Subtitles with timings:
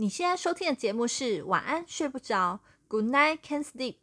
[0.00, 3.96] 你现在收听的节目是《晚安睡不着》，Good night can't sleep。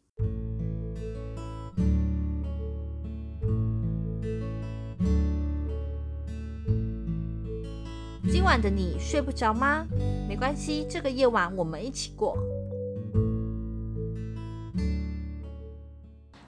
[8.30, 9.86] 今晚的你睡不着吗？
[10.28, 12.36] 没关系，这个夜晚我们一起过。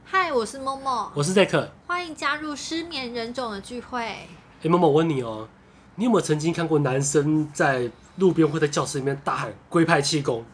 [0.05, 4.03] 嗨，我是 Momo，我是 Zack，欢迎加入失眠人种的聚会。
[4.03, 4.29] 哎
[4.65, 5.49] ，Momo，我问你哦，
[5.95, 10.45] 你有没有曾经看过男生在路边会在教室里面大喊“龟派气功”？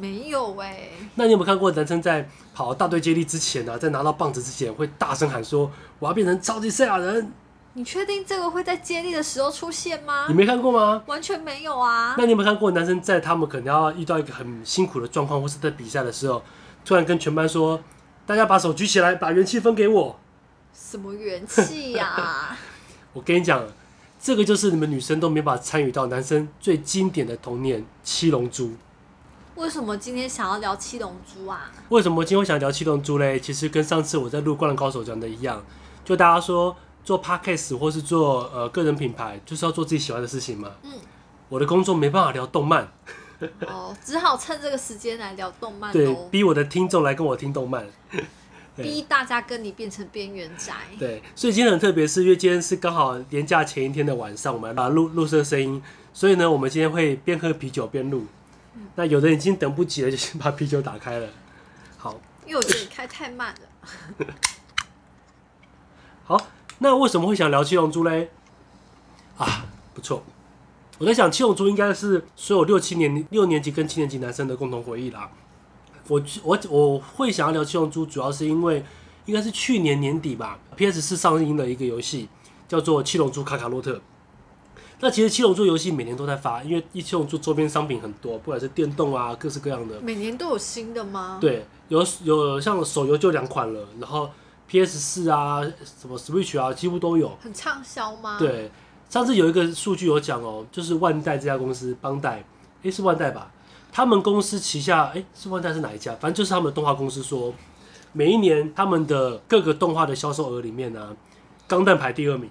[0.00, 0.90] 没有哎、欸。
[1.14, 7.32] 那你有没有看过男生在跑大队接力之前呢、啊，在拿到棒子之前会大声喊说：“我要变成超级赛亚人！”
[7.74, 10.26] 你确定这个会在接力的时候出现吗？
[10.28, 11.02] 你没看过吗？
[11.06, 12.14] 完全没有啊。
[12.18, 16.42] 那你有没有看过男生在他们可能要遇到一个很辛苦的状况，或是在比赛的时候，
[16.84, 17.80] 突然跟全班说
[18.26, 20.18] ：“大家把手举起来，把元气分给我。”
[20.74, 22.58] 什么元气呀、啊？
[23.14, 23.62] 我跟你讲。
[24.26, 28.66] 这个就是你们女生都没法参与到男生最经典的童年《七龙珠》。
[29.54, 31.70] 为什么今天想要聊《七龙珠》啊？
[31.90, 33.38] 为什么今天会想聊《七龙珠》嘞？
[33.38, 35.64] 其实跟上次我在录《灌篮高手》讲的一样，
[36.04, 40.72] 就大家说做 podcast 或是做呃个人品牌，就是要做自己喜欢的事情嘛。
[40.82, 40.90] 嗯。
[41.48, 42.88] 我的工作没办法聊动漫。
[43.68, 45.92] 哦，只好趁这个时间来聊动漫。
[45.92, 47.86] 对，逼我的听众来跟我听动漫。
[48.76, 50.74] 逼大家跟你变成边缘宅。
[50.98, 58.26] 对，所以今天很特别，是因为今天是刚好年假前一天的晚上，我们来录录这个声音，所以呢，我们今天会边喝啤酒边录。
[58.74, 61.28] 嗯、那有的人已经等不及了，就先把啤酒打开了。
[61.96, 64.26] 好，因为我觉得你开太慢了。
[66.24, 66.46] 好，
[66.78, 68.30] 那为什么会想聊七龙珠嘞？
[69.38, 70.24] 啊，不错，
[70.98, 75.30] 我在想七龙珠应该是所有六七年六年级跟七年级男生的共同回忆啦。
[76.08, 78.84] 我我我会想要聊七龙珠，主要是因为
[79.24, 82.28] 应该是去年年底吧，PS 四上映的一个游戏，
[82.68, 83.94] 叫做《七龙珠卡卡洛特》。
[85.00, 90.00] 那其实七龙珠游戏每年都在发，因为一七龙珠周边商品很多，不管是电动啊，各式各样的。
[90.00, 91.38] 每年都有新的吗？
[91.40, 94.30] 对，有有像手游就两款了，然后
[94.68, 97.36] PS 四啊，什么 Switch 啊，几乎都有。
[97.42, 98.38] 很畅销吗？
[98.38, 98.70] 对，
[99.10, 102.42] 上次有一个数据有讲哦，就是万代这家公司，邦代，
[102.82, 103.50] 诶，是万代吧？
[103.96, 106.14] 他们公司旗下，哎、欸，是万代是哪一家？
[106.16, 107.54] 反正就是他们的动画公司说，
[108.12, 111.16] 每一年他们的各个动画的销售额里面呢、啊，
[111.66, 112.50] 钢弹排第二名。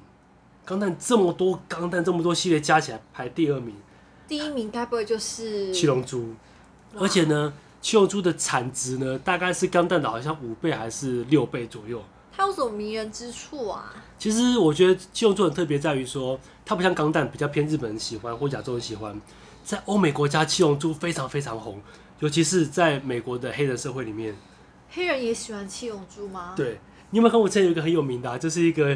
[0.65, 3.75] 钢弹这么多，钢弹这么多系列加起来排第二名。
[4.27, 6.33] 第一名该不会就是七龙珠？
[6.97, 12.01] 而且呢，七龙珠的产值呢，大概是钢弹的好像五倍还是六倍左右。
[12.35, 13.93] 它有什么迷人之处啊？
[14.17, 19.21] 其实我觉得七龙珠很特别，在于说它不像钢弹比较偏日本人喜欢或亚洲人喜欢。
[19.65, 21.81] 在欧美国家，七龙珠非常非常红，
[22.19, 24.35] 尤其是在美国的黑人社会里面。
[24.91, 26.53] 黑人也喜欢七龙珠吗？
[26.55, 27.49] 对，你有没有看过？
[27.49, 28.95] 之前有一个很有名的、啊，就是一个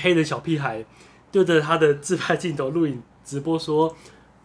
[0.00, 0.84] 黑人小屁孩
[1.32, 3.96] 对着他的自拍镜头录影直播说：“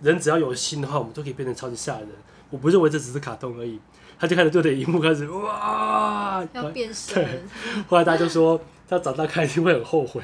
[0.02, 2.10] 人只要有心的话，我们都可以变成超级吓人。”
[2.50, 3.80] 我不认为这只是卡通而已。
[4.18, 7.48] 他就开始对着荧幕开始哇，要变身。
[7.88, 10.24] 后来大家就说他长大看一定会很后悔。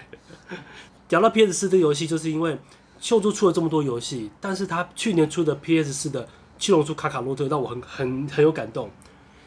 [1.07, 2.57] 讲到 PS 四这个游戏，就是因为。
[2.99, 8.89] 七龙珠出了这么多游戏，但是他去年出的 PS 四的七龙珠卡卡洛特让我很很很有感动，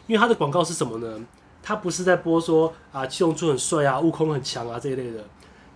[0.07, 1.27] 因为他的广告是什么呢？
[1.63, 5.25] 他不是在播说啊七龙珠很帅啊，悟空很强啊这一类的，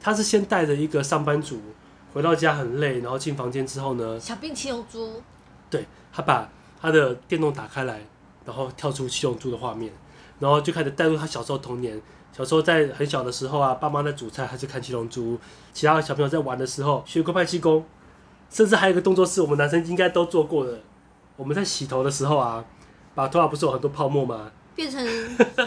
[0.00, 1.60] 他是先带着一个上班族
[2.12, 5.22] 回到家很累，然后进房间之后呢，小变七龙珠，
[5.68, 6.48] 对，他把
[6.80, 8.00] 他的电动打开来，
[8.44, 9.92] 然后跳出七龙珠的画面，
[10.38, 12.00] 然后就开始带入他小时候童年。
[12.32, 15.38] 小时候在很小的时候啊，爸妈在煮菜还是看七龙珠，
[15.72, 17.84] 其他小朋友在玩的时候学过派气功，
[18.48, 20.80] 甚至还有一个动作是我们男生应该都做过的，
[21.36, 22.64] 我们在洗头的时候啊，
[23.14, 24.50] 把头发不是有很多泡沫吗？
[24.74, 25.06] 变成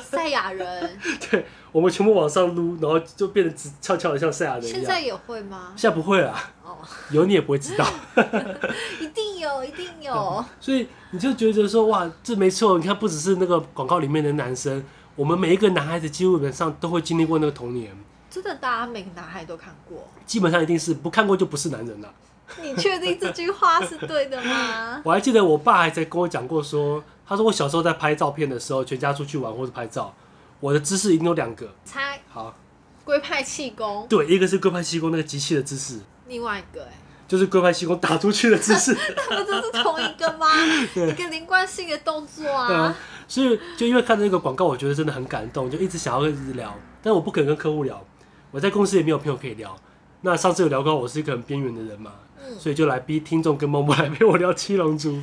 [0.02, 1.00] 赛亚人。
[1.30, 4.76] 对，我们全部往上撸，然后就变得直翘翘的像赛亚人一样。
[4.76, 5.74] 现在也会吗？
[5.76, 6.34] 现在不会了。
[6.64, 6.78] 哦，
[7.12, 7.86] 有你也不会知道。
[9.00, 10.44] 一定有，一定有。
[10.60, 14.84] 所以你就觉得说哇，这没错，你看不只是那个广告里面的男生。
[15.16, 17.96] 我们每一个男孩子基本上都会经历过那个童年，
[18.30, 22.14] 真的，大家每个男孩都看过，基本上一定是不看过就不是男人了。
[22.62, 25.02] 你确定这句话是对的吗？
[25.06, 30.14] 我还记得我爸还在跟我讲过说，他说我小时候在拍照片的时候，全家出去玩或者拍照，
[30.60, 31.74] 我的姿势一定有两个。
[31.86, 32.54] 猜好，
[33.04, 34.06] 龟派气功。
[34.08, 36.92] 对，一个是龟派气功那个机器的姿势，另外一个哎，
[37.28, 38.96] 就是龟派气功打出去的姿势。
[39.30, 40.48] 那不就是同一个吗？
[40.96, 42.96] 一个连贯性的动作啊。
[43.28, 46.76] 所以就因为看到那个广告，我觉得真的很感动，就一直想要一直聊。
[47.02, 48.04] 但我不可能跟客户聊，
[48.52, 49.76] 我在公司也没有朋友可以聊。
[50.22, 55.22] 那上次有聊过，我是一个很边缘的人嘛，嗯、所以就来逼听众跟默默来陪我聊七龙珠。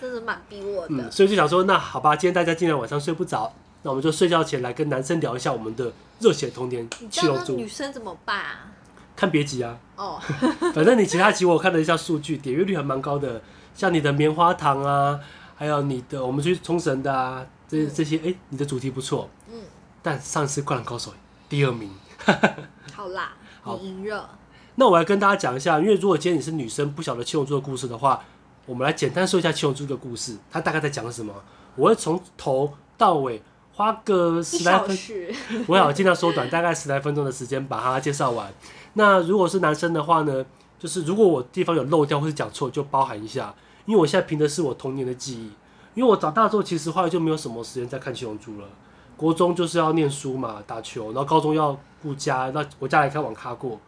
[0.00, 0.88] 真的蛮逼我的。
[0.90, 7.54] 嗯，所以就想说，那好吧，今天大家今天晚上睡不着，那我们就睡觉前来跟男生聊一下我们的热血童年七龙珠。
[7.56, 8.72] 女生怎么办啊？
[9.16, 9.78] 看别集啊。
[9.96, 10.20] 哦。
[10.74, 13.40] 反正你其他集我看了一下数据，点阅率还蛮高的。
[13.74, 15.18] 像你的棉花糖啊，
[15.56, 19.28] 还有你的我们去冲绳的啊，这这些，哎、欸，你的主题不错。
[19.48, 19.60] 嗯。
[20.02, 21.10] 但上次《灌篮高手》
[21.48, 21.90] 第二名。
[22.92, 23.32] 好啦，
[23.80, 24.30] 你赢了。
[24.76, 28.24] 那我来跟大家讲一下，因为如果今天你是女生，不晓得七龙珠的故事的话，
[28.66, 31.32] 我们来简单说一下七龙珠的故事，它大概在讲什么。
[31.76, 33.42] 我会从头到尾
[33.74, 34.96] 花个十来分，
[35.66, 38.52] 我想尽量缩短，大概十来分钟的时间把它介绍完。
[38.94, 40.44] 那如果是男生的话呢，
[40.78, 43.54] 就是如果我地方有漏掉或是讲错，就包含一下，
[43.86, 45.50] 因为我现在凭的是我童年的记忆，
[45.94, 48.68] 因为我长大之后其实后来就没有什么时间再看七龙珠了。
[49.16, 53.80] 国中就是要念书嘛，打球，然后高中要顾家，那我家里开网咖过。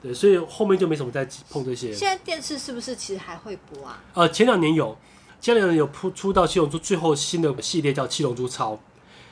[0.00, 1.92] 对，所以后面就没什么再碰这些。
[1.92, 4.02] 现在电视是不是其实还会播啊？
[4.14, 4.96] 呃，前两年有，
[5.40, 8.76] 前两年有出出到七龙珠最后新的系列叫七龙珠超，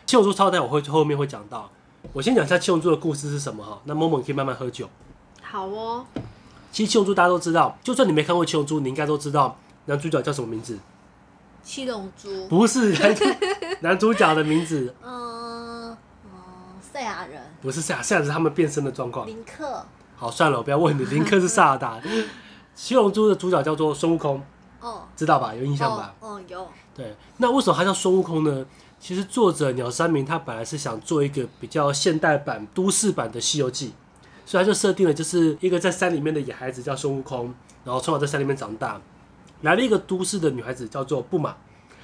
[0.06, 1.70] 七龙珠超代我会后面会讲到。
[2.12, 4.88] 我先讲一下七龙珠的故事是什么哈，那 Momo 可以慢慢喝酒。
[5.43, 6.06] 好哦。
[6.73, 10.79] 其实七龙珠大家都知道，就算你没看过七龙珠，你应该都知道男主角叫什么名字？
[11.62, 12.49] 七龙珠。
[12.49, 13.25] 不是男主
[13.81, 14.94] 男主角的名字。
[15.05, 15.91] 嗯
[16.25, 16.31] 嗯，
[16.81, 17.43] 赛亚人。
[17.61, 19.26] 不是赛亚，赛亚是他们变身的状况。
[19.26, 19.85] 林克。
[20.17, 21.05] 好，算了，我不要问你。
[21.05, 22.00] 林克是萨尔达，
[22.75, 24.43] 七龙珠的主角叫做孙悟空，
[24.81, 25.55] 哦，知道吧？
[25.55, 26.14] 有印象吧？
[26.20, 26.67] 哦，有。
[26.94, 28.64] 对，那为什么他叫孙悟空呢？
[29.00, 33.88] 其实作者鸟山明他本来是想做一个比较现代版、都市版的《西游记》，
[34.44, 39.00] 所以他就设定了就是一个在山里面的野孩子叫孙悟空，然后从小在山里面长大，
[39.62, 41.56] 来了一个都市的女孩子叫做布玛。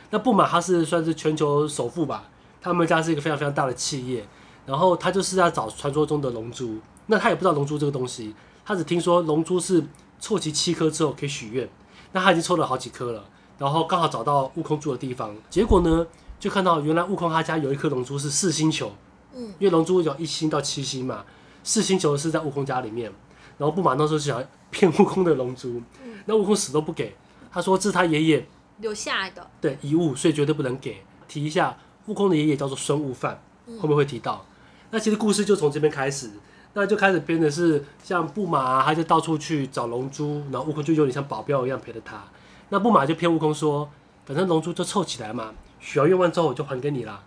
[0.08, 2.30] 那布玛她是算是全球首富吧，
[2.62, 4.26] 他们家是一个非常非常大的企业，
[4.64, 6.78] 然后他就是要找传说中的龙珠。
[7.08, 8.34] 那他也不知道龙珠这个东西，
[8.64, 9.84] 他只听说龙珠是
[10.18, 11.68] 凑齐七颗之后可以许愿。
[12.12, 13.22] 那他已经抽了好几颗了，
[13.58, 16.06] 然后刚好找到悟空住的地方，结果呢，
[16.38, 18.92] 就看到原来悟空他家有一颗龙珠是四星球，
[19.34, 21.24] 嗯，因为龙珠有一星到七星嘛，
[21.62, 23.12] 四星球是在悟空家里面。
[23.58, 25.80] 然后布玛那时候就想骗悟空的龙珠，
[26.26, 27.16] 那悟空死都不给，
[27.50, 28.46] 他说这是他爷爷
[28.80, 31.02] 留下来的，对遗物，所以绝对不能给。
[31.26, 33.42] 提一下，悟空的爷爷叫做孙悟饭，
[33.80, 34.44] 后面会提到。
[34.90, 36.30] 那其实故事就从这边开始。
[36.74, 42.22] 那就开始编的是像布玛、啊，他就到处去找龙珠，然后悟空就有点像保镖一样陪着他。
[42.68, 43.88] 那布玛就骗悟空说，
[44.26, 45.54] 反正龙珠就凑起来嘛，
[45.86, 47.22] 许完愿望之后我就还给你啦。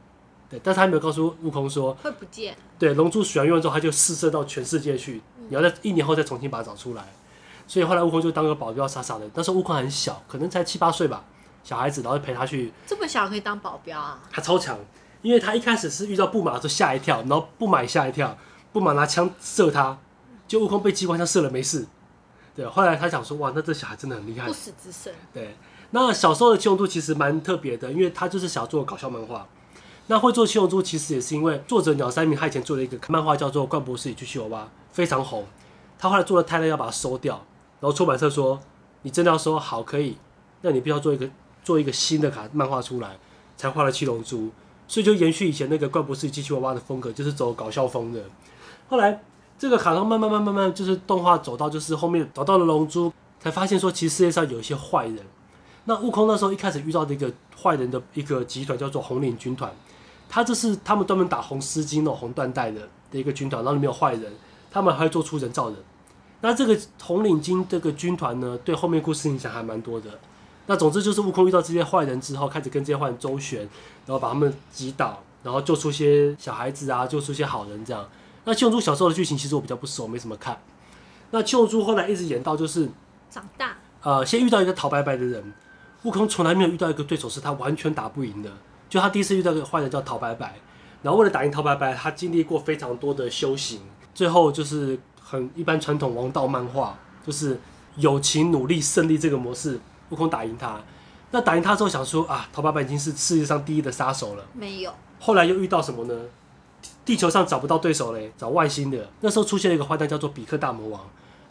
[0.49, 2.57] 对，但是他没有告诉悟空说会不见。
[2.77, 7.05] 对，龙珠许完愿望之后，他就试射到全世界去，你要在一年后再重新把它找出来。
[7.65, 9.29] 所以后来悟空就当个保镖，傻傻的。
[9.33, 11.23] 那时候悟空很小，可能才七八岁吧，
[11.63, 12.73] 小孩子，然后就陪他去。
[12.85, 14.21] 这么小可以当保镖啊？
[14.29, 14.77] 他超强，
[15.21, 18.37] 因为他一开始是遇到布马的时候吓一跳，然后布马也吓一跳。
[18.73, 19.97] 布马拿枪射他，
[20.47, 21.87] 就悟空被机关枪射了没事。
[22.55, 25.13] 对，后来他想说，哇，那这小孩真的很厉害，不死之身。
[25.31, 25.55] 对，
[25.91, 29.47] 那小时候的七龙珠其实蛮特别的，因为他就是想做搞笑漫画。
[30.07, 35.45] 那会做七龙珠其实也是因为作者鸟山明他以前做了一个漫画叫做《怪博士与机器娃娃》，非常红。
[35.97, 37.35] 他后来做的太累，要把它收掉，
[37.79, 38.59] 然后出版社说，
[39.01, 40.17] 你真的要收好可以，
[40.61, 41.29] 那你必须要做一个
[41.63, 43.17] 做一个新的卡漫画出来，
[43.57, 44.49] 才画了七龙珠。
[44.87, 48.23] 所以就延续以前那个《怪博士与机器娃娃》的风格，就是走搞笑风的。
[48.87, 49.21] 后来，
[49.59, 55.19] 这个卡通慢慢、慢慢、慢慢，就是动画走到，就是后面找到了龙珠，才发现说，其实世界上有一些坏人。
[55.89, 59.73] 那悟空那时候一开始遇到的一个坏人的一个集团叫做红领军团，
[60.29, 64.31] 他这是他们专门打红丝巾、哦红缎带的的一个军团，然后里面有坏人，
[64.69, 65.77] 他们还会做出人造人。
[66.41, 70.11] 那这个红领巾这个军团呢，对后面故事影响还蛮多的。
[70.67, 73.61] 那总之就是悟空遇到这些坏人之后，开始跟这些坏人周旋，
[74.05, 78.07] 然后把他们击倒，然后救出些小孩子啊，救出些好人这样。
[78.45, 80.61] 那七龙珠小时候的剧情其实我比较不熟，没什么看。
[81.31, 82.87] 那七龙珠后来一直演到就是
[83.31, 85.51] 长大，呃，先遇到一个桃白白的人，
[86.03, 88.49] 悟空从来没有遇到一个对手是他完全打不赢的。
[88.89, 90.55] 就他第一次遇到一个坏人叫陶白白，
[91.03, 93.81] 然后为了打赢陶白白，他经历过非常多的修行，
[94.15, 97.59] 最后就是很一般传统王道漫画，就是
[97.97, 99.79] 友情、努力、胜利这个模式，
[100.09, 100.81] 悟空打赢他。
[101.31, 104.91] 那打赢他之后想说啊，陶白白已经是世界上第一的杀手了，没有。
[105.19, 106.15] 后来又遇到什么呢？
[107.05, 109.09] 地球上找不到对手嘞，找外星的。
[109.21, 111.01] 那时候出现了一个坏蛋，叫做比克大魔王。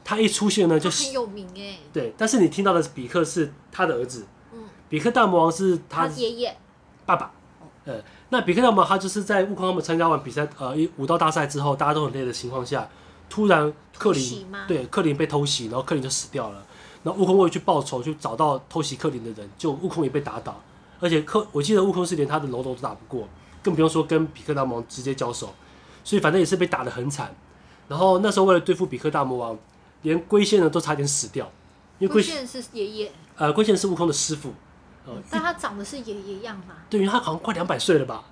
[0.04, 1.78] 他一出现呢，就很有名哎。
[1.92, 4.24] 对，但是你听到的比克是他的儿子。
[4.88, 4.90] 嗯。
[4.90, 6.56] 比克大魔王是他爷爷。
[7.04, 7.32] 爸爸。
[7.84, 12.88] 呃、嗯，那比克大魔王他就是在悟空他们参加完比赛，呃，武道大赛之后，大家都很累的情况下，
[13.30, 16.66] 突然克林对克林被偷袭，然后克林就死掉了。
[17.02, 20.60] 然后悟空为了去报仇，去找到偷袭克林的人，就悟空也被打倒。
[21.00, 23.26] 而且克，我记得悟空是连他的喽啰都打不过。
[23.62, 25.54] 更不用说跟比克大魔王直接交手，
[26.04, 27.34] 所以反正也是被打得很惨。
[27.86, 29.58] 然后那时候为了对付比克大魔王，
[30.02, 31.50] 连龟仙人都差点死掉。
[31.98, 34.52] 因为龟仙是爷爷，呃，龟仙是悟空的师傅。
[35.08, 36.74] 呃，但他长得是爷爷样嘛？
[36.90, 38.24] 对，因为他好像快两百岁了吧？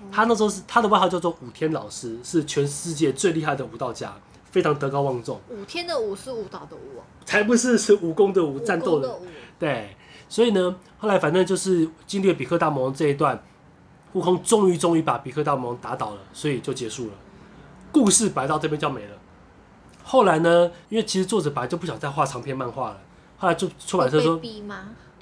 [0.00, 0.08] 嗯。
[0.10, 4.14] 他那时候是他的外号叫做武天老师，是全世界最厉害的武道家，
[4.50, 5.40] 非常德高望重。
[5.50, 9.26] 武天的武是舞蹈的武，才不是，是武功的武，战斗的武。
[9.58, 9.96] 对。
[10.28, 13.44] 所以呢，后来反正就是经历了比克大魔王这一段，
[14.14, 17.12] 悟空终于终于把比克大魔王打倒了，所以就结束了。
[17.92, 19.16] 故事摆到这边就没了。
[20.02, 23.00] 后来呢，因为其实作者本来就不想再画长篇漫画了，
[23.36, 24.40] 后来就出版社说，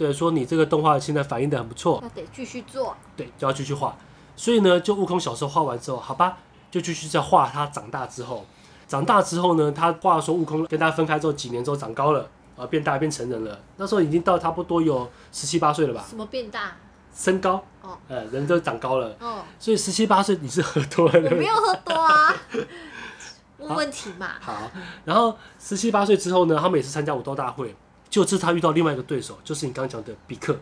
[0.01, 3.95] 对，说你这个动画现在反应的很不错，那得继续做，对，就要继续画。
[4.35, 6.39] 所以呢，就悟空小时候画完之后，好吧，
[6.71, 8.47] 就继续再画他长大之后。
[8.89, 12.27] 长大之后呢，他画说悟空跟他分开之后几年之后长高了，
[12.57, 13.61] 啊，变大变成人了。
[13.77, 16.03] 那时候已经到差不多有十七八岁了吧？
[16.09, 16.73] 什么变大？
[17.15, 19.45] 身高哦，呃，人都长高了哦。
[19.59, 21.31] 所以十七八岁你是喝多了？
[21.31, 22.35] 我没有喝多啊。
[23.59, 24.31] 问问题嘛。
[24.41, 24.71] 好，
[25.05, 27.77] 然后十七八岁之后呢，他们也是参加武斗大会，
[28.11, 30.59] 就是他遇到另外一个对手，就是你刚刚讲的比克。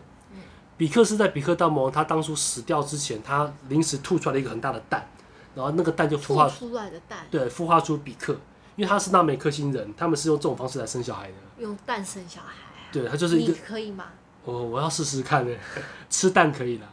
[0.77, 5.09] 比克是在比克大魔王他当初死掉之前，他临时吐出来了一个很大的蛋，
[5.53, 8.37] 然后那个蛋就孵化出来的蛋，对，孵化出比克。
[8.77, 11.33] 因为他是纳美克星人，他们是用这种方式来生小孩的。
[11.57, 12.53] 用蛋生小孩？
[12.93, 13.51] 对，他就是一个。
[13.51, 14.05] 你可以吗？
[14.45, 15.53] 我我要试试看呢，
[16.09, 16.85] 吃蛋可以的。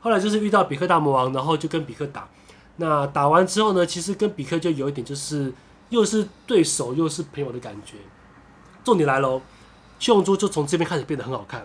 [0.00, 2.28] 后来就是遇到比克大魔王，然后就跟比克打。
[2.78, 5.52] 那打完之后呢，其实跟比克就有一点就是
[5.90, 7.98] 又是对手又是朋友的感觉。
[8.82, 9.40] 重点来喽，
[10.02, 11.64] 七龙珠就从这边开始变得很好看。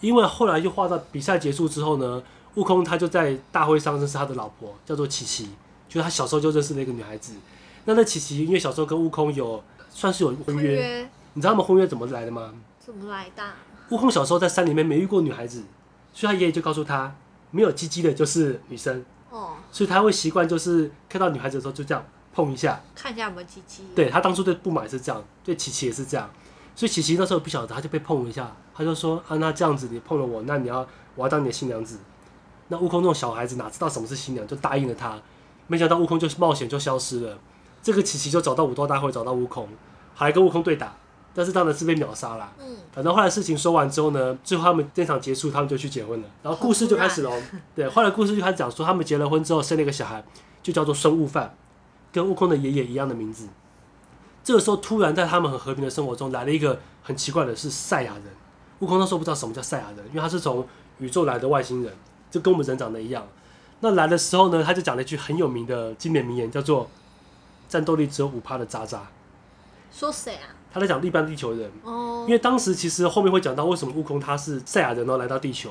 [0.00, 2.22] 因为后来就画到比赛结束之后呢，
[2.54, 5.50] 悟空他就在大会上认识他的老婆，叫做琪琪，
[5.88, 7.34] 就是他小时候就认识的一个女孩子。
[7.84, 12.54] 那那琪琪因为小时候跟悟空有算是有婚约，你知道他们婚约怎么来的吗？
[12.78, 13.42] 怎么来的？
[13.88, 15.64] 悟空小时候在山里面没遇过女孩子，
[16.12, 17.12] 所以他爷爷就告诉他，
[17.50, 19.04] 没有鸡鸡的就是女生。
[19.30, 23.82] 哦，所以他会习惯就是看到女孩子的时候就这样碰一下，看一下有没有鸡鸡。
[23.96, 26.30] 对，他当初对不满是这样，对琪琪也是这样。
[26.76, 31.98] 所以琪琪那时候不晓得，他就被碰了一下，他就说啊，那这样子你碰了我，那你要我要当你的新娘子。
[32.68, 35.16] 那悟空那种小孩子哪知道什么是新娘，就答应了他。
[35.66, 37.38] 没想到悟空就是冒险就消失了。
[37.82, 39.68] 这个琪琪就找到武斗大会，找到悟空，
[40.14, 40.96] 还跟悟空对打，
[41.34, 42.52] 但是当然是被秒杀了。
[42.58, 46.28] 嗯，反正后来事情说完之后呢，最后他们这场结束，他们就去结婚了。
[46.42, 47.30] 然后故事就开始了。
[47.74, 50.24] 对，后来故事就开始讲说，他们结了婚之后生了一个小孩，
[50.62, 51.54] 就叫做孙悟饭，
[52.10, 53.46] 跟悟空的爷爷一样的名字。
[54.44, 58.24] 这个时候，突然在他们很和平的生活中，来了一个很奇怪的，是赛亚人。
[58.80, 60.66] 悟空那时候不知道什么叫赛亚人，因为他是从
[60.98, 61.92] 宇宙来的外星人，
[62.30, 63.26] 就跟我们人长得一样。
[63.80, 66.90] 那来的时候呢，他就讲了一句很有名的经典名言，叫做
[67.68, 69.08] “战斗力只有五趴的渣渣”。
[69.90, 70.52] 说谁啊？
[70.70, 71.70] 他在讲一般地球人。
[71.82, 72.24] 哦。
[72.26, 75.70] 因为当时其实后面会讲到为什么悟空他是赛亚人，然后来到地球，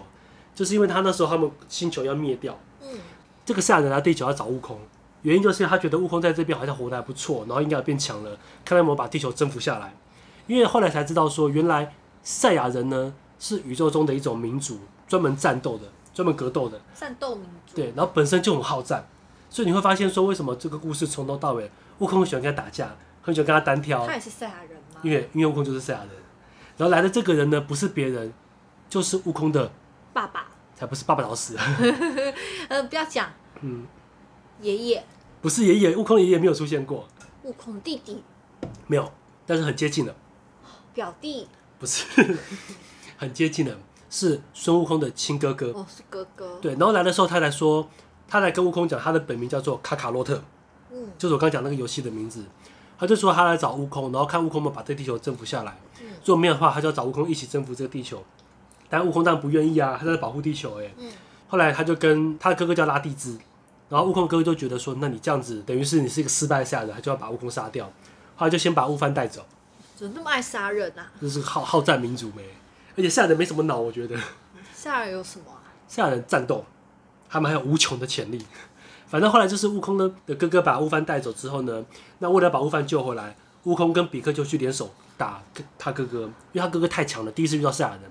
[0.56, 2.58] 就是因为他那时候他们星球要灭掉。
[2.82, 2.88] 嗯。
[3.46, 4.80] 这个赛亚人来地球要找悟空。
[5.24, 8.30] 原因就是他觉得悟空在这边好像活得还不错，然后应该要变强了，
[8.64, 9.94] 看他有没有把地球征服下来。
[10.48, 16.80] 因为后来才知道说，原来赛亚人呢是宇宙中的一种民族，专门战斗的，专门格斗的。
[16.94, 17.76] 战斗民族。
[17.76, 19.08] 对，然后本身就很好战，
[19.50, 24.06] 所以你会发现说，为什么这个故事从头到尾，悟空很喜欢跟他打架，很喜欢跟他单挑。
[24.06, 25.00] 他也是赛亚人吗？
[25.04, 26.10] 因为因为悟空就是赛亚人，
[26.76, 28.34] 然后来的这个人呢，不是别人，
[28.90, 29.72] 就是悟空的
[30.12, 31.58] 爸爸，才不是爸爸老死。
[32.68, 33.32] 呃，不要讲。
[33.62, 33.88] 嗯。
[34.62, 35.06] 爷爷。
[35.44, 37.06] 不是爷爷，悟空爷爷没有出现过。
[37.44, 38.24] 悟空弟弟
[38.88, 39.12] 没有，
[39.46, 40.16] 但是很接近的。
[40.94, 42.06] 表弟不是，
[43.20, 43.78] 很接近的，
[44.10, 45.72] 是孙悟空的亲哥哥。
[45.72, 46.58] 哦，是哥哥。
[46.62, 47.90] 对，然后来的时候，他来说，
[48.26, 50.42] 他来跟悟空讲，他的本名叫做卡卡洛特，
[50.90, 52.46] 嗯，就是我刚讲那个游戏的名字。
[52.98, 55.78] 他就说他来找悟空，然后看悟空们把这个地球征服下来。
[56.02, 58.24] 嗯，如果没有的话，他就要找悟空一起征服这个地球。
[58.88, 60.90] 但悟空当然不愿意啊，他在保护地球哎。
[60.98, 61.12] 嗯。
[61.50, 63.38] 后来他就跟他的哥哥叫拉蒂兹。
[63.90, 67.86] 然后悟空哥哥就觉得说，那你这样子等于是你是一个失败的赛亚人，他就要把悟空杀掉。
[68.36, 69.46] 后来就先把悟饭带走。
[69.96, 71.12] 怎么那么爱杀人啊？
[71.22, 72.44] 就是好好战民族没，
[72.98, 74.18] 而且赛亚人没什么脑，我觉得。
[74.74, 75.62] 赛亚人有什么啊？
[75.88, 76.66] 赛亚人战斗，
[77.30, 78.44] 他们还有无穷的潜力。
[79.06, 81.86] 反正后来就是悟空呢的哥哥把悟饭带走之后呢，
[82.18, 83.36] 那为了把悟饭救回来，
[83.66, 85.44] 悟空跟比克就去联手打
[85.78, 86.22] 他哥哥，
[86.52, 88.02] 因为他哥哥太强了，第一次遇到赛亚人。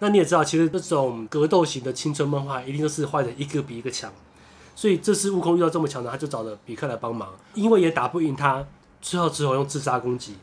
[0.00, 4.12] 那你也知道，其实这种格斗型的青春漫画，一定都是坏人一个比一个强。
[4.74, 8.66] 所以这次悟空遇到这么强的，他就找了比克来帮忙，因为也打不赢他，
[9.00, 10.36] 最后只好用自杀攻击，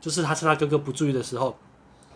[0.00, 1.56] 就是他趁他哥哥不注意的时候，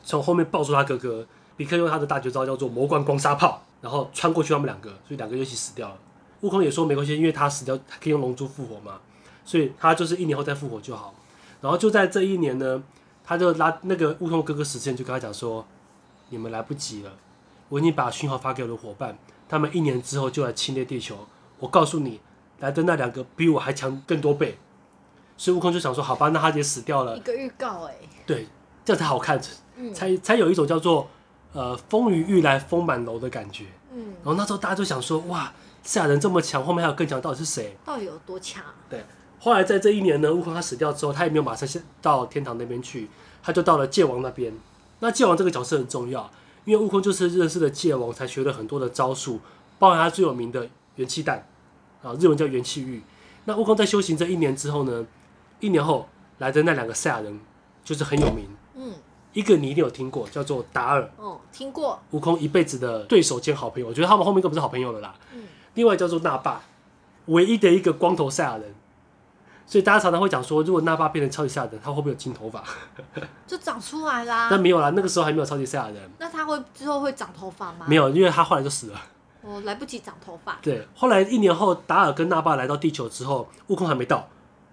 [0.05, 5.97] 从后面抱住他哥哥，比克用他的大绝招叫做魔贯光沙炮，然后穿过去他们两个，所以两个一起死掉了。
[6.43, 9.01] 悟空也说没关系，因为他死掉他可以用龙珠复活嘛，
[9.45, 11.15] 所以他就是一年后再复活就好。
[11.63, 12.83] 然后就在这一年呢，
[13.25, 15.67] 他就拉那个悟空哥哥死之前就跟他讲说，
[16.29, 17.13] 你们来不及了，
[17.71, 19.17] 我已经把讯号发给我的伙伴，
[19.49, 21.27] 他们一年之后就来侵略地球。
[21.65, 22.21] 我告诉你，
[22.61, 24.59] 来的那两个比我还强更多倍，
[25.39, 27.95] 所以悟空就想说：“好吧，那他也死掉了。”一个预告哎，
[28.27, 28.47] 对，
[28.85, 29.41] 这样才好看，
[29.77, 31.09] 嗯、才才有一种叫做
[31.55, 33.65] 呃“风雨欲来风满楼”的感觉。
[33.95, 37.75] 嗯，然后那时候大家就想说：“哇，赛亚人这么强，后面还有更强，到底是谁？
[37.83, 39.03] 到底有多强？”对，
[39.41, 43.09] 后来在这一年呢，悟空他死掉之后，他也没有马上先到天堂那边去，
[43.43, 44.53] 他就到了界王那边。
[45.01, 46.31] 那界王这个角色很重要，
[46.67, 49.41] 因为悟空就是认识了界王，才学了很多的招数，
[49.79, 51.47] 包含他最有名的元气弹
[52.05, 53.03] 啊，日文叫元气玉。
[53.47, 55.05] 那悟空在修行这一年之后呢，
[55.59, 56.09] 一年后
[56.39, 57.41] 来的那两个赛亚人
[57.83, 58.49] 就是很有名。
[58.77, 58.93] 嗯，
[59.33, 61.11] 一个你一定有听过，叫做达尔。
[61.17, 62.01] 哦，听过。
[62.13, 65.15] 悟空一辈子的对手兼好朋友，我觉得他们后面更不是好朋友了啦。
[65.33, 65.43] 嗯。
[65.75, 66.61] 另外叫做那霸，
[67.27, 68.75] 唯一的一个光头赛亚人。
[69.67, 72.63] 所以大家常常会讲说，如果那霸变成超级赛亚人，他会不会有金头发？
[73.49, 74.49] 就长出来啦。
[74.51, 76.11] 那没有啦，那个时候还没有超级赛亚人。
[76.19, 77.87] 那他会之后会长头发吗？
[77.89, 79.01] 没有，因为他后来就死了。
[79.45, 80.59] 哦，来不及长头发。
[80.63, 84.29] 对，后来一年后，达尔跟纳霸来到地球之后，悟空还没到，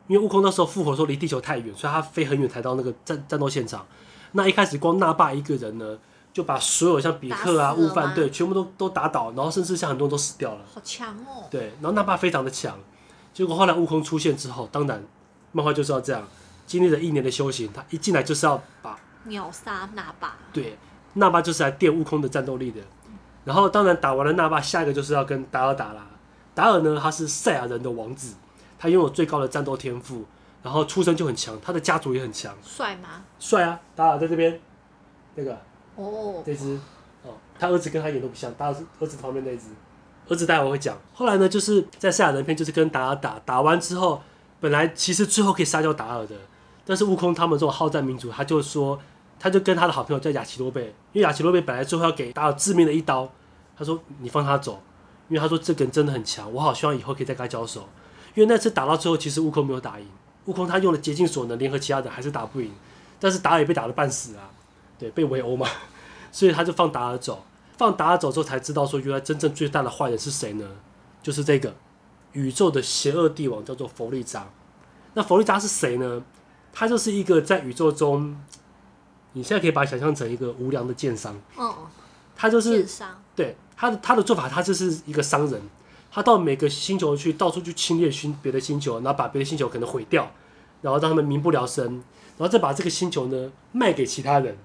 [0.07, 3.85] 因为悟空那时候复活的时候离地球太远，所以他飞很远才到那个战战斗现场。
[4.31, 5.97] 那一开始光那霸一个人呢，
[6.31, 10.61] 就把所有像比克啊、悟饭对，全部都都打倒，然后甚至像很多人都死掉了。
[10.73, 11.45] 好强哦。
[11.51, 12.77] 对，然后那霸非常的强，
[13.33, 15.03] 结果后来悟空出现之后，当然。
[15.53, 16.25] 漫画就是要这样，
[16.65, 20.37] 经历了一年的修行，他一进来就是要把秒杀那霸。
[20.53, 20.77] 对，
[21.15, 22.79] 那霸就是来垫悟空的战斗力的。
[23.43, 26.07] 然后当然打完了那霸，下一个就是要跟达尔打啦。
[26.53, 28.35] 达尔呢，他是赛亚人的王子，
[28.77, 30.25] 他拥有最高的战斗天赋，
[30.61, 32.55] 然后出生就很强，他的家族也很强。
[32.63, 33.23] 帅吗？
[33.39, 33.79] 帅啊！
[33.95, 34.59] 达尔在这边，
[35.35, 35.57] 那个
[35.95, 36.79] 哦，这只
[37.23, 39.67] 哦，他儿子跟他一点都不像，达尔儿子旁边那只，
[40.27, 40.97] 儿子待会我会讲。
[41.13, 44.21] 后来呢，就是在赛亚人篇，就是跟达尔打，打完之后。
[44.59, 46.35] 本来其实最后可以杀掉达尔的，
[46.85, 48.99] 但是悟空他们这种好战民族，他就说，
[49.41, 53.27] 他就跟他的好朋友叫亚奇罗贝，因为亚奇罗贝本来最后要给达尔致命的一刀，
[53.75, 54.83] 他说你放他走，
[55.29, 57.89] 因为他说这个人真的很强，我好希望以后可以再跟他交手，
[58.35, 60.05] 因为那次打到最后，其实悟空没有打赢，
[60.45, 62.71] 悟空他用了竭尽所能联合其他人还是打不赢，
[63.19, 64.51] 但是达尔也被打得半死啊，
[64.99, 65.67] 对，被围殴嘛，
[66.31, 67.43] 所以他就放达尔走，
[67.77, 70.67] 放达尔走之后才知道说原来真正最大的坏人是谁呢？
[71.23, 71.73] 就是这个。
[72.33, 74.47] 宇宙的邪恶帝王叫做弗利扎，
[75.15, 76.23] 那弗利扎是谁呢？
[76.71, 78.41] 他就是一个在宇宙中，
[79.33, 81.39] 你现在可以把它想象成一个无良的奸商。
[81.55, 81.87] 哦，
[82.35, 82.85] 他就是。
[83.35, 85.61] 对，他的他的做法，他就是一个商人，
[86.11, 90.29] 他到每个星球去，到处去侵略星别的星球，然后把别的星球可能毁掉，
[90.81, 91.85] 然后让他们民不聊生，
[92.37, 94.57] 然后再把这个星球呢卖给其他人。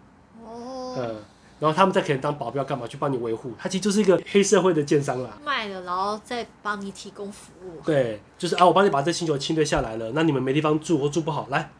[0.44, 0.94] 哦。
[0.98, 1.16] 嗯。
[1.58, 3.50] 然后他们再可能当保镖干嘛去帮你维护？
[3.58, 5.38] 他其实就是一个黑社会的奸商啦。
[5.42, 7.80] 卖了，然后再帮你提供服务。
[7.82, 11.70] 对，就是啊，我帮你把这星球侵略下来了，那你们没地方住或住不好，来，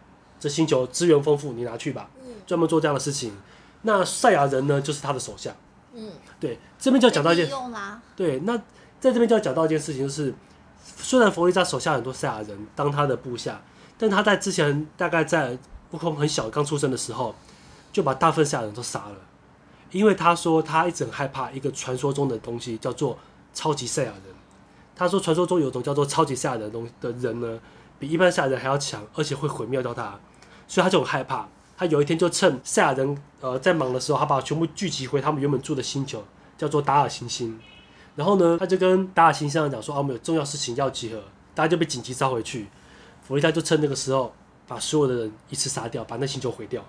[0.41, 2.09] 这星球资源丰富，你拿去吧。
[2.47, 2.49] 嗯。
[2.49, 3.37] 专门做这样的事情。
[3.83, 5.55] 那赛亚人呢，就是他的手下。
[5.93, 6.11] 嗯。
[6.39, 7.51] 对，这边就要讲到一件。
[8.15, 8.57] 对，那
[9.01, 10.35] 在这边就要讲到一件事情，就是
[10.85, 13.61] 虽然弗利萨手下很多赛亚人当他的部下，
[13.99, 15.59] 但他在之前大概在
[15.91, 17.35] 悟空很小刚出生的时候，
[17.93, 19.17] 就把大部分赛亚人都杀了。
[19.93, 23.17] 因为他说他一直很害怕一个传说中的东西，叫做
[23.55, 24.35] 超级赛亚人。
[24.97, 27.61] 他说传说中有种叫做超级赛亚人的东的人呢，
[27.99, 30.19] 比一般赛亚人还要强，而且会毁灭掉他，
[30.67, 31.47] 所以他就很害怕。
[31.77, 36.25] 他有一天就趁赛亚人呃在忙的时候，他把全部聚集回他们原本住的星球，
[36.57, 37.59] 叫做达尔行星。
[38.15, 41.23] 然后呢，他就跟达尔行星上讲说：“啊，我们有重要事情要集合。”
[41.55, 42.67] 大家就被紧急召回去。
[43.23, 44.33] 弗利萨就趁那个时候
[44.67, 46.85] 把所有的人一次杀掉，把那星球毁掉。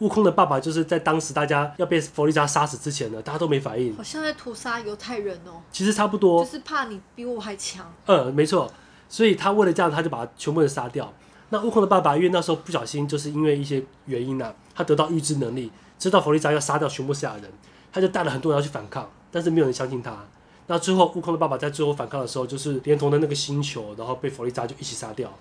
[0.00, 5.62] 悟空的爸爸就是在当时大家要被弗利萨杀死之前呢，大家都没反应，好像在屠杀犹太人哦。
[5.70, 7.92] 其实差不多，就是怕你比我还强。
[8.06, 8.70] 嗯，没错。
[9.08, 11.12] 所以他为了这样，他就把全部人杀掉。
[11.50, 17.44] 那悟空的爸爸因为那时候不小心，就是因为一些原因呢、他得到预知能力，知道弗利扎要杀掉全部赛亚人，
[17.92, 20.24] 他就带了很多人要去反抗，但是没有人相信他。
[20.66, 25.32] 那最后悟空的爸爸在最后反抗的时候，就是连同的那个星球，然后被弗利扎就一起杀掉。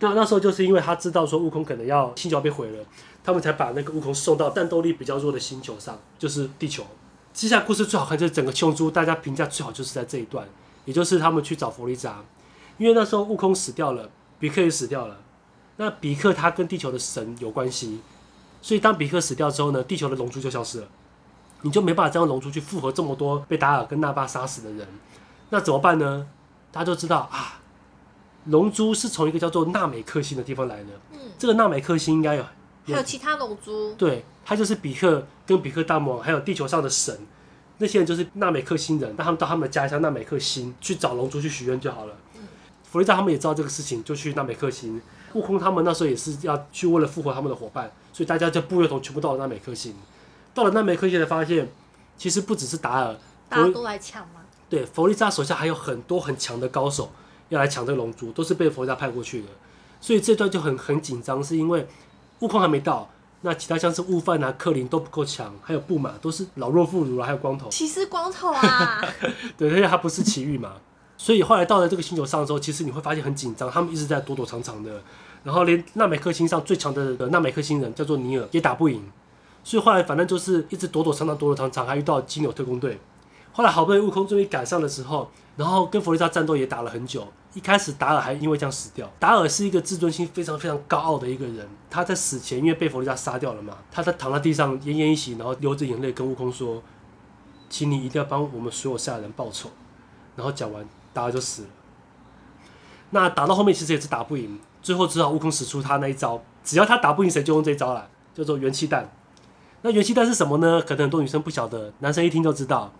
[0.00, 2.84] 那那时候就是因为他知道说悟空可能要星球要被毁了。
[3.22, 6.84] 他们才把那个悟空送到战斗力比较弱的星球上，就是地球。
[7.32, 10.46] 接下来故事最好看就是整个七龙珠，大家评价最好就是在这一段，
[10.84, 12.22] 也就是他们去找弗利扎，
[12.76, 15.20] 因为那时候悟空死掉了，比克也死掉了。
[15.76, 18.00] 那比克他跟地球的神有关系，
[18.62, 20.88] 所以当比克死掉之后呢，地球的龙珠就消失了，
[21.62, 24.86] 你就没办法再用龙珠去复活这么多被达尔跟纳巴杀死的人。
[25.50, 26.26] 那怎么办呢？
[26.70, 27.60] 大家都知道啊，
[28.46, 30.90] 龙珠是从一个叫做纳美克星的地方来的。
[31.12, 32.44] 嗯，这个纳美克星应该有。
[32.86, 37.18] 还有其他龙珠，对，他就是比克跟比克大魔王，还有地球上的神，
[37.78, 42.14] 那些人就是纳美克星人，让他们到他们的家乡纳美克星去找龙珠去许愿就好了。
[42.34, 42.42] 嗯、
[42.84, 45.00] 弗利萨他们也知道这个事情，就去纳美克星。
[45.34, 49.94] 悟空他们那时候也是要去为了复活他们的伙伴，所以大家就不约而同全部到了那美克星。
[50.54, 51.70] 到了那美克星才发现，
[52.16, 53.16] 其实不只是达尔，
[53.48, 54.40] 大家都来抢吗？
[54.68, 57.10] 对，弗利萨手下还有很多很强的高手
[57.50, 59.48] 要来抢这个龙珠，都是被佛利萨派过去的。
[60.00, 61.86] 所以这段就很很紧张，是因为。
[62.40, 63.08] 悟空还没到，
[63.42, 67.70] 那其他像是悟饭啊、克林都不够强，还有布马都是老弱妇孺了，还有光头。
[67.70, 69.00] 其实光头啊，
[69.56, 70.72] 对，而且他不是奇遇嘛，
[71.24, 75.02] 所以后来到了这个星球上的时候，其实你会发现很紧张，他们一直在躲躲藏藏的，
[75.42, 79.02] 然后连纳美克星上最强的纳美克星人叫做尼尔也打不赢，
[79.62, 83.00] 所以后来反正就是一直躲躲藏藏，躲躲藏藏，还遇到金牛特工队。
[83.52, 87.26] 后来好不容易悟空终于赶上的时候，然后跟弗利萨战斗也打了很久。
[87.54, 89.10] 一开始达尔还因为这样死掉。
[89.18, 96.82] 达尔是一个自尊心非常非常高傲的一个人，他在死前因为被弗利萨杀掉了嘛，他在躺在地上奄奄一息，然后流着眼泪跟悟空说
[97.70, 99.70] ：“请你一定要帮我们所有赛亚人报仇。”
[100.36, 101.68] 然后讲完，达尔就死了。
[103.10, 109.10] 那打到后面其实也是打不赢，最后只好悟空使出他那一招，只要他打不赢谁就用这招了，叫做元气弹。
[109.82, 110.82] 那元气弹是什么呢？
[110.82, 112.92] 可能很多女生不晓得，男生一听就知道。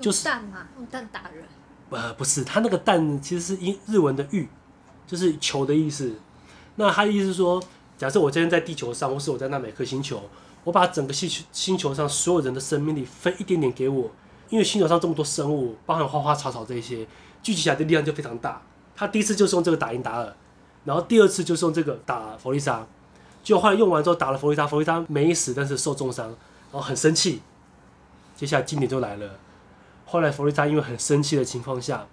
[0.00, 1.44] 就是弹嘛，用弹打人。
[1.90, 4.48] 呃，不是，他那个弹其实是英日文的“玉”，
[5.06, 6.14] 就是球的意思。
[6.76, 7.62] 那他的意思是说，
[7.98, 10.22] 假设我今天在地球上，或是我在那每颗星球，
[10.64, 14.10] 我把整个星球星球上所有人的生命力分一点点给我，
[14.48, 17.06] 因为星球上这么多生物，包含花花草草这些，
[17.42, 18.60] 聚集起来的力量就非常大。
[18.96, 20.34] 他第一次就是用这个打赢达尔，
[20.84, 22.86] 然后第二次就是用这个打弗利萨，
[23.42, 27.40] 结果后来用完之后打了弗利萨，弗利萨没死，但是受重伤，然后很生气。
[28.36, 29.30] 接下来经典就来了。
[30.04, 32.06] 后来弗利萨因为很生气的情况下，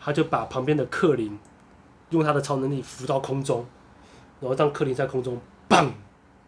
[0.00, 1.38] 他就把旁边的克林
[2.10, 3.64] 用他的超能力浮到空中，
[4.40, 5.90] 然后让克林在空中砰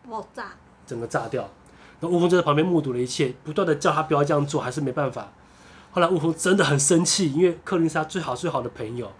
[0.08, 0.52] 爆炸，
[0.86, 1.48] 整个炸掉。
[2.00, 5.32] 那悟空就在旁边目睹了一切，不断的叫他不要这样做，还是没办法。
[5.90, 9.10] 后来悟空真的很生气，因为克林是他最好最好的朋友。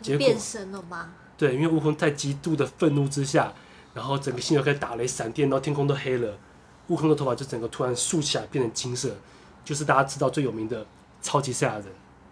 [0.00, 1.12] 结果变身了吗？
[1.36, 3.52] 对，因为悟空在极度的愤怒之下，
[3.94, 6.36] 然后整个星球开始打雷闪电，然后天空都黑了，
[6.88, 9.10] 悟空的头发就整个突然竖起来，变成金色。
[9.64, 10.84] 就是大家知道最有名的
[11.20, 11.86] 超级赛亚人，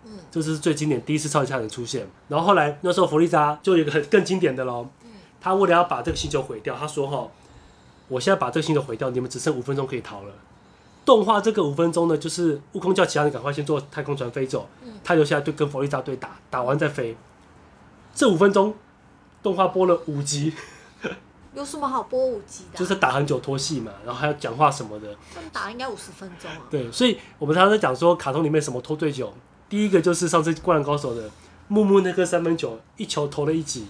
[0.04, 2.04] 嗯，这是最经典第一次超级赛亚人出现。
[2.26, 4.88] 然后后来那时候弗利萨就有一个很更经典的喽，
[5.40, 7.28] 他为了要把这个星球毁掉，他说：“哈，
[8.08, 10.34] 我现在把这个星球毁掉，你们只剩五分钟可以逃了。”
[11.10, 14.68] 动画这个五分钟呢，就是悟空叫其他人赶快先坐太空船飞走，
[15.02, 17.16] 他留下来对跟弗利萨对打，打完再飞。
[18.14, 18.72] 这五分钟
[19.42, 20.54] 动画播了五集。
[21.52, 22.78] 有什么好播五集的？
[22.78, 25.08] 就是打很久拖戏嘛，然后还要讲话什么的。
[25.34, 26.58] 他们打应该五十分钟啊。
[26.70, 29.34] 对，所以我们常常在讲说，卡通里面什么拖最久？
[29.68, 31.28] 第一个就是上次《灌篮高手》的
[31.66, 33.82] 木木那颗三分球，一球投了一集；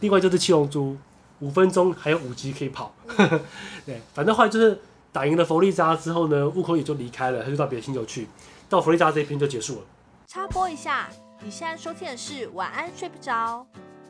[0.00, 0.96] 另外就是七龙珠，
[1.38, 2.92] 五分钟还有五集可以跑。
[3.86, 4.76] 对，反正后来就是
[5.16, 8.28] 打赢了弗利扎之后呢，悟空也就离开了，他就到别的星球去。
[8.68, 9.80] 到弗利扎这一篇就结束了。
[10.26, 11.08] 插播一下，
[11.42, 13.66] 你现在收听的是晚安睡不着。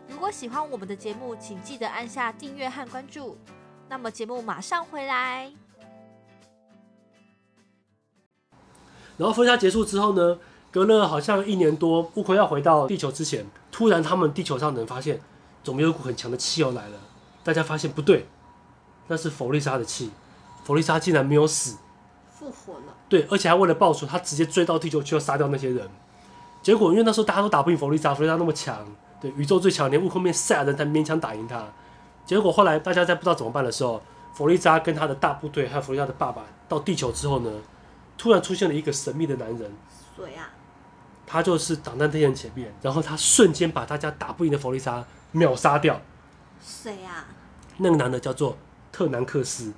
[0.08, 3.38] 如果喜欢我们的节目，请记得按下订阅和关注。
[3.88, 5.52] 那么节目马上回来。
[9.16, 10.36] 然后分家结束之后呢，
[10.72, 15.20] 隔了好像一年多，悟空要回到地球之前，突然他们地球上的人发现，
[15.62, 16.98] 怎么有股很强的气要来了？
[17.44, 18.26] 大家发现不对，
[19.06, 20.10] 那是弗利扎的气。
[20.66, 21.76] 弗利萨竟然没有死，
[22.28, 22.92] 复活了。
[23.08, 25.88] 对，而且还为了报仇，他直接追到地球去要杀掉那些人。
[26.60, 28.84] 结果因为那时候大家都打不赢弗利萨，弗利萨那么强。
[29.20, 31.64] 对，宇宙最强，连悟空面赛亚人才勉强打赢他。
[32.24, 34.02] 结果后来大家在不知道怎么办的时候，
[34.34, 37.50] 弗利萨跟他的大部队还有弗利萨的爸爸到地球之后呢，
[38.18, 39.72] 突然出现了一个神秘的男人。
[40.16, 40.50] 谁啊？
[41.28, 46.00] 他就是挡在这些人前面，然后他瞬间把大家打不赢的弗利萨秒杀掉。
[46.60, 47.26] 谁啊？
[47.76, 48.58] 那个男的叫做
[48.90, 49.72] 特南克斯。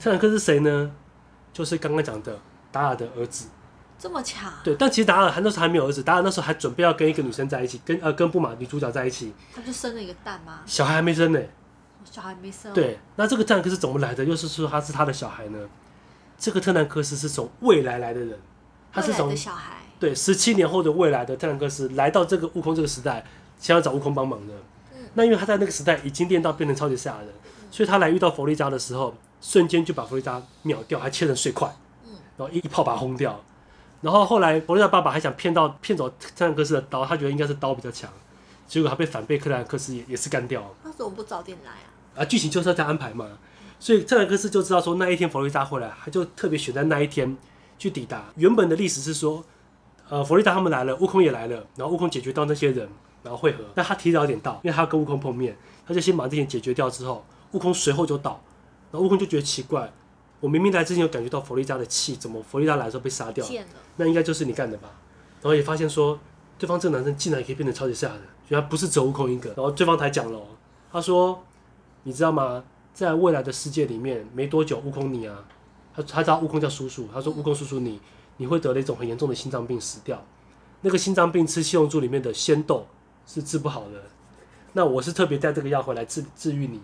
[0.00, 0.90] 特南克斯是谁呢？
[1.52, 2.38] 就是刚刚讲的
[2.72, 3.48] 达尔的儿子。
[3.98, 4.50] 这么强？
[4.64, 9.34] 对，但其实达尔还那时候还没有儿子，达尔那时候还准备要跟一个女生在一起，跟呃跟布玛女主角在一起。
[9.54, 10.60] 他就生了一个蛋吗？
[10.64, 11.40] 小孩还没生呢。
[12.02, 12.72] 小孩没生。
[12.72, 14.24] 对，那这个蛋克是怎么来的？
[14.24, 15.58] 又是说他是他的小孩呢？
[16.38, 18.38] 这个特南克斯是从未来来的人，
[18.90, 19.76] 他是从小孩。
[19.98, 23.22] 对，十七年后的未来的特南克斯来到这个悟空这个时代，
[23.58, 24.54] 想要找悟空帮忙的。
[24.94, 25.04] 嗯。
[25.12, 27.28] 那因为他在那个时代已经练到变成超级赛亚人，
[27.70, 31.74] 所以他来遇到弗利萨的时候，瞬间就把弗利达秒掉，还切成碎块。
[32.04, 32.12] 嗯。
[32.36, 33.40] 然后一一炮把他轰掉。
[34.00, 38.10] 然后后来，弗利达爸爸还想骗到骗走特兰克斯的刀，他觉得应该是刀比较强，
[38.66, 40.74] 结果他被反被克兰克斯也也是干掉。
[40.82, 42.22] 那怎么不早点来啊？
[42.22, 43.26] 啊，剧情就是要这样安排嘛。
[43.78, 47.36] 所以特兰克斯就知道说那一天弗利达会来，他就特别选在那一天
[47.78, 48.24] 去抵达。
[48.36, 49.44] 原本的历史是说，
[50.08, 52.88] 呃，弗利达他们来了，悟空也来了，然后悟空解决到那些人，
[53.22, 53.64] 然后会合。
[53.74, 58.42] 但他提早点到，因为他要跟悟空碰面，他就先把这些解决掉之后，悟空随后就到，
[58.90, 59.92] 然后悟空就觉得奇怪。
[60.40, 63.64] 我明明来之前有感觉到弗利达的气，怎么弗利达来的时候被杀掉了？
[63.96, 64.88] 那应该就是你干的吧？
[65.42, 66.18] 然后也发现说，
[66.58, 69.50] 对方这个男生竟然也可以变成超级赛亚人，原来不是只有悟空一个。
[69.50, 70.40] 然后对方才讲了，
[70.90, 71.44] 他说
[72.04, 72.64] ：“你知道吗？
[72.94, 75.44] 在未来的世界里面，没多久，悟空你啊，
[75.94, 78.00] 他他知道悟空叫叔叔，他说悟空叔叔你
[78.38, 80.24] 你会得了一种很严重的心脏病死掉。
[80.80, 82.86] 那个心脏病吃七龙珠里面的仙豆
[83.26, 84.02] 是治不好的。
[84.72, 86.80] 那我是特别带这个药回来治治愈你。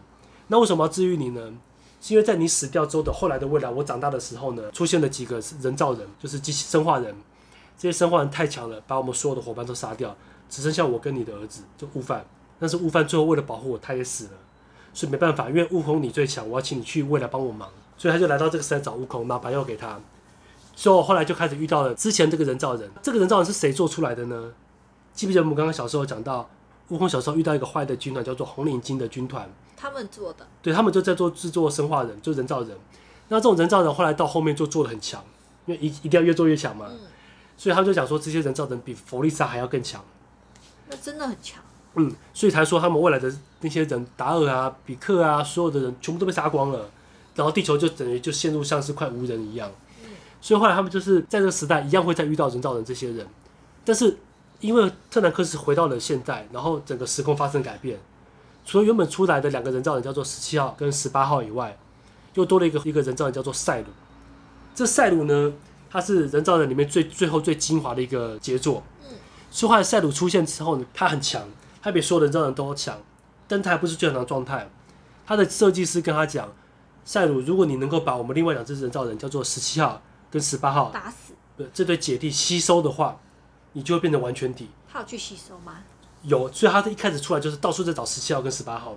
[0.49, 1.55] 那为什么要治愈你呢？”
[2.07, 7.13] 是因为在你死掉之后的后来的未来，我长大的时候呢，出现了几个人造人，就是机器生化人。
[7.77, 10.17] 这些生化人太强了，把我们所有的伙伴都杀掉，
[10.49, 12.25] 只剩下我跟你的儿子，就悟饭。
[12.61, 14.31] 但是悟饭最后为了保护我，他也死了。
[14.95, 17.69] 所以没办法，因为悟空你最强，我要请你去未来帮我忙。
[17.99, 19.99] 所以他就来到这个时代找悟空，然后把药给他。
[20.77, 22.89] 之后后来就开始遇到了之前这个人造人。
[23.03, 24.53] 这个人造人是谁做出来的呢？
[25.13, 26.49] 记不记得我们刚刚小时候讲到，
[26.89, 29.49] 悟空小时候遇到一个坏的军团，叫做红领巾的军团。
[29.77, 30.47] 他们做的。
[30.63, 32.77] 对，他们就在做制作生化人，就人造人。
[33.29, 35.23] 那这种人造人后来到后面就做的很强，
[35.67, 36.87] 因为一一定要越做越强嘛。
[36.89, 36.99] 嗯。
[37.57, 40.05] 所以他们就讲说，这些人造人比弗利萨还要更强。
[40.89, 41.63] 那真的很强。
[41.95, 46.89] 嗯，所以才说他们未来的那些人，达尔啊、比克啊，所有的人全部都被杀光了，
[47.35, 49.71] 然后地球就等于就陷入像是快无人一样。
[50.05, 50.11] 嗯。
[50.41, 53.27] 所以后来他们就是在这个时代一样会再遇到人造人这些人，
[53.85, 54.17] 但是。
[54.61, 57.99] 因为特南克斯回到了现代，然后整个时空发生改变，
[58.65, 61.77] 除了原本出来的两个人造人叫做十七号跟十八号以外，
[62.35, 63.87] 又多了一个一个人造人叫做赛鲁。
[64.75, 65.53] 这赛鲁呢，
[65.91, 68.83] 他是人造人里面最最后最精华的一个杰作。
[69.05, 69.15] 嗯。
[69.53, 71.43] 说话的赛鲁出现之后呢，他很强，
[71.83, 72.99] 他比所有的人造人都强，
[73.47, 74.69] 但他还不是最强的状态。
[75.27, 76.49] 他的设计师跟他讲，
[77.05, 81.35] 赛鲁，如果你能够把我们另外两只人造人叫做十七号跟十八号打死，
[81.75, 83.19] 这对姐弟吸收的话。
[83.77, 84.71] 你就会变成完全体。
[84.91, 85.75] 他有去吸收吗？
[86.23, 88.97] 有，所以他一开始出来就是到处在找十七号跟十八号。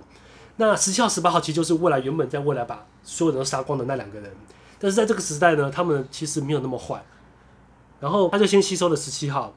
[0.56, 4.32] 那十七号、十八号其实就是未来原本在未来把所有人都杀光的那两个人。
[4.78, 7.04] 但是在这个时代呢，他们其实没有那么坏。
[8.00, 9.52] 然后他就先吸收了十七号，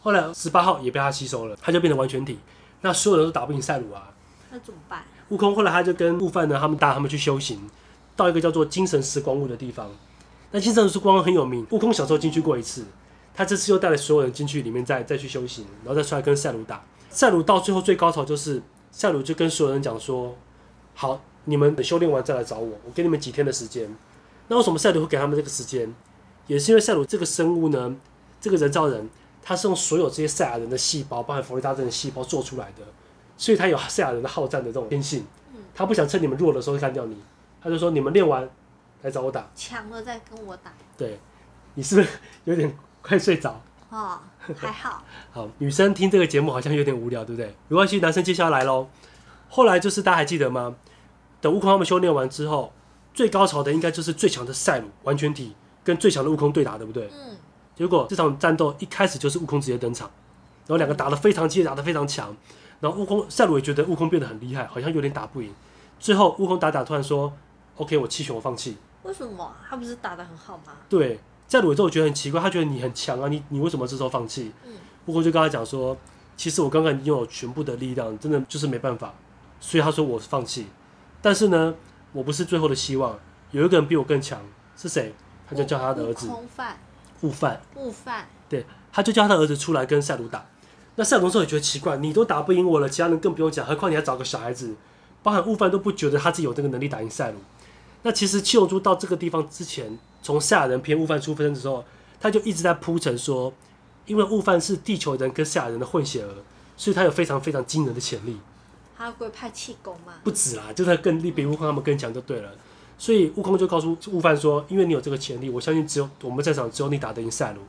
[0.00, 2.38] 后来十八号也被他吸收了，他就变成完全体。
[2.82, 4.14] 那所有人都打不赢赛鲁啊。
[4.52, 5.02] 那怎么办？
[5.30, 7.68] 悟空后来他就跟悟饭呢，他们带他们去修行，
[8.14, 9.90] 到一个叫做精神时光屋的地方。
[10.52, 12.84] 那精神时光很有名，悟空小时候进去过一次。
[13.38, 16.84] 他这次又带了所有人进去里面再，再再去修行，然后再出来跟赛鲁打。
[17.08, 20.34] 赛鲁到最后最高潮就是赛鲁就跟所有人讲说
[20.92, 23.88] ：“好，你们等修炼完再来找我，我给你们几天的时间。”
[24.48, 25.94] 那为什么赛鲁会给他们这个时间？
[26.48, 27.94] 也是因为赛鲁这个生物呢，
[28.40, 29.08] 这个人造人，
[29.40, 32.82] 他是用所有这些赛亚人的细胞，包含弗利萨人的细胞做出来的，
[33.36, 35.24] 所以他有赛亚人的好战的这种天性。
[35.76, 37.16] 他不想趁你们弱的时候干掉你，
[37.62, 38.50] 他就说：“你们练完
[39.02, 41.20] 来找我打，强了再跟我打。”对，
[41.74, 42.08] 你是不是
[42.42, 42.76] 有点？
[43.08, 44.18] 快睡着哦，
[44.54, 45.02] 还好。
[45.32, 47.54] 好，女生听这个节目好像有点无聊，对不对？
[47.68, 48.88] 没关系，男生接下来喽。
[49.48, 50.76] 后来就是大家还记得吗？
[51.40, 52.70] 等悟空他们修炼完之后，
[53.14, 57.08] 最高潮的应该就是最强的赛鲁完全体跟最强的悟空对打，对不对？
[57.14, 57.34] 嗯。
[57.74, 60.10] 结果这场战斗一开始就是悟空直接登场，
[60.66, 62.36] 然后两个打得非常激烈，打得非常强。
[62.80, 65.54] 然后悟空赛鲁也觉得悟空变得很厉害，好像有点打不赢。
[65.98, 67.32] 最后悟空打打突然说
[67.76, 69.54] ：“OK，我弃权，我放弃。”为什么？
[69.68, 70.74] 他不是打得很好吗？
[70.88, 71.18] 对。
[71.48, 74.52] 在鲁之后，我觉得很奇怪，他觉得你很强啊，你你为什么这时候放弃？
[74.66, 74.74] 嗯，
[75.06, 75.96] 不过就跟他讲说，
[76.36, 79.14] 其实我刚刚已经拥有全部的力量，真的就是没办法，
[79.58, 80.66] 所以他说我放弃。
[81.22, 81.74] 但是呢，
[82.12, 83.18] 我不是最后的希望，
[83.50, 84.40] 有一个人比我更强，
[84.76, 85.14] 是谁？
[85.48, 86.78] 他就叫他的儿子悟饭。
[87.22, 87.60] 悟饭。
[87.76, 88.28] 悟饭。
[88.48, 90.46] 对，他就叫他的儿子出来跟赛鲁打。
[90.96, 94.74] 那赛鲁之后也觉得奇怪，你都打不赢我了，其他人更不用讲，何况你还找个小孩子，
[95.22, 97.38] 包含悟饭都不觉得他自己有这个能力打赢赛鲁。
[98.02, 101.84] 那其实七龙珠到这个地方之前，从夏人骗悟饭出生的时候，
[102.20, 103.52] 他就一直在铺陈说，
[104.06, 106.34] 因为悟饭是地球人跟夏人的混血儿，
[106.76, 108.38] 所以他有非常非常惊人的潜力。
[108.96, 110.14] 他会派气功吗？
[110.22, 112.50] 不止啦，就是他更比悟空他们更强就对了。
[112.96, 117.62] 所以悟空就告诉悟饭说，因为你有这个潜力，我相信只有我们在场只有你打得赢赛罗。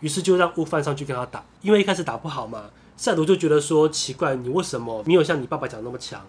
[0.00, 2.64] 于是就让悟饭上去跟他打，因为一开始打不好嘛，
[2.96, 6.24] 赛罗就觉得说奇怪，你为什么没有像你爸爸讲那么强？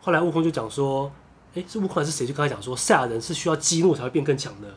[0.00, 1.12] 后来悟空就讲说。
[1.56, 2.26] 诶，是悟空还是谁？
[2.26, 4.68] 就刚才讲说，赛亚人是需要激怒才会变更强的。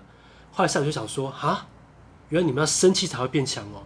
[0.54, 1.68] 后来赛亚就想说，啊，
[2.30, 3.84] 原来你们要生气才会变强哦。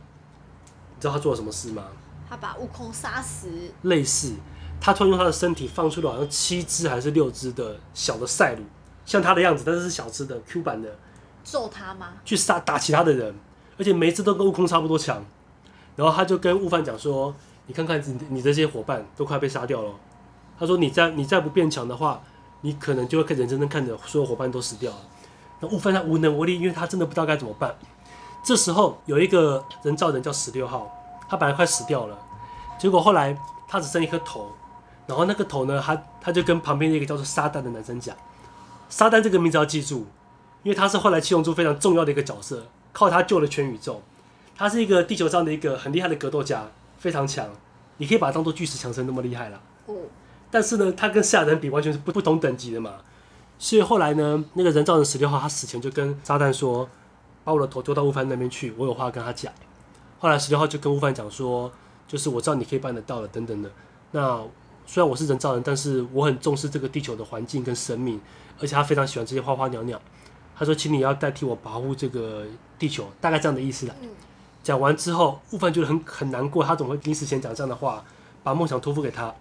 [0.96, 1.84] 你知道他做了什么事吗？
[2.30, 3.50] 他把悟空杀死。
[3.82, 4.36] 类似，
[4.80, 8.64] 他突然用他的身体放出了好像七只还是六只的小的赛鲁，
[9.08, 10.96] 像他的样子，但是是小只的 Q 版的。
[11.44, 12.10] 揍他吗？
[12.24, 13.34] 去杀打其他的人，
[13.80, 15.26] 而且每一只都跟悟空差不多强。
[15.96, 17.34] 然后他就跟悟饭讲说，
[17.66, 19.92] 你看看你你这些伙伴都快被杀掉了。
[20.60, 22.22] 他说，你再你再不变强的话。
[22.64, 25.02] 你可能就会看眼睁睁看着所有伙伴都死掉了，
[25.60, 27.76] 那悟饭他无能为力，因为他真的不知道该怎么办。
[28.44, 30.90] 这时候有一个人造人叫十六号，
[31.30, 32.18] 他本来快死掉了，
[32.80, 34.52] 结果后来他只剩一颗头，
[35.08, 38.16] 然后那个头呢，他他就跟旁边那个叫做撒旦的男生讲，
[38.90, 40.08] 撒旦这个名字要记住，
[40.64, 44.02] 因为他是后来七龙珠非常重要的一个角色，靠他救了全宇宙，
[44.56, 46.66] 他是一个地球上的一个很厉害的格斗家，
[46.98, 47.48] 非常强，
[47.98, 49.62] 你可以把他当做巨石强森那么厉害了。
[50.54, 52.98] 但是呢，他跟赛亚人比完全是不不同等级的嘛，
[53.58, 56.88] 所以后来呢，那个人造人十六号他死前就跟炸弹说，
[57.44, 59.52] 把我的头丢到悟饭那边去，我有话跟他讲。
[60.20, 61.72] 后来十六号就跟悟饭讲说，
[62.08, 63.72] 就是我知道你可以办得到了等等的。
[64.12, 64.44] 那
[64.86, 68.22] 虽然我是人造人，但是我很重视这个地球的环境跟生命，
[68.60, 70.00] 而且他非常喜欢这些花花鸟鸟。
[70.56, 72.46] 他说，请你要代替我保护这个
[72.78, 73.96] 地球，大概这样的意思啦。
[74.62, 78.06] 讲完之后，悟饭觉得很很难过，他怎么会临死前讲这样的话，
[78.44, 79.34] 把梦想托付给他。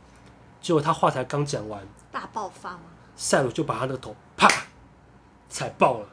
[0.62, 2.80] 结果他话才刚讲完，大爆发吗？
[3.16, 4.48] 赛鲁就把他的头啪
[5.48, 6.06] 踩爆了，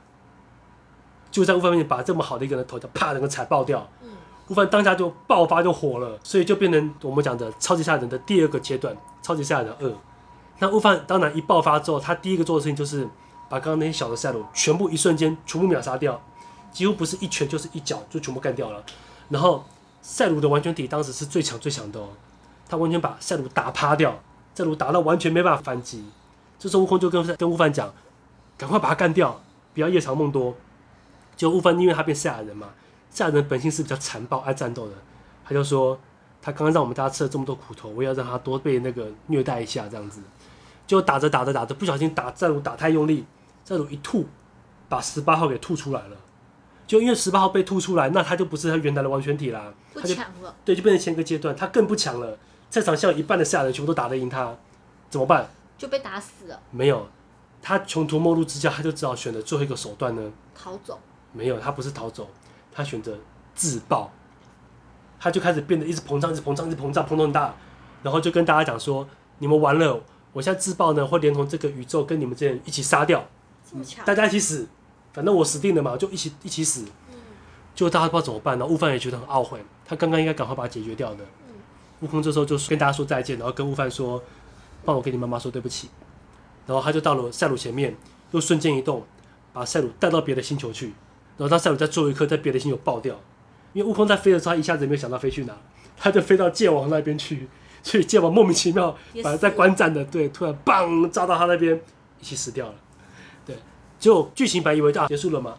[1.31, 3.87] 就在悟饭面前把这么好的一个人的头就啪整个踩爆掉。
[4.01, 4.09] 嗯，
[4.49, 9.93] 悟饭当下就爆发就火了，所以就变成我们讲的超级赛亚人的第二个阶段，超级赛亚人二。
[10.57, 13.07] 那悟饭当然一爆发之后，他第一个做的事情就是
[13.47, 16.19] 把刚刚那些小的赛鲁全部一瞬间全部秒杀掉，
[16.71, 18.83] 几乎不是一拳就是一脚就全部干掉了。
[19.29, 19.63] 然后
[20.01, 22.09] 赛鲁的完全体当时是最强最强的哦，
[22.67, 24.19] 他完全把赛鲁打趴掉，
[24.59, 26.03] 赛鲁打到完全没办法反击。
[26.57, 27.93] 这时候悟空就跟跟悟饭讲，
[28.57, 29.41] 赶快把他干掉，
[29.73, 30.53] 不要夜长梦多。
[31.37, 32.67] 就悟饭因为他变赛亚人嘛，
[33.09, 34.93] 赛亚人本性是比较残暴爱战斗的，
[35.45, 35.97] 他就说
[36.41, 40.19] 他刚刚让我们大家吃了这么多苦头，我也要让他多被那个虐待一下这样子。
[40.85, 43.25] 就打着打着打着，不小心打战鲁打太用力，
[43.63, 44.27] 战鲁一吐，
[44.89, 46.17] 把十八号给吐出来了。
[46.85, 50.53] 就因为十八号被吐出来，那他就不是他原来的完全体啦，不强了。
[50.65, 52.37] 对，就变成前一个阶段，他更不强了。
[52.69, 54.55] 赛场像一半的赛亚人全部都打得赢他，
[55.09, 55.49] 怎么办？
[55.77, 56.59] 就被打死了。
[56.71, 57.07] 没有，
[57.61, 60.99] 他穷途末路之下，他就只好选择最后一个手段呢，逃走。
[61.33, 62.27] 没有，他不是逃走，
[62.71, 63.17] 他选择
[63.55, 64.11] 自爆。
[65.19, 67.53] 他就开始变得一直膨胀，一直膨胀，一直膨胀，膨胀很大，
[68.03, 69.07] 然后就跟大家讲说
[69.39, 70.01] ：“你们完了。”
[70.31, 73.27] 我现在自爆呢，会连同这个宇宙跟你们这些人一起杀掉，
[74.05, 74.67] 大家一起死，
[75.11, 76.85] 反正我死定了嘛，就一起一起死。
[77.73, 78.65] 就大家不知道怎么办呢？
[78.65, 81.25] 悟饭也觉得很懊悔，他刚刚应该赶快把它解决掉的。
[82.01, 84.21] 悟空这时候就跟大家说再见，然后跟悟饭说
[84.85, 85.89] ：“帮我跟你妈妈说对不起。”
[86.65, 87.95] 然后他就到了赛鲁前面，
[88.31, 89.03] 又瞬间移动，
[89.51, 90.93] 把赛鲁带到别的星球去。
[91.37, 93.19] 然后当赛鲁在最后一刻在别的星球爆掉，
[93.73, 95.57] 因为悟空在飞的时候，他一下子也没有想到飞去哪，
[95.97, 97.47] 他就飞到界王那边去。
[97.81, 101.79] 所以剑王莫名其妙，反正在观战的对，突然棒炸到他那边，
[102.19, 102.75] 一起死掉了。
[103.45, 103.55] 对，
[103.97, 105.55] 就剧情本以为就结束了嘛，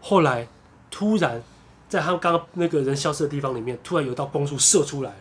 [0.00, 0.48] 后来
[0.90, 1.42] 突然
[1.86, 5.16] 在他刚刚那个人消失的地方里面，突然有道光束射出来，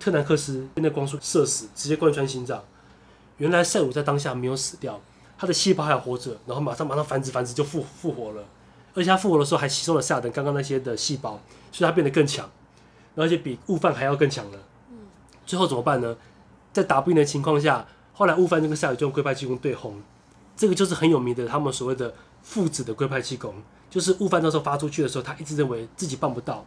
[0.00, 2.64] 特南克斯被那光束射死，直接贯穿心脏。
[3.36, 5.00] 原来赛武在当下没有死掉，
[5.38, 8.42] 他的细胞还活着，然后马上马上繁殖繁殖就复复活了，
[8.94, 12.50] 而且他复活的时候还吸收了赛亚人刚刚那些的细胞，所以他变得更强，
[13.14, 14.58] 而且比悟饭还要更强了。
[15.46, 16.16] 最后怎么办呢？
[16.72, 20.00] 在打不赢的情况下，后来悟饭就跟赛武就用龟派气功对轰，
[20.56, 23.54] 这个就是很有名的他们所谓的父子的龟派气功，
[23.88, 26.64] 就是悟饭那时候发出去的时候，他一直认为自己办不到，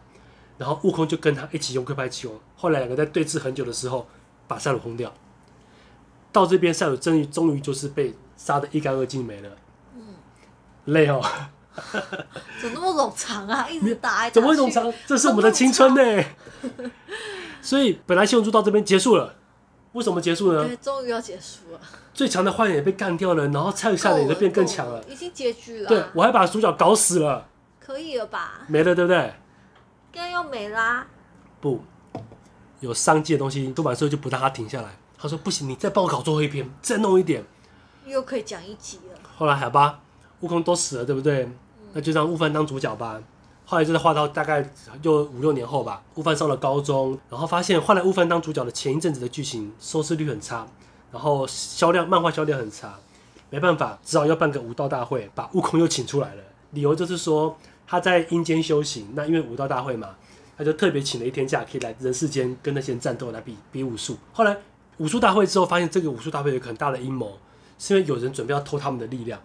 [0.58, 4.08] 然后悟空就跟他一起用龟派气功，后来两个在对峙很久的时候，
[4.48, 5.14] 把赛鲁轰掉。
[6.32, 9.50] 到这边赛鲁终于终于就是被杀的一干二净没了，
[9.96, 10.02] 嗯，
[10.86, 11.22] 累哦，
[12.60, 13.68] 怎么那么冗长啊？
[13.70, 14.92] 一直打，怎么会冗长？
[15.06, 16.24] 这是我们的青春呢。
[17.62, 19.36] 所以本来七龙珠到这边结束了，
[19.92, 20.66] 为什么结束呢？
[20.66, 21.80] 对，终于要结束了。
[22.14, 25.88] 最强的坏人也被干掉了，然后蔡下的也就变更强了，已经结局了。
[25.88, 27.48] 对，我还把主角搞死了，
[27.80, 28.62] 可以了吧？
[28.68, 29.34] 没了，对不对？
[30.14, 31.08] 应该要没啦。
[31.60, 31.82] 不，
[32.80, 34.96] 有商机的东西，出版社就不让他停下来。
[35.18, 37.44] 他说不行，你再帮我搞最后一篇，再弄一点，
[38.06, 39.20] 又可以讲一集了。
[39.36, 40.02] 后来好吧，
[40.42, 41.46] 悟空都死了，对不对？
[41.46, 41.56] 嗯、
[41.94, 43.20] 那就让悟饭当主角吧。
[43.66, 44.70] 后来就是画到大概
[45.02, 50.68] 就五六年后吧，悟饭上了高中，然后发现换来悟饭当主角的前一阵子的剧情收视率很差，
[51.12, 53.00] 然后销量漫画销量很差，
[53.50, 56.44] 没办法，只好要办个武道大会，把悟空又请出来了。
[56.72, 60.16] 理由就是说他在阴间修行，那因为武道大会嘛，
[60.58, 64.18] 他就特别请了一天假，可以来人世间跟那些人战斗来比比武术。
[64.32, 64.58] 后来
[64.98, 67.38] 武术大会之后，发现这个武术大会有很大的阴谋，
[67.78, 69.42] 是因为有人准备要偷他们的力量。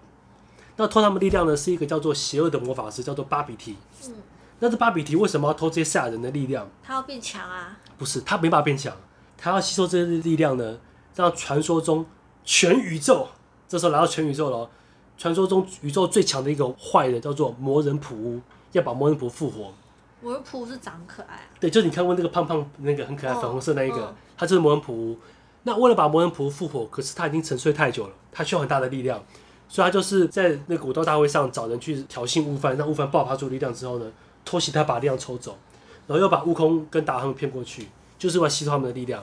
[0.76, 3.76] 那偷他们力量呢，是一个叫做邪恶的魔法师，叫做巴比提。
[4.06, 4.14] 嗯，
[4.60, 6.68] 那这巴比提为什么要偷这些赛亚人的力量？
[6.82, 7.78] 他要变强啊？
[7.96, 8.96] 不是，他没办法变强，
[9.36, 10.78] 他要吸收这些力量呢，
[11.16, 12.06] 让传说中
[12.44, 13.26] 全宇宙，
[13.66, 14.70] 这时候来到全宇宙了，
[15.18, 18.40] 传说中宇宙最强的一个坏人叫做魔人普乌，
[18.72, 19.74] 要把魔人普复活。
[20.22, 21.50] 魔人普乌是长可爱啊？
[21.58, 25.18] 对，就是你看过那个胖胖那个很可爱粉红色那一个，他就是魔人普乌。
[25.64, 29.20] 那为了把魔人普乌复活，可是他已经沉睡太久了，他需要很大的力量。
[29.68, 34.10] 所以他就是在那个武道大会上找人去挑衅悟饭，让悟饭爆发出力量之后呢，
[34.44, 35.58] 偷袭他把力量抽走，
[36.06, 39.22] 然后又把悟空跟达尔他们骗过去，就是为了吸收他们的力量。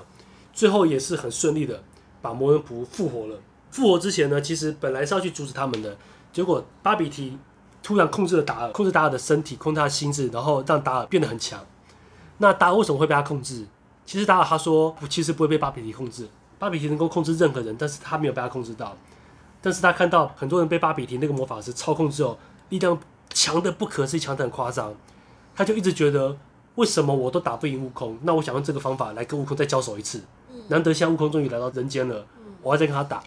[0.53, 1.81] 最后也是很顺利的
[2.21, 3.39] 把魔人普复活了。
[3.75, 5.97] 复活之前呢，其实本来是要去阻止他们的，
[6.31, 7.37] 结果巴比提
[7.83, 11.59] 突然控制了达尔，控制达尔的身体，控制他的心智，然后让达尔变得很强。
[12.37, 13.65] 那达尔为什么会被他控制？
[14.05, 16.25] 其实达尔他说，我其实不会被巴比提控制，
[16.57, 18.95] 巴比提能够控制任何人，但是他没有被他控制到。
[19.61, 22.39] 但是他看到很多人被巴比提那个魔法师操控之后，
[22.69, 22.97] 力量
[23.33, 24.93] 强的不可思议，强的很夸张，
[25.53, 26.37] 他就一直觉得
[26.75, 28.17] 为什么我都打不赢悟空？
[28.21, 30.23] 那我想用这个方法来跟悟空再交手一次。
[30.69, 32.25] 难得现在悟空终于来到人间了，
[32.61, 33.21] 我要再跟他打。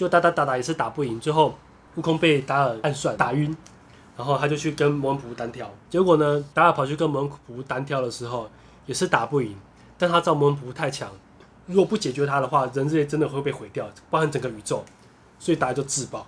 [0.00, 1.54] 就打打打打也是打不赢，最后
[1.96, 3.54] 悟空被达尔暗算打晕，
[4.16, 5.70] 然后他就去跟魔人普单挑。
[5.90, 8.50] 结果呢，达尔跑去跟魔人普单挑的时候
[8.86, 9.54] 也是打不赢，
[9.98, 11.10] 但他知道魔人普太强，
[11.66, 14.82] 如果不解决他的话，人类真的会被毁掉，包含整个宇宙。
[15.38, 16.26] 所以大家就自爆，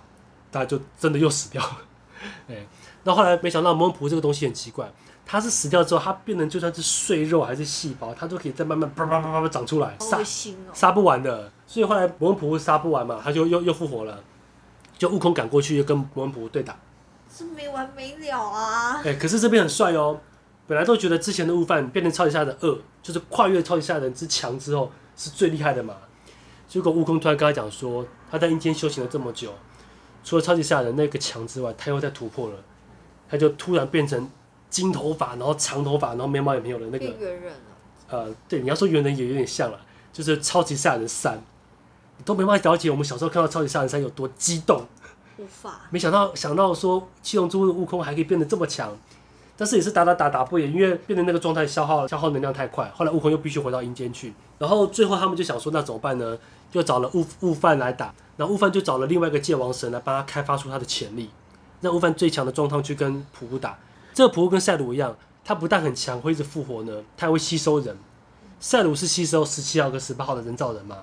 [0.51, 1.77] 大家就真的又死掉了。
[2.49, 2.67] 哎，
[3.05, 4.87] 那后来没想到魔文仆这个东西很奇怪，
[5.25, 10.19] 它是死掉之后，它变成就算是碎肉还是细胞，它都可以再慢慢叭叭叭叭长出来，杀
[10.73, 11.51] 杀不完的。
[11.65, 14.23] 所以后来魔文仆杀不完嘛，他就又又复活了，
[14.97, 16.77] 就悟空赶过去又跟魔文仆对打，
[17.33, 19.01] 是没完没了啊！
[19.03, 20.19] 哎，可是这边很帅哦，
[20.67, 25.95] 本来都觉得之前的悟饭变成超级赛亚人二，就是跨越超级赛亚人之强之后是最厉害的嘛。
[26.67, 29.51] 结果悟空突然跟他讲说，他在阴间修行了这么久，
[30.23, 32.57] 除了超级赛亚人那个强之外，他又在突破了，
[33.29, 34.29] 他就突然变成
[34.73, 37.05] 金头发，然后长头发，然后眉毛也没有的那个。
[37.05, 37.59] 猿人了。
[38.09, 39.79] 呃，对，你要说猿人也有点像了，
[40.11, 41.39] 就是超级赛亚人三，
[42.17, 44.83] 你都没办法了解我们小时候看到超级赛亚人三有多激动。
[45.37, 45.81] 无法。
[45.91, 48.91] 没想到想到说七龙珠的悟空还可以变得这么强，
[49.55, 56.35] 但是也是打打打打不赢，因为变得那个状态消耗消耗能量太快，后来悟空又必须回到阴间去，然后最后他们就想说那怎么办呢？
[56.71, 61.29] 就找了悟悟饭来打，然后悟饭就找了另外一个界王神来帮他开发出他的潜力，
[61.81, 63.77] 让悟饭最强的状态去跟普普打。
[64.13, 67.97] 这个普乌跟赛鲁一样，它不但很强，会一直复活呢，它还会吸收人。
[68.59, 70.99] 赛鲁是吸收十七号跟十八号的人造人嘛？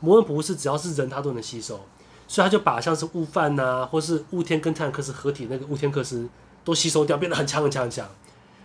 [0.00, 1.78] 魔文普乌是只要是人他都能吸收，
[2.26, 6.28] 所以他就把像是悟饭呐，或是悟天跟泰坦克斯合体那个悟天克斯
[6.64, 8.08] 都吸收掉，变得很强很强很强。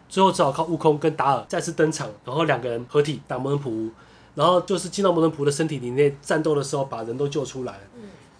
[0.07, 3.89] 最后只好靠悟空跟达尔再次登场，然后两个人合体打魔文普乌。
[4.35, 7.79] 然后就是进到魔人仆的身体里面战斗的时候，把人都救出来。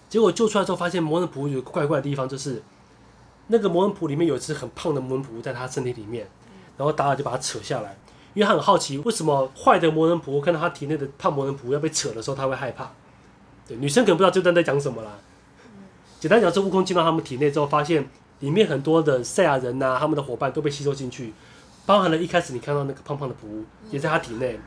[0.09, 2.61] 结果救出来之后，发现魔人仆有个怪怪的地方，就是
[3.47, 6.27] 那个魔人仆里面有一只很胖的魔人仆在他身体里面。
[6.77, 7.95] 然后达尔就把他扯下来，
[8.33, 12.91] 因为他很好奇为什么坏的魔人仆看到他体内的胖魔人仆要被扯的时候，他会害怕。
[13.65, 15.11] 对，女生可能不知道这段在讲什么啦。
[16.19, 18.05] 简单讲，是悟空进到他们体内之后，发现
[18.39, 21.33] 里面很多的赛亚人呐、他们的伙伴都被吸收进去，
[21.85, 24.59] 包含了一开始你看到那个胖胖的仆也在他体内。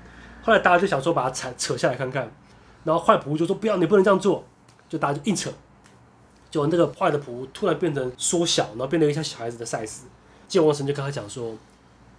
[0.43, 2.33] 后来大家就想说把他扯扯下来看看，
[2.85, 4.43] 然后坏仆就说不要，你不能这样做，
[4.89, 5.51] 就大家就硬扯，
[6.51, 10.01] 就那个坏的仆突然变成缩小，然后变成一个像小孩子的 size。
[10.47, 11.55] 界王神就跟他讲说，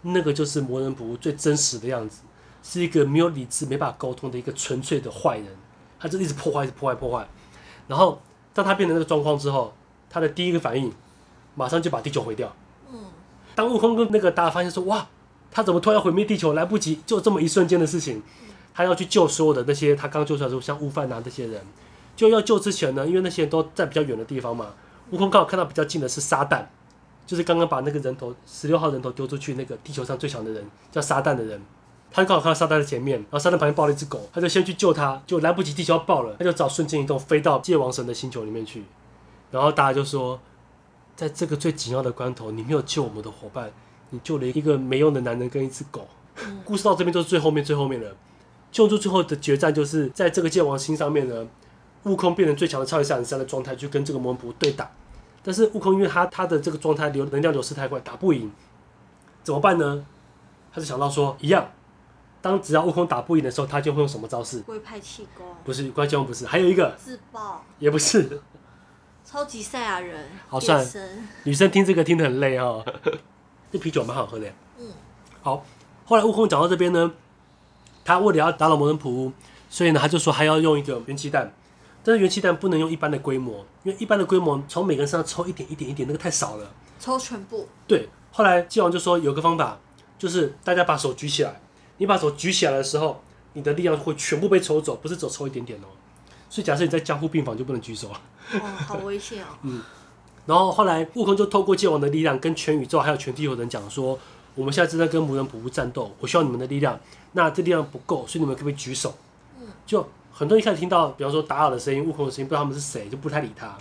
[0.02, 2.22] 那个就是魔人仆最真实的样子，
[2.62, 5.48] 是一个没有理智、没办法沟通的一个纯粹的坏人，
[6.00, 7.28] 他就一直破坏、一直破坏、破坏。
[7.88, 8.22] 然后
[8.54, 9.74] 当他变成那个状况之后，
[10.10, 10.92] 他的第一个反应
[11.56, 12.56] 马上就把地球毁掉。
[12.92, 13.00] 嗯，
[13.56, 15.08] 当悟空跟那个大家发现说哇。
[15.52, 16.54] 他怎么突然毁灭地球？
[16.54, 18.22] 来不及，就这么一瞬间的事情，
[18.72, 21.60] 他要去救所有的那些他刚救出来的时候，像悟饭啊这些人，
[22.20, 24.74] 就要救之前呢，因为那些人都在比较远的地方嘛。
[25.12, 26.66] 悟空刚好看到比较近的是撒旦，
[27.26, 31.62] 就是刚刚把那个人头十六号人头丢出去那个地球上最强的人，叫撒旦的人。
[32.12, 38.84] 他刚好看到撒旦的前面，然后撒旦旁边抱了一只狗，他就先去救他，就来不及，地球要爆了，他就找瞬间移动飞到界王神的星球里面去。
[39.52, 40.38] 然后大家就说，
[41.16, 43.72] 在这个最紧要的关头，你没有救我们的伙伴。
[44.10, 46.06] 你救了一个没用的男人跟一只狗，
[46.66, 48.14] 故事到这边就是最后面最后面了。
[48.72, 51.48] 救助最后的决战就是在这个界王星上面呢，
[52.04, 54.90] 悟空变成最强的超级赛亚人三的状态去跟这个魔人仆对打，
[55.44, 58.50] 但是悟空因为他他的这个状态流能量流失太快，打不赢，
[59.44, 60.06] 怎么办呢？
[60.72, 61.72] 他就想到说一样，
[62.42, 64.62] 当只要悟空打不赢的时候，他就会用什么招式？
[64.62, 65.46] 龟派气功？
[65.66, 68.40] 不是，龟派气功不是，还有一个自爆，也不是，
[69.26, 70.30] 超级赛亚人。
[70.48, 70.88] 好，算，
[71.44, 72.86] 女生听这个听得很累哦。
[73.72, 74.48] 这啤酒蛮好喝的。
[74.78, 74.88] 嗯，
[75.42, 75.66] 好。
[76.06, 77.12] 后来悟空讲到这边呢，
[78.04, 79.32] 他为了要打倒魔人仆，
[79.70, 81.54] 所以呢，他就说还要用一个元气弹。
[82.04, 86.72] 但是元气弹不能用一般的规模，因为一般的规模从每个人身上抽一点一点一点，那个太少了。
[87.00, 87.68] 抽全部。
[87.88, 88.10] 对。
[88.32, 89.80] 后来界王就说有个方法，
[90.18, 91.60] 就是大家把手举起来，
[91.98, 93.22] 你把手举起来的时候，
[93.54, 95.88] 你的力量会全部被抽走，不是只抽一点点哦。
[96.50, 98.10] 所以假设你在加护病房就不能举手。
[98.10, 99.48] 哦，好危险哦。
[99.64, 99.82] 嗯。
[100.46, 104.18] 然后后来，悟空就透过界王的力量，跟全宇宙还有全地球人讲说
[104.56, 107.00] ：“我们现在正在跟魔人仆战斗，我需要你们的力量。
[107.34, 109.16] 那这力量不够，所以你们可不可以举手？”
[109.86, 110.08] 就
[110.40, 113.78] 很多人一开始听到，比方说达尔的声音、悟空的声音，不知道他们是谁，就不太理他。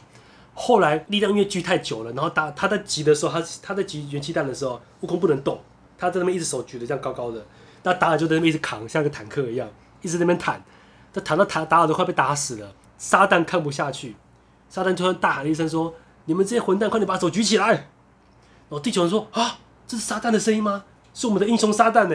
[0.54, 5.60] 后来力量因为聚太久了，然后打他在挤的时候，他他在挤元气弹的时候，悟空不能动，
[5.96, 7.46] 他在那边一只手举得这样高高的，
[7.84, 9.68] 那达尔就在那边一直扛，像个坦克一样，
[10.02, 10.60] 一直在那边弹。
[11.12, 14.16] 他弹到弹达尔都快被打死了，撒旦看不下去，
[14.68, 15.94] 撒旦突然大喊了一声说。
[16.24, 17.68] 你们这些混蛋，快点把手举起来！
[17.68, 20.84] 然后地球人说：“啊，这是撒旦的声音吗？
[21.14, 22.14] 是我们的英雄撒旦呢！”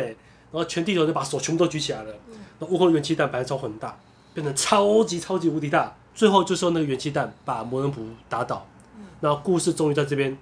[0.52, 2.14] 然后全地球人把手全部都举起来了。
[2.60, 3.98] 那悟空的元气弹本来超很大，
[4.34, 8.66] 变得超级超级无敌大，最后就是用那个元气弹把魔人仆打倒。
[9.22, 10.38] 然后故事终于在这边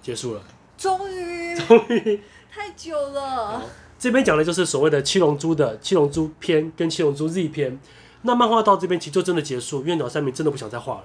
[0.00, 0.40] 结束了。
[0.76, 3.62] 终于，终于，太久了。
[3.98, 7.80] 这边讲的就是所谓的七龙珠的七龙珠篇跟七龙珠 Z 篇。
[8.22, 11.04] 那漫画到这边其实就真的结束，因为鸟山明真的不想再画了。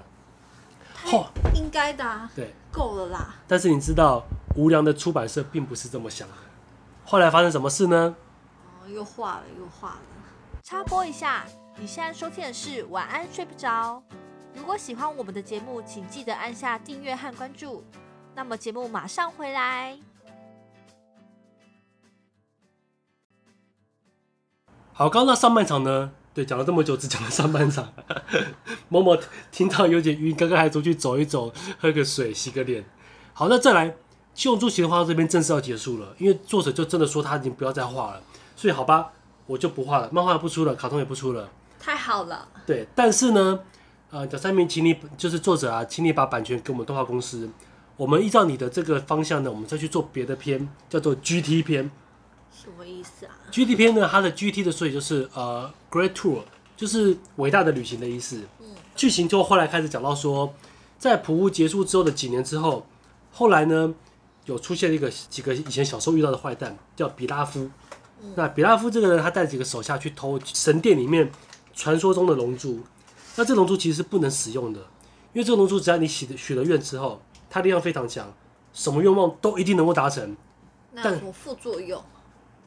[1.12, 3.34] 哦，应该的、啊，对，够了啦。
[3.46, 4.24] 但是你知道，
[4.54, 6.34] 无良的出版社并不是这么想的。
[7.04, 8.14] 后来发生什么事呢？
[8.64, 10.00] 哦，又画了，又画了。
[10.62, 11.44] 插播一下，
[11.80, 14.02] 你现在收听的是《晚安睡不着》，
[14.52, 17.84] 如果喜欢我们的节目，请记得按下订阅和关注。
[18.34, 19.96] 那么节目马上回来。
[24.92, 26.10] 好，刚刚那上半场呢？
[26.34, 27.92] 对，讲了这么久，只讲了上半场。
[28.90, 29.16] 某某
[29.52, 32.84] 听到有点晕，刚刚还出去走一走，喝个水，洗个脸。
[33.32, 33.94] 好，那再来，
[34.34, 38.22] 七龙珠其实画到这边正式要结束了，因为作者就真的说他已经不要再画了，
[38.56, 39.12] 所以好吧，
[39.46, 41.48] 我就不画了，漫画不出了，卡通也不出了。
[41.78, 42.48] 太好了。
[42.66, 43.60] 对，但是呢，
[44.10, 47.48] 呃，小三明，请你就是作者啊，请你把版权给我们动画公司，
[47.96, 51.90] 我们依照你的这个方向呢，我们再去做别的片，叫做 GT 片。
[52.50, 56.40] 什么意思啊？GT 片呢，它的 GT 的所以就是呃，Great Tour，
[56.76, 58.42] 就是伟大的旅行的意思。
[58.60, 58.66] 嗯。
[58.96, 60.52] 剧情就后来开始讲到说，
[60.98, 62.84] 在普乌结束之后的几年之后，
[63.30, 63.94] 后来呢，
[64.46, 67.70] 有出现一个几个以前小时候遇到的坏蛋，叫比拉夫。
[68.22, 68.32] 嗯。
[68.34, 71.30] 那比拉夫这个人，他带几个手下去偷神殿里面
[71.78, 72.80] 传说中的龙珠。
[73.36, 74.80] 那这龙珠其实是不能使用的，
[75.32, 78.34] 因为这个龙珠只要你许的许了愿之后，它力量非常强，
[78.72, 80.36] 什么愿望都一定能够达成。
[80.90, 82.02] 那有副作用？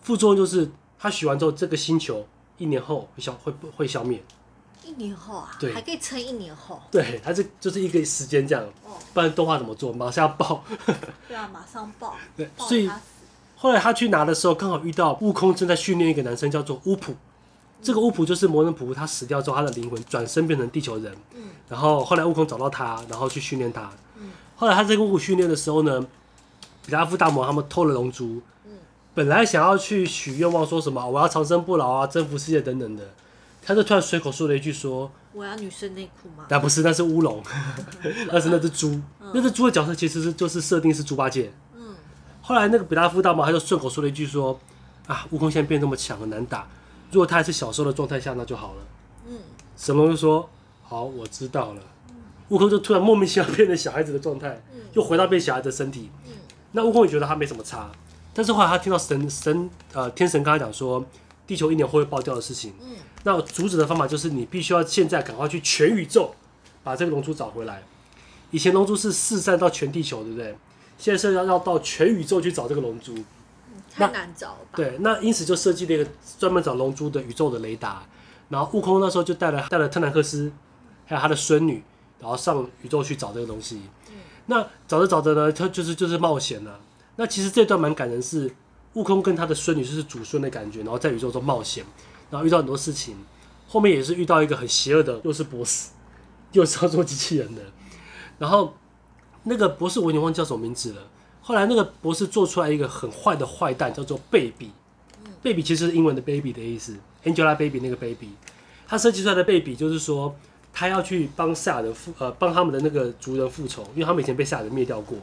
[0.02, 2.26] 副作用就是，他许完之后，这个星球
[2.58, 4.24] 一年后会消会会消灭。
[4.86, 5.52] 一年后啊？
[5.60, 6.82] 对，还可以撑一年后。
[6.90, 8.64] 对，它是就是一个时间这样。
[8.86, 8.96] 哦。
[9.14, 9.92] 不然动画怎么做？
[9.92, 10.64] 马上要爆。
[11.28, 12.16] 对啊，马上爆。
[12.38, 12.90] 对，所以
[13.58, 17.14] 后来他去拿的时候，刚好遇到悟空正在训练一个男生，叫做乌普。
[17.82, 21.16] 这个乌普就是魔人普，他死掉之后，他的灵魂转身变成地球人。
[21.36, 21.44] 嗯。
[21.68, 23.90] 然后后来悟空找到他，然后去训练他。
[24.18, 24.30] 嗯。
[24.56, 26.06] 后来他在乌普训练的时候呢，
[26.86, 28.42] 比拉夫大魔他们偷了龙珠。
[29.14, 33.04] 本来想要去许愿望，说什么我要长生不老啊，征服世界等等的，
[33.62, 37.44] 他就突然随口说了一句说：“我要女生内裤吗？”但不是，那是乌龙，
[38.32, 41.52] 那是那只猪，嗯、那只猪的角色其实是就是设定是猪八戒。
[41.76, 41.94] 嗯。
[42.42, 44.58] 后来那个比拉夫大魔他就顺口说了一句说
[45.08, 46.66] ：“啊，悟空现在变这么强，很难打。
[47.12, 48.84] 如果他还是小时候的状态下，那就好了。”
[49.28, 49.38] 嗯。
[49.78, 50.50] 神龙就说
[50.84, 51.82] ：“好，我知道了。
[52.10, 52.16] 嗯”
[52.50, 56.10] 悟空就突然莫名其妙变成小孩子的状态，嗯、又回到变小孩的身体。
[56.26, 56.32] 嗯。
[56.72, 57.92] 那悟空也觉得他没什么差。
[58.34, 61.06] 但是后来他听到神神呃天神跟他讲说，
[61.46, 66.34] 地球一年后会爆掉的事情，嗯，那阻止的方法就是你必须要现在赶快去全宇宙
[66.84, 67.84] 把这个龙珠找回来。
[68.52, 70.56] 以前龙珠是四散到全地球，对不对？
[70.98, 73.16] 现在是要要到全宇宙去找这个龙珠，
[74.08, 74.70] 太难找吧。
[74.76, 78.04] 对，那因此就设计了一个专门找龙珠的宇宙的雷达。
[78.50, 80.52] 然后悟空那时候就带了带了特南克斯，
[81.06, 81.82] 还有他的孙女，
[82.20, 83.82] 然后上宇宙去找这个东西。
[84.10, 84.16] 嗯，
[84.48, 86.80] 那找着找着呢，他就是就是冒险了。
[87.16, 88.54] 那其实这段蛮感人，是
[88.96, 91.86] 悟空跟他的孙女就是祖孙的感觉，然后在宇宙中冒险，
[92.30, 93.16] 然后遇到很多事情，
[93.70, 95.92] 后面也是遇到一个很邪恶的，又是博士，
[96.52, 97.62] 又是要做机器人的，
[98.38, 98.76] 然后
[99.44, 101.02] 那个博士我已经忘记叫什么名字了。
[101.42, 104.72] 后来那个博士做出来一个很坏的坏蛋，叫做贝比，
[105.42, 108.30] 贝比其实是英文的 baby 的意思，Angelababy 那个 baby，
[108.88, 110.36] 他设计出来的贝比就是说
[110.72, 115.18] 他要去帮赛亚人复呃帮他们的那个族人复仇，因为他们以前被赛亚人灭掉过。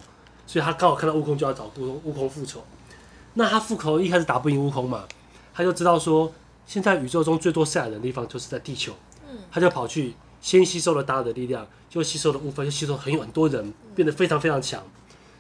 [0.47, 2.65] 所以他刚好看到悟空就要找悟空，悟空复仇。
[3.35, 5.05] 那他复仇一开始打不赢悟空嘛，
[5.55, 6.33] 他就知道说
[6.67, 8.93] 现在宇宙中最多赛亚人的地方就是在地球。
[9.51, 14.83] 他就跑去先吸收了大家的力量，就吸收了悟空，就吸收很有很多人，变得非常非常强。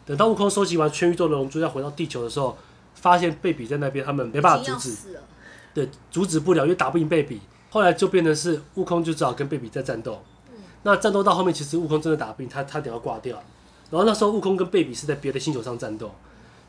[0.08, 2.56] 等到悟空收集完全宇宙的龙珠要回到地球的时候，
[2.94, 4.96] 发现贝比在那边，他们没办法阻止。
[5.74, 7.42] 对，阻止不了，因为打不赢贝比。
[7.68, 10.22] 后来就变成是悟空就只好跟贝比在战斗。
[10.84, 13.36] 那战斗到后面，其实悟空真的打不赢他，他得要挂掉。
[13.90, 16.10] 然后那时候悟空跟贝比是在别的星球上战斗，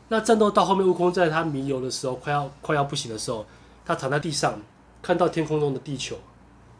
[0.08, 3.46] 那战斗到后面，悟空在他迷游的时候，快要快要不行的时候，
[3.86, 4.60] 他躺在地上，
[5.00, 6.16] 看到天空中的地球，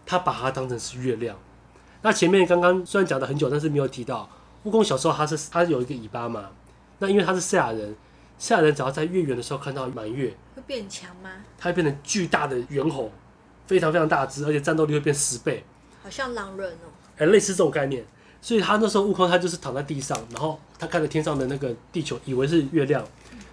[0.05, 1.35] 他把它当成是月亮。
[2.03, 4.29] 那前面刚刚虽然讲了很久，但是没有提到
[4.65, 6.51] 悟空小时候他是他有一个尾巴嘛，
[6.99, 7.95] 那因为他是赛亚人，
[8.39, 11.31] 赛亚人只要在月圆的时候看到满月，会变强吗？
[11.59, 13.11] 他会变成巨大的猿猴，
[13.67, 15.65] 非常非常大只，而且战斗力会变十倍，
[16.03, 18.05] 好像狼人哦，哎，类似这种概念。
[18.43, 23.05] 所以他那时候悟空他就是躺在地上，然后他看着天上的那个地球，以为是月亮，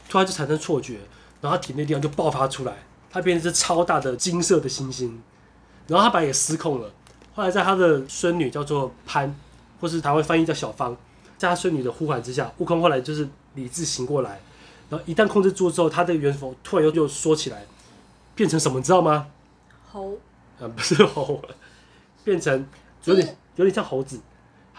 [0.07, 0.99] 突然就产生错觉，
[1.41, 2.73] 然后他体内力量就爆发出来，
[3.09, 5.21] 他变成只超大的金色的星星，
[5.87, 6.89] 然后他把也失控了。
[7.35, 9.35] 后来在他的孙女叫做潘，
[9.79, 10.95] 或是他会翻译叫小芳，
[11.37, 14.39] 在他孙女的呼喊之下，悟空后来就是理智醒过来，
[14.89, 17.65] 然后一旦控制住之后，他的元佛突然又又缩起来，
[18.35, 19.27] 变成什么你知道吗？
[19.91, 20.17] 猴？
[20.59, 21.41] 啊， 不是猴，
[22.23, 22.65] 变成
[23.05, 24.19] 有点有点像猴子。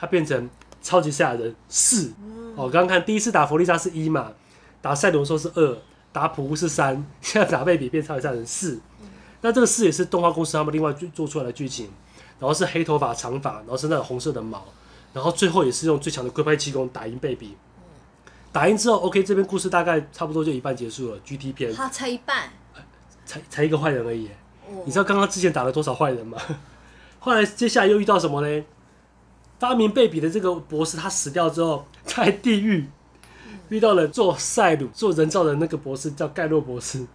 [0.01, 0.49] 他变成
[0.81, 2.13] 超级赛亚人四，
[2.55, 4.33] 哦，刚刚看第一次打弗利萨是一嘛，
[4.81, 5.79] 打赛罗说是二，
[6.13, 8.79] 打普乌是三， 现在打贝比变超级赛亚人四。
[9.41, 11.91] 那这个四也是动画公司他们另外做出来的剧情，
[12.39, 14.65] 然后是黑头发长发，然后是那种红色的毛，
[15.13, 17.57] 然后最后也是用最强的龟派气功打赢贝比。
[18.51, 21.19] 打赢之后，OK，这边故事大概差不多就一半结束了。
[21.25, 22.51] GT 篇，他才一半，
[23.27, 24.31] 才才一个坏人而已。
[24.85, 26.39] 你知道刚刚之前打了多少坏人吗？
[27.21, 28.65] 后来接下来又遇到什么呢？
[29.59, 32.89] 发明贝比的这个博士，他死掉之后，在地狱
[33.69, 37.07] 遇到了做赛鲁、做人造的那个博士，叫盖洛博士。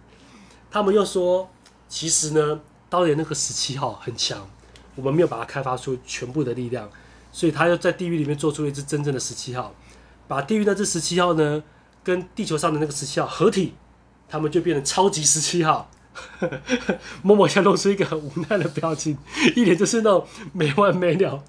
[0.70, 1.48] 他们又说，
[1.88, 4.46] 其实呢，当年那个十七号很强，
[4.94, 6.90] 我们没有把它开发出全部的力量，
[7.34, 9.74] 所以他又在地狱里面做出了一只真正的十七号，
[10.28, 11.64] 把地狱那只十七号呢，
[12.04, 13.74] 跟地球上的那个十七号合体，
[14.28, 15.90] 他们就变成超级十七号。
[17.22, 19.18] 默默下露出一个很无奈的表情，
[19.56, 21.42] 一脸就是那种没完没了。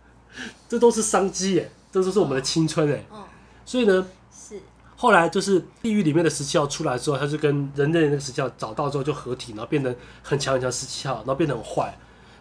[0.66, 3.04] 这都是商机耶，这都是我们的青春哎。
[3.10, 3.24] 哦。
[3.66, 4.58] 所以呢，是
[4.96, 11.94] 后来就是地狱里面的十七号出来之后，他就跟人类那个十七号找到之后就合体，然后变成很强很强十七号，然后变得很坏。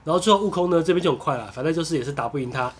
[0.07, 2.71] 然后最后悟空呢这边就很快了，反正就是也是打不赢他。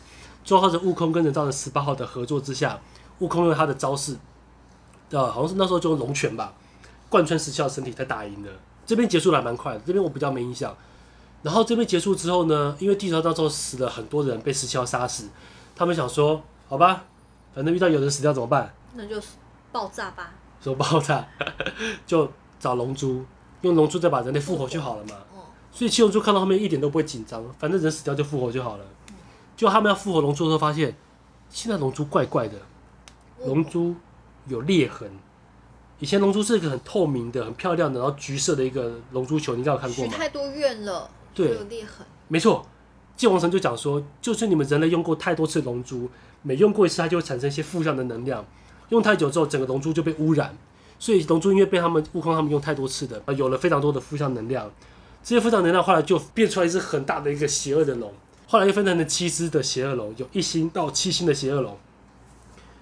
[0.46, 2.80] 最后是悟空跟人造人十八号的合作之下，
[3.20, 4.16] 悟空用他的招式，
[5.10, 6.54] 呃，好像是那时候就用龙拳吧，
[7.10, 8.50] 贯穿十七号身体才打赢的。
[8.86, 10.74] 这边结束的还蛮快的，这边我比较没印象。
[11.44, 15.28] 然后这边结束之后呢，因为地球到时候死了很多人，被十七号杀死。
[15.76, 17.04] 他们想说，好吧，
[17.54, 18.74] 反正遇到有人死掉怎么办？
[18.94, 19.22] 那就
[19.74, 20.32] 爆炸吧。
[20.62, 21.28] 说爆炸，
[22.08, 23.26] 就找龙珠，
[23.64, 25.16] 用龙珠再把人类复活就好了嘛。
[25.78, 28.86] 所以七龙珠看到后面一点都不会紧张，反正人死掉就复活就好了。
[29.56, 30.98] 就他们要复活龙珠的时候，发现
[31.52, 32.58] 现在龙珠怪怪的，
[33.46, 33.94] 龙珠
[34.48, 35.08] 有裂痕。
[36.00, 40.14] 以前龙珠是一个很透明的、很漂亮的，然后橘色的一个龙珠球，你应该有看过吗？
[40.18, 41.08] 太多怨了。
[41.36, 42.04] 对，有裂痕。
[42.28, 42.66] 没错，
[43.16, 46.10] 界王神就讲说，就是你们人类用过太多次龙珠，
[46.42, 48.44] 每用过一次，它就会产生一些负向的能量。
[48.90, 50.58] 用太久之后，整个龙珠就被污染。
[50.98, 54.72] 所以龙珠因为被他们悟空他们用太多次的，有了非常多的负向能量。
[55.28, 58.14] 这些负向能量后来就变出来一只很大的一个邪恶的龙。
[58.48, 61.78] 后来又分成了七只的邪恶龙，有一星到七星的邪恶龙。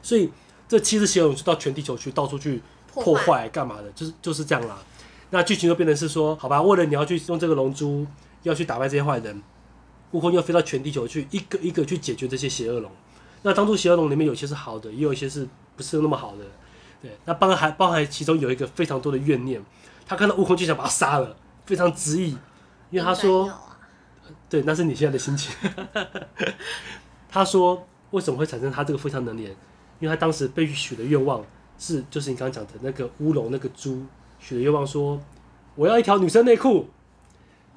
[0.04, 0.30] 所以
[0.68, 2.62] 这七只邪恶龙就到全地球去，到处去
[2.94, 4.78] 破坏干嘛的，就是就是这样啦。
[5.32, 8.06] 那剧情就变成是说，好吧，为了你要去用这个龙珠。
[8.44, 9.42] 要去打败这些坏人，
[10.12, 12.92] 悟空要飞到全地球去，一个一个去解决这些邪恶龙。
[13.42, 16.44] 那当初邪恶龙里面有些是好的，也有一些是不是那么好的。
[17.02, 19.60] 对，那包含包含其中有一个非常多的怨念，
[20.06, 21.36] 他看到悟空就想把他杀了，
[21.66, 22.38] 非常执意，
[22.90, 23.52] 因为他说，
[24.50, 25.54] 对，那是你现在的心情。
[27.30, 29.44] 他说为什么会产生他这个非常能力？
[30.00, 31.44] 因为他当时被许的愿望
[31.78, 34.06] 是，就是你刚刚讲的那个乌龙那个猪
[34.40, 35.20] 许的愿望，说
[35.76, 36.88] 我要一条女生内裤。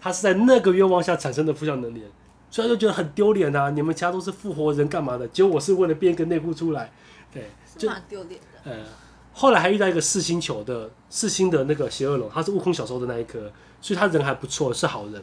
[0.01, 2.05] 他是在那个愿望下产生的负向能力，
[2.53, 3.69] 所以他就觉得很丢脸啊！
[3.71, 5.27] 你们其他都是复活人干嘛的？
[5.27, 6.93] 结果我是为了变一个内裤出来，
[7.35, 8.71] 对，就蛮丢脸的。
[8.71, 8.85] 呃，
[9.33, 13.51] 后来还遇到一个四星球的四星的那个邪恶龙，他是悟空小时候的那一颗，
[13.81, 15.23] 所以他人还不错，是好人。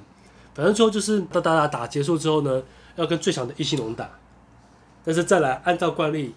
[0.53, 2.63] 反正最后就是打打打打结束之后呢，
[2.95, 4.09] 要跟最强的一星龙打，
[5.03, 6.33] 但是再来按照惯例，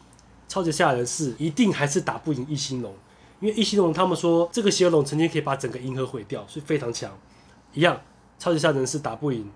[0.49, 2.93] 超级赛亚人是一定还是打不赢一星龙，
[3.41, 7.11] 因为一星龙他们说这个邪恶龙曾经可以把整个银河毁掉，所以非常强，
[7.73, 8.01] 一样。
[8.41, 9.51] 超级赛亚人是打不赢，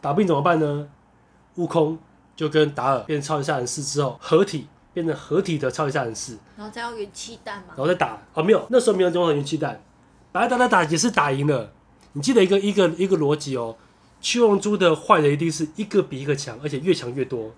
[0.00, 0.88] 打不赢怎么办呢？
[1.54, 1.98] 悟空
[2.34, 9.82] 就跟达尔变成超级赛亚人士之后合体，变成合体的超级赛亚人士，然后再用元气弹嘛，然后再打哦，没有，那时候没有用到元气弹，
[10.32, 11.72] 打打打打也是打赢了。
[12.16, 13.76] 你记得一个一个一个逻辑哦，
[14.22, 17.52] 七龙珠的坏人一定是一个比一个强，而且越强越多。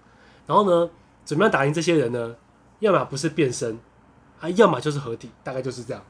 [0.49, 0.91] 然后呢，
[1.25, 2.35] 怎么样打赢这些人呢？
[2.81, 3.79] 要么不是变身
[4.41, 6.03] 啊，要么就是合体，大概就是这样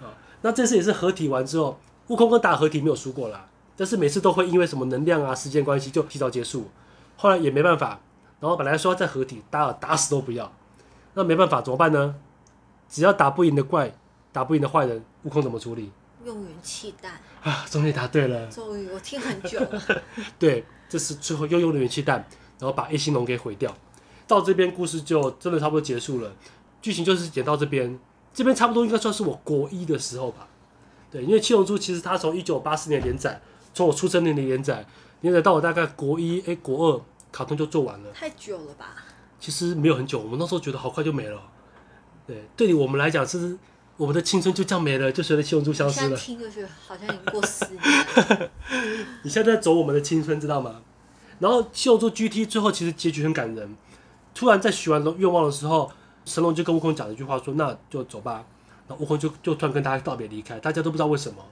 [0.00, 0.16] 啊。
[0.40, 3.46] 那这次也是合体完之后，悟空跟达尔合体没有输过啦。
[3.76, 6.70] 但是每次都会因为什么能量啊、时间关系就提早结束，
[7.18, 8.00] 后来也没办法，
[8.40, 10.50] 然后本来说要再合体，打打死都不要，
[11.12, 12.14] 那没办法怎么办呢？
[12.88, 13.94] 只要打不赢的怪，
[14.32, 15.92] 打不赢的坏人，悟空怎么处理？
[16.24, 17.64] 用元气弹啊！
[17.70, 18.46] 终于答对了。
[18.48, 20.02] 终于，我听很久了。
[20.38, 22.26] 对，这是最后又用了元气弹，
[22.58, 23.74] 然后把 A 星龙给毁掉。
[24.26, 26.32] 到这边故事就真的差不多结束了，
[26.80, 27.98] 剧情就是演到这边，
[28.32, 30.46] 这边差不多应该算是我国一的时候吧。
[31.10, 33.40] 对，因为七龙珠其实它从一九八四年连载。
[33.72, 34.84] 从我出生年的连载，
[35.20, 38.10] 连载到我大概国一、哎国二，卡通就做完了。
[38.12, 38.96] 太久了吧？
[39.38, 41.40] 其实没有很久，我们那时候觉得好快就没了。
[42.26, 43.56] 对，对于我们来讲，是
[44.00, 46.16] 我们的青春就这样没了，就随着七龙珠消失了。
[46.16, 48.50] 听就觉得好像已经过十年。
[49.22, 50.80] 你现在在走我们的青春，知道吗？
[51.38, 53.76] 然后七龙珠 GT 最后其实结局很感人。
[54.34, 55.92] 突然在许完愿望的时候，
[56.24, 58.42] 神龙就跟悟空讲了一句话，说：“那就走吧。”
[58.88, 61.44] 然后悟空就就突然跟大家道别离开，大家都不知道为什么。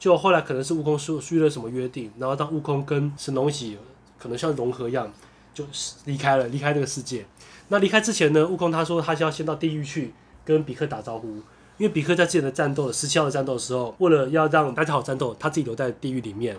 [0.00, 3.78] 就后来可能是悟空说续了什么约定，然后当悟空跟神龙一起，
[4.18, 5.12] 可能像融合一样，
[5.54, 5.64] 就
[6.06, 7.24] 离开了，离开这个世界。
[7.68, 10.12] 那离开之前呢，悟空他说他是要先到地狱去
[10.44, 11.40] 跟比克打招呼，
[11.78, 16.58] 因为比克在之前的战斗十七号的战斗的时候，为了要让大家好战斗，他自己留在地狱里面。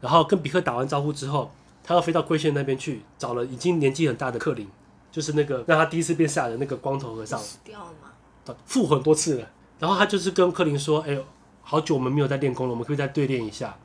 [0.00, 1.50] 然后跟比克打完招呼之后，
[1.82, 4.68] 他要飞到龟仙那边去找了已经年纪很大的克林，
[5.10, 7.38] 就是那个让他第一次变赛亚人的那个光头和尚。
[7.38, 8.54] 死掉了吗？
[8.66, 9.48] 复活很多次了。
[9.78, 11.24] 然后他就是跟克林说：“哎呦。”
[11.64, 13.76] 好久我们没有在练功了，我们可以再对练一下。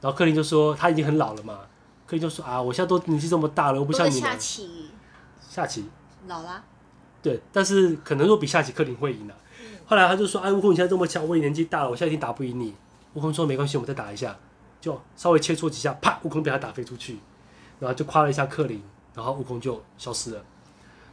[0.00, 1.58] 然后克林就说他已经很老了嘛，
[2.06, 4.88] 克林就说啊，我现在都年纪这么大了，我不像你下棋，
[5.46, 5.84] 下棋
[6.26, 6.64] 老啦。
[7.22, 9.36] 对，但是可能若比下棋克林会赢了、啊。
[9.88, 12.74] 嗯、后来他就说，哎，悟空你现在这么强，我也年纪大了，我现在已经打不赢你。
[13.14, 14.38] 悟空说没关系，我们再打一下，
[14.80, 17.18] 就稍微切磋几下，啪，悟空被他打飞出去，
[17.80, 18.82] 然后就夸了一下克林，
[19.14, 20.44] 然后悟空就消失了。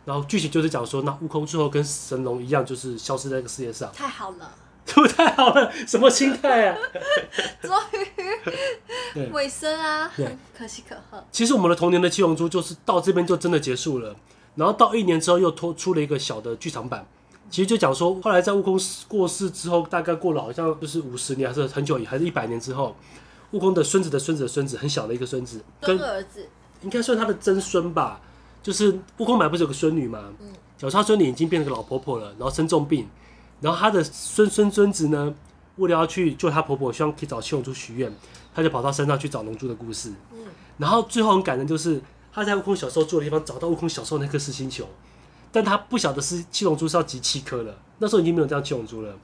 [0.03, 3.91] 然后剧情就是讲说，那悟空最后跟神龙一样，就是消失在这个世界上。
[3.93, 4.51] 太好了，
[4.85, 6.77] 这不太好了，什么心态啊？
[7.61, 7.71] 终
[9.15, 10.11] 于 尾声啊，
[10.55, 11.23] 可喜可贺。
[11.31, 14.15] 其实我们的童年的七龙珠就是到这边就真的结束了，
[14.55, 17.07] 然后到一年之后又拖出了一个小的剧场版，
[17.55, 18.77] 其实就讲说，后来在悟空
[19.07, 22.93] 过世之后，大概过了好像就是五十年还是很久，还是一百年之后，
[23.51, 26.45] 悟空的孙子的孙子的孙子，很小的一个孙子，跟儿子，
[26.81, 28.19] 应该算他的曾孙吧。
[28.61, 30.33] 就是悟空买不是有个孙女吗？
[30.41, 33.07] 嗯，小超孙女已经变成个老婆婆了，然后生重病，
[33.61, 35.33] 然后他的孙孙孙子呢，
[35.77, 38.13] 为了要去救他婆婆，希望可以找七龙珠许愿，
[38.53, 40.11] 他就跑到山上去找龙珠的故事。
[40.33, 40.39] 嗯，
[40.77, 42.01] 然后最后很感人，就是
[42.33, 44.85] 他在悟空小时候住的地方找到悟空小时候那颗噬心球，
[45.55, 49.15] 但他不晓得是七龙珠是要集七颗了，那时候已经没有这样七龙珠了，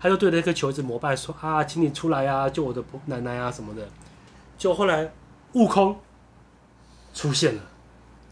[0.00, 3.86] 他就对那颗球一直膜拜说啊，请你出来啊，救我的奶奶啊什么的。
[4.56, 5.12] 就后来
[5.52, 5.94] 悟空
[7.12, 7.62] 出现了。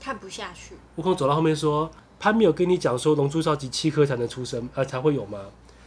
[0.00, 0.76] 看不下去。
[0.96, 5.38] 悟空走到后面说：“潘没有跟你讲说龙珠是要集七颗才能出生，呃，才会有吗？”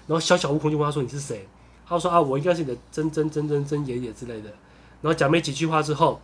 [0.06, 1.48] 然后小小悟空就问他说：“你是谁？”
[1.88, 4.52] 他说：“啊，我应该是你的真真真真真爷爷之类的。”
[5.02, 6.22] 然后讲没几句话之后，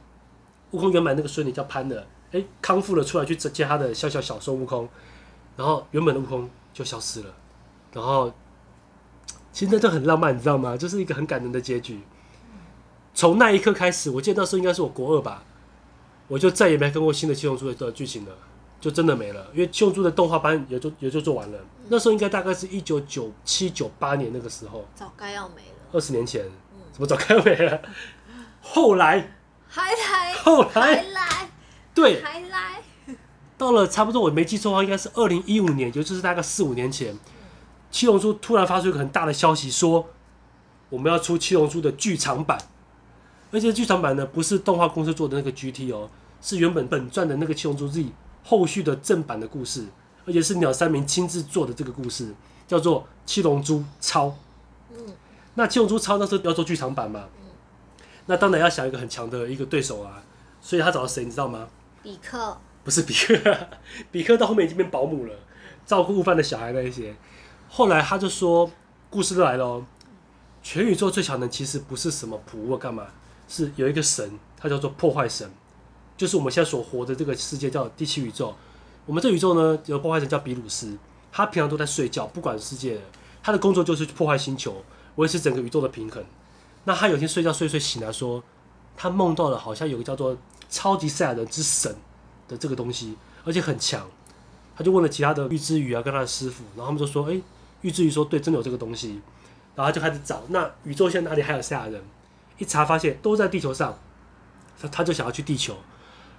[0.69, 4.87] 悟空原本那个孙女叫潘的，哎，康复了出来去接他的小小小孙悟空，
[5.55, 7.33] 然后原本的悟空就消失了。
[7.93, 8.31] 然后
[9.51, 10.77] 其实那就很浪漫，你知道吗？
[10.77, 11.99] 就是一个很感人的结局。
[13.13, 15.43] 从那一刻开始，我记得那时候应该是我国二吧。
[16.27, 18.31] 我就再也没看过新的七龙珠的剧情了，
[18.79, 21.57] 就真的没了，因为七龙珠的动画班也就也就做完了。
[21.57, 25.89] 嗯、那时候应该大概是一九九七九八年那个时候，早该要没了。
[25.91, 27.81] 二十年前，嗯、怎么早该要没了？
[28.63, 29.33] 后来
[29.67, 31.49] 还来，后来还来，
[31.93, 32.81] 对，还来。
[33.61, 37.15] 到了差不多我没记错的话，应该是二零一五年，也就是大概四五年前，
[37.91, 40.07] 七龙珠突然发出一个很大的消息，说
[40.89, 42.57] 我们要出七龙珠的剧场版，
[43.51, 46.09] 而且剧场版呢不是动画公司做的那个 GT 哦。
[46.41, 48.07] 是原本本传的那个七龙珠 Z
[48.43, 49.85] 后续的正版的故事，
[50.25, 52.33] 而且是鸟山明亲自做的这个故事，
[52.67, 54.35] 叫做七龙珠超。
[54.89, 54.97] 嗯，
[55.53, 57.45] 那七龙珠超那时候要做剧场版嘛，嗯，
[58.25, 60.23] 那当然要想一个很强的一个对手啊，
[60.59, 61.67] 所以他找了谁你知道吗？
[62.01, 62.57] 比克。
[62.83, 63.57] 不是比克，
[64.11, 65.35] 比克到后面已经变保姆了，
[65.85, 67.15] 照顾悟饭的小孩那一些。
[67.69, 68.71] 后来他就说，
[69.09, 69.85] 故事来了，
[70.63, 73.07] 全宇宙最强的其实不是什么普乌干嘛，
[73.47, 75.49] 是有一个神，他叫做破坏神。
[76.17, 78.53] 就是我们现在所活的这个世界叫第七宇宙，
[79.05, 80.97] 我们这宇宙呢有破坏神叫比鲁斯，
[81.31, 83.01] 他平常都在睡觉，不管世界的，
[83.41, 84.83] 他的工作就是破坏星球，
[85.15, 86.23] 维持整个宇宙的平衡。
[86.83, 88.43] 那他有天睡觉睡睡醒来说，
[88.95, 90.37] 他梦到了好像有个叫做
[90.69, 91.95] 超级赛亚人之神
[92.51, 94.05] 的这个东西，而且很强。
[94.75, 97.41] 他就问了其他的玉之鱼啊，跟他的师傅，然后他们就说：“哎，
[97.81, 99.21] 玉之鱼说对，真有这个东西。”
[99.75, 102.01] 然后他就开始找，那宇宙现在哪里还有赛亚人？
[102.57, 103.97] 一查发现都在地球上，
[104.79, 105.75] 他他就想要去地球。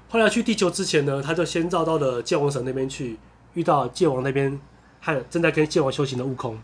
[0.08, 3.18] 后来去地球之前呢，他就先绕到了剑王神那边去，
[3.54, 4.60] 遇到剑王那边
[5.00, 6.60] 和正在跟剑王修行的悟空，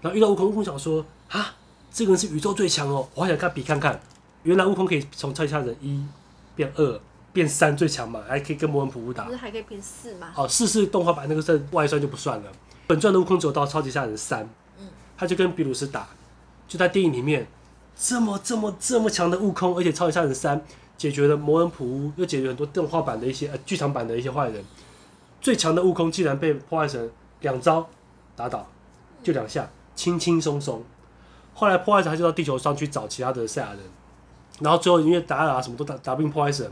[0.00, 1.54] 然后遇到悟空，悟空想说啊，
[1.92, 4.00] 这个人是宇宙最强哦，我还想看比看看，
[4.44, 6.04] 原来悟空可以从超级赛亚人一
[6.54, 7.00] 变二
[7.32, 10.32] 变三最强嘛，还可以跟魔人普乌打，不是还可以变四吗？
[10.36, 12.50] 哦，四是动画版那个是外传就不算了，
[12.86, 16.08] 本传的悟空只有到超级赛亚人三，嗯，他就跟比鲁斯打，
[16.68, 17.46] 就在电影里面
[17.96, 20.62] 这么这么这么强的悟空，而且超级赛亚人三。
[21.00, 24.62] 解决了魔人普乌，又解决很多动画版的一些呃剧场版的一些坏人。
[25.40, 27.10] 最强的悟空竟然被破坏神
[27.40, 27.88] 两招
[28.36, 28.68] 打倒，
[29.22, 30.84] 就两下，轻轻松松。
[31.54, 33.78] 后来破坏神他就到地球上去找其他的赛亚人，
[34.60, 36.70] 然后最后因为打啊什么都打打不赢破坏神，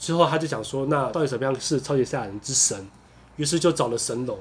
[0.00, 2.88] 之后他就想说，那到底什么样是超级赛亚人之神？
[3.36, 4.38] 于是就找了神龙。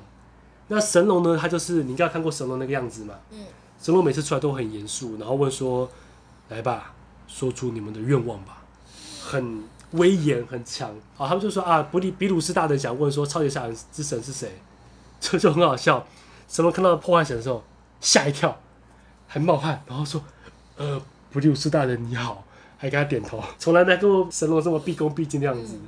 [0.70, 3.16] 那神龙呢，他就是你应该看过神龙那个样子嘛？
[3.32, 3.44] 嗯。
[3.82, 5.90] 神龙每次出来都很严肃，然后问说
[6.48, 6.94] ：“来吧，
[7.28, 8.64] 说出你们的愿望吧。”
[9.22, 11.28] 很威严，很强啊！
[11.28, 14.62] 他们就说啊，比利比鲁斯大人想问说，超级赛亚人之神是谁？
[15.20, 16.08] 这就很好笑。
[16.48, 17.64] 神龙看到破坏神的时候
[18.00, 18.58] 吓一跳，
[19.28, 20.24] 还冒汗，然后说
[20.78, 21.02] ：“呃，
[21.32, 22.44] 比鲁斯大人你好。”
[22.80, 23.40] 还给他点头。
[23.60, 25.76] 从来没跟过神龙这么毕恭毕敬的样子。
[25.76, 25.82] 嗯、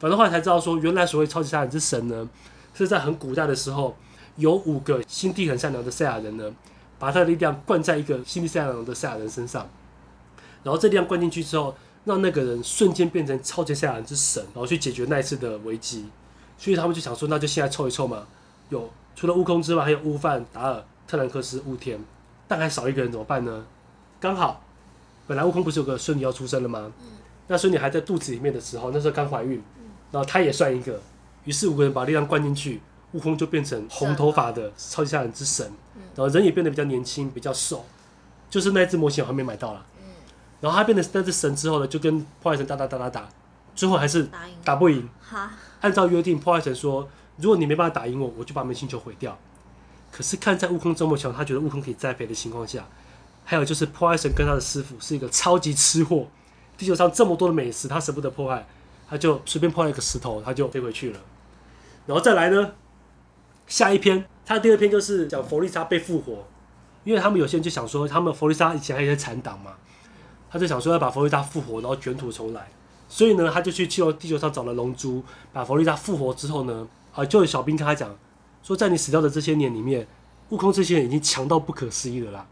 [0.00, 2.28] 反正后来才知道说，原来所谓超级赛亚人之神呢，
[2.74, 3.96] 是在很古代的时候，
[4.34, 6.52] 有五个心地很善良的赛亚人呢，
[6.98, 9.68] 把他的力量灌在一个心地善良的赛亚人身上，
[10.64, 11.72] 然后这力量灌进去之后。
[12.04, 16.06] 让那个人瞬间变成超级赛亚人之神，然后去解决那一次的危机。
[16.56, 18.26] 所以他们就想说，那就现在凑一凑嘛。
[18.70, 22.02] 有除了悟空之外，还有悟饭、达尔、特兰克斯、悟天，
[22.46, 23.66] 但还少一个人怎么办呢？
[24.20, 24.62] 刚好，
[25.28, 26.90] 本来悟空不是有个孙女要出生了吗？
[27.46, 29.62] 那孙女还在肚子里面的时候，那时候刚怀孕，
[30.10, 31.00] 然后她也算一个。
[31.44, 35.64] 于是五个人把力量灌进去，悟空就变成红头发的超级赛亚人之神，
[36.14, 37.84] 然后人也变得比较年轻，比较瘦。
[38.50, 39.86] 就是那只模型我还没买到了。
[40.60, 43.28] 然后他变成那只神之后呢，就跟破坏神打打打打打，
[43.74, 44.28] 最后还是
[44.64, 45.08] 打不赢。
[45.80, 47.08] 按照约定，破坏神说
[47.38, 49.38] ：“如果你没办法打赢我，我就把你们星球毁掉。”
[50.10, 52.86] 可是看在悟空这么强，他觉得悟空可以栽培的情况下，
[53.50, 56.26] 还有就是破坏神跟他的师傅是一个超级吃货，
[56.76, 58.66] 地球上这么多的美食，他舍不得破坏，
[59.08, 61.20] 他就随便破坏一个石头，他就飞回去了。
[62.04, 62.72] 然后再来呢，
[63.66, 66.46] 下一篇，他的第二篇就是讲弗利萨被复活，
[67.04, 69.76] 因为他们有些人就想说，他们弗利萨以前还有些残党嘛，
[70.50, 72.68] 他就想说要把弗利萨复活，然后卷土重来，
[73.08, 75.24] 所以呢，他就去去了地球上找了龙珠，
[75.54, 78.14] 把弗利萨复活之后呢，啊，就有小兵跟他讲。
[78.62, 80.06] 说在你死掉的这些年里面，
[80.50, 82.46] 悟空这些人已经强到不可思议了啦。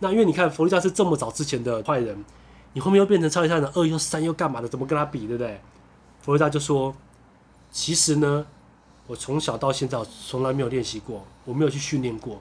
[0.00, 2.24] 那因为你看弗利萨是这么早之前的坏人，
[2.72, 4.68] 你后面又变成超级赛亚人二又三又干嘛的？
[4.68, 5.60] 怎么跟他比，对不对？
[6.20, 6.94] 弗利萨就说
[7.72, 8.46] ：“其实呢，
[9.06, 12.38] 我从小到现在从来没有练习过，我没有去训练过。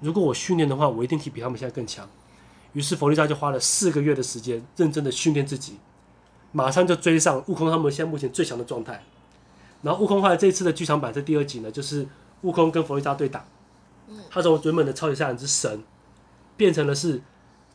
[0.00, 2.08] 如果我训练的话，我一定可以比他们现在更强。”
[2.72, 5.78] 于是弗利萨就花了四个月的时间，认真的训练自己，
[6.52, 9.02] 马上就追上悟空他们现在目前最强的状态。
[9.82, 12.06] 然后悟空后来这一次的剧场版这第二集呢，就是。
[12.42, 13.42] 悟空跟弗利萨对打，
[14.28, 15.82] 他从原本的超级赛亚人之神，
[16.56, 17.20] 变成了是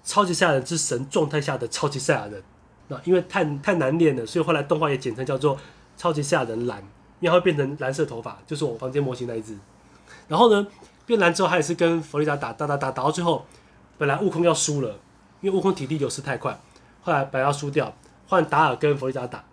[0.03, 2.41] 超级赛亚人之神状态下的超级赛亚人。
[2.88, 5.57] 那因为太太难练了，所以后来动画也简称叫做
[5.95, 6.80] 超级赛亚人蓝，
[7.19, 9.55] 因为他会变成蓝色头发，就是我房间模型那一只。
[10.27, 10.67] 然后呢，
[11.05, 13.45] 变蓝之后，他也是跟弗利萨打打打打，打到最后，
[13.97, 14.97] 本来悟空要输了，
[15.41, 16.59] 因为悟空体力流失太快，
[17.01, 17.93] 后来本来要输掉，
[18.27, 19.43] 换达尔跟弗利萨打。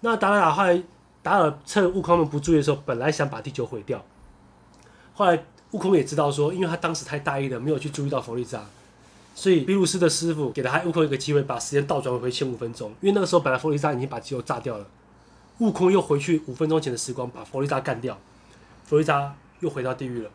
[0.00, 0.82] 那达尔后来
[1.22, 4.04] 达尔趁悟空们不注意的时候，本来想把地球毁掉。
[5.14, 8.64] 后来悟空也知道说，因为他当时太大意了，没有去注意到弗利萨，
[9.34, 12.90] 所以比鲁斯的师傅给了他悟空一个机会，把时间倒转回前五分钟。
[13.00, 14.86] 因为那个时候本来弗利萨已经把肌肉炸掉了，
[15.58, 18.18] 悟空又回去五分钟前的时光把弗利萨干掉，
[18.84, 20.30] 弗利萨又回到地狱了。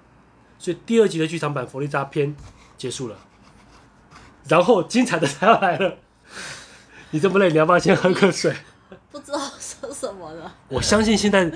[0.60, 2.36] 所以第二集的剧场版弗利萨篇
[2.78, 3.18] 结束了，
[4.48, 5.98] 然后精彩的才要来了。
[7.12, 8.56] 你这么累，你要不要先喝口水？
[9.12, 10.54] 不知道说什么了。
[10.68, 11.52] 我相信现在。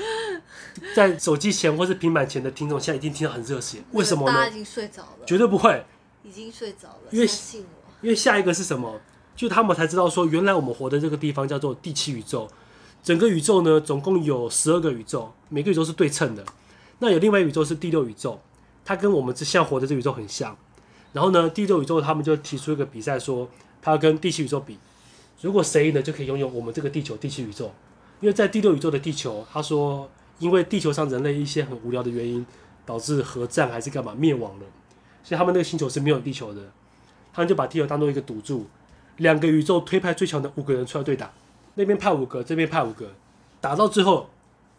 [0.96, 4.34] 在手机前或是平板前的听众，现在一定听到很热血，为什么呢？
[4.34, 5.86] 大家已经睡着了，绝对不会，
[6.24, 7.10] 已经睡着了。
[7.12, 7.28] 因为
[8.02, 9.02] 因为下一个是什么？
[9.36, 12.50] 就他们才知道说，原来我们活的这个地方叫做第七宇宙。
[13.04, 16.46] 整个宇宙呢，总共有十二个宇宙，每个宇宙是对称的。
[17.00, 18.40] 那有另外一个宇宙是第六宇宙，
[18.86, 20.58] 它跟我们这现在活的这宇宙很像。
[21.12, 23.50] 然后呢，第六宇宙他们就提出一个比赛，说
[23.82, 24.80] 他要跟第七宇宙比，
[25.42, 27.74] 如果谁赢了就可以拥有我们这个地球第七宇宙。
[28.22, 30.10] 因为在第六宇宙的地球，他说。
[30.40, 32.46] 因为地球上人类一些很无聊的原因，
[32.86, 34.66] 导致核战还是干嘛灭亡了，
[35.24, 36.62] 所以他们那个星球是没有地球的。
[37.34, 38.68] 他们就把地球当做一个赌注，
[39.18, 41.32] 两个宇宙推派最强的五个人出来对打，
[41.74, 43.12] 那边派五个，这边派五个，
[43.60, 44.30] 打到最后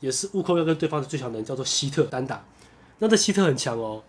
[0.00, 2.42] 也是悟空要跟对方的最强的人叫做希特单打。
[2.98, 4.02] 那这希特很强哦，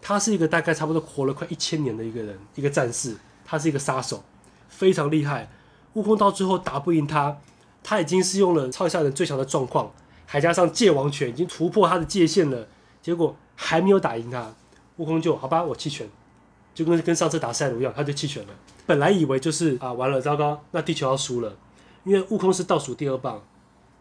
[0.00, 4.24] 他是一个大概差不多活了快一千年的一个人，一个战士，他是一个杀手，
[4.68, 5.50] 非常厉害。
[5.92, 7.36] 悟空到最后打不赢他，
[7.82, 9.92] 他已经是用了超下人最强的状况。
[10.32, 12.68] 还加上界王拳已经突破他的界限了，
[13.02, 14.54] 结果还没有打赢他，
[14.98, 16.08] 悟空就好吧，我弃权，
[16.72, 18.50] 就跟跟上次打赛鲁一样，他就弃权了。
[18.86, 21.56] 本来以为就是啊完了，糟糕，那地球要输了，
[22.04, 23.42] 因为悟空是倒数第二棒，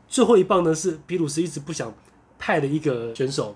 [0.08, 1.92] 最后一棒呢是比鲁斯一直不想
[2.38, 3.56] 派的一个选手，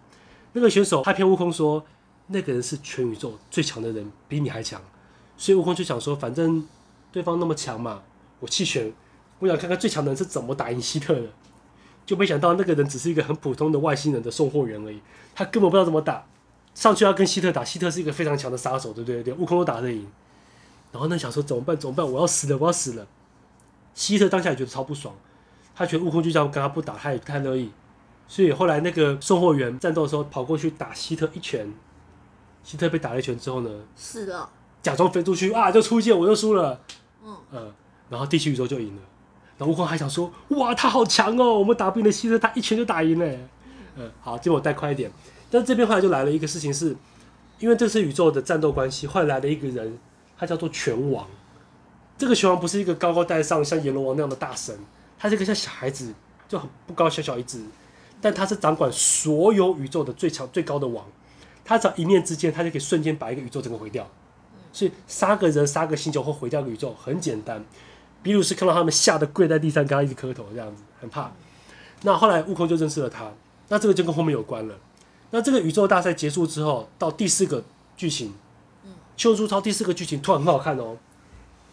[0.54, 1.86] 那个选手他骗悟空说
[2.26, 4.82] 那个人是全宇宙最强的人，比你还强，
[5.38, 6.68] 所以悟空就想说，反正
[7.12, 8.02] 对方那么强嘛，
[8.40, 8.92] 我弃权，
[9.38, 11.28] 我想看看最强的人是怎么打赢希特的。
[12.06, 15.02] 就没想到那个人只是一个很普通的外星人的送货员而已，
[15.34, 16.26] 他根本不知道怎么打，
[16.74, 19.24] 上去要跟希特打，希特是一个非常强的杀手，对不对？
[19.24, 20.08] 对悟空都打得赢，
[20.92, 21.78] 然后呢想说怎么办？
[21.78, 22.10] 怎么办？
[22.10, 23.08] 我要死了，我要死了！
[23.94, 25.16] 希特当下也觉得超不爽，
[25.76, 27.72] 他觉得悟空就这样跟他不打，他也不太乐意，
[28.28, 31.72] 所以后来那个送货员战斗的时候跑过去打希特一拳，
[32.64, 34.50] 希特被打了一拳之后呢，是的，
[34.82, 36.82] 假装飞出去啊，就出界我又输了，
[37.24, 37.74] 嗯嗯，
[38.10, 39.02] 然后地球宇宙就赢了。
[39.68, 41.60] 悟空还想说：“哇，他好强哦！
[41.60, 43.26] 我们打不赢的希特，他一拳就打赢了。”
[43.96, 45.12] 嗯，好，结果我带快一点。
[45.52, 46.96] 但这边后来就来了一个事情是，
[47.60, 49.98] 因为这是宇宙的战斗关系，后来了一个人，
[50.38, 51.28] 他叫做拳王。
[52.18, 54.76] 这个拳王不是一个高高在上像阎罗王那样的大神，
[55.18, 56.14] 他是一个像小孩子，
[56.48, 57.64] 就很不高，小小一只。
[58.22, 61.06] 但他是掌管所有宇宙的最强最高的王，
[61.64, 64.10] 他只要一念之间，他就可以瞬间把一个宇宙整个毁掉。
[64.72, 67.64] 所以杀个人、杀个星球或毁掉个宇宙很简单。
[68.24, 71.30] 比鲁斯看到他们吓得跪在地上，跟他一直磕头，这样子很怕。
[72.02, 73.30] 那后来悟空就认识了他，
[73.68, 74.76] 那这个就跟后面有关了。
[75.32, 77.64] 那这个宇宙大赛结束之后，到第四个
[77.98, 78.30] 剧情，
[79.18, 80.98] 《七龙珠超》第四个剧情突然很好看哦。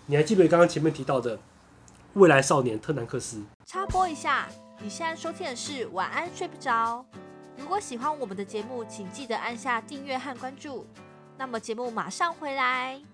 [0.07, 1.39] 你还记得刚刚前面提到的
[2.15, 3.43] 未来少年特南克斯。
[3.67, 4.49] 插播一下，
[4.83, 7.05] 你现在收听的是晚安睡不着。
[7.57, 10.87] 如果喜欢我们的节目，请记得按下订阅和关注。
[11.37, 13.10] 那么节目马上回来。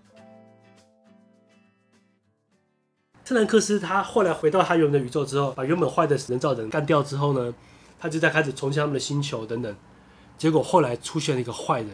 [3.27, 7.53] 特南克斯他后来回到他原本的宇宙之后，把原本坏的人造人干掉之后呢，
[7.99, 9.75] 他就在开始重建他们的星球等等。
[10.37, 11.89] 结果后来出现了一个坏人，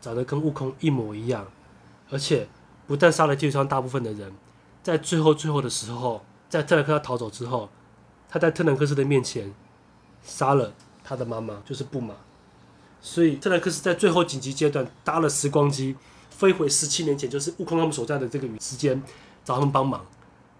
[0.00, 1.46] 长得跟悟空一模一样，
[2.08, 2.48] 而且
[2.86, 4.32] 不但杀了地球上大部分的人，
[4.82, 7.68] 在最后最后的时候，在特兰克斯逃走之后，
[8.26, 9.52] 他在特南克斯的面前
[10.22, 10.72] 杀了
[11.04, 12.14] 他的妈妈，就是布玛。
[13.02, 15.94] 所以特南克斯在最后紧急阶段搭了时光机，
[16.30, 19.02] 飞回十七年前，就是悟空他们所在的这个时间，
[19.44, 20.06] 找他们帮忙。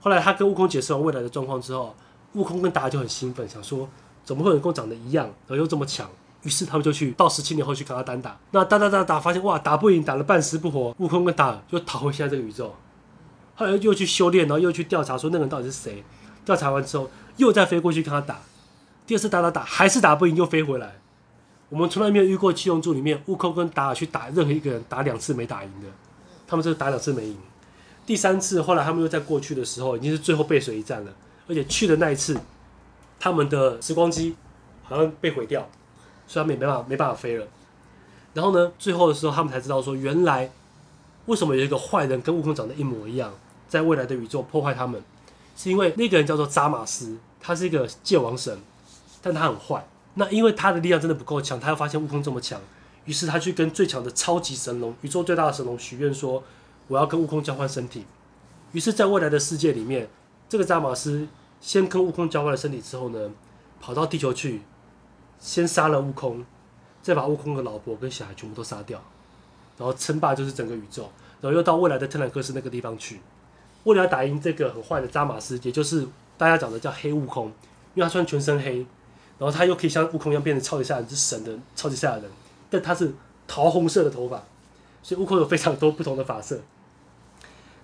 [0.01, 1.95] 后来他跟悟空解释完未来的状况之后，
[2.35, 3.89] 悟空跟达尔就很兴奋，想说
[4.25, 6.09] 怎么会有人跟我长得一样，然后又这么强？
[6.43, 8.39] 于是他们就去到十七年后去跟他单打。
[8.53, 10.95] 那打打打打，发现哇打不赢，打了半死不活。
[10.99, 12.75] 悟空跟达尔就逃回现在这个宇宙。
[13.57, 16.05] 后来又去修炼，然后又去调查说那个人到底是谁。
[16.45, 18.39] 调查完之后，又再飞过去跟他打。
[19.05, 20.99] 第二次打打打还是打不赢，又飞回来。
[21.71, 25.89] 我们从来没有遇过七龙珠里面悟空跟达尔去打任何一个人打两次没打赢的，
[26.47, 27.37] 他们这是打两次没赢。
[28.09, 31.13] 第三次，后来他们又在过去的时候，已经是最后背水一战了。
[31.47, 32.35] 而且去的那一次，
[33.21, 34.35] 他们的时光机
[34.83, 35.69] 好像被毁掉，
[36.27, 37.47] 所以他们也没办法没办法飞了。
[38.33, 40.51] 然后呢，最后的时候，他们才知道说，原来
[41.27, 43.35] 为什么有一个坏人跟悟空长得一模一样，
[43.69, 45.03] 在未来的宇宙破坏他们，
[45.55, 48.59] 是因为那个人叫做扎马斯，他是一个界王神，
[49.21, 49.87] 但他很坏。
[50.15, 52.59] 那因为他的力量真的不够强，他又发现悟空这么强，
[53.05, 56.43] 于是他去跟最强的超级神龙，宇宙最大的神龙许愿说。
[56.89, 58.05] 我要跟悟空交换身体，
[58.73, 60.09] 于是，在未来的世界里面，
[60.49, 61.29] 这个扎马斯
[61.61, 63.31] 先跟悟空交换了身体之后呢，
[63.81, 64.63] 跑到地球去，
[65.39, 66.45] 先杀了悟空，
[67.03, 69.03] 再把悟空的老婆跟小孩全部都杀掉，
[69.77, 71.11] 然后称霸就是整个宇宙，
[71.41, 73.21] 然后又到未来的特兰克斯那个地方去，
[73.85, 76.07] 为了要打赢这个很坏的扎马斯，也就是
[76.39, 77.49] 大家讲的叫黑悟空，
[77.95, 78.79] 因为他穿全身黑，
[79.39, 82.25] 然后他又可以像悟空一样变成超级赛亚人，是神的超级赛亚人，
[82.71, 83.13] 但他是
[83.47, 84.43] 桃红色的头发，
[85.03, 86.59] 所以悟空有非常多不同的发色。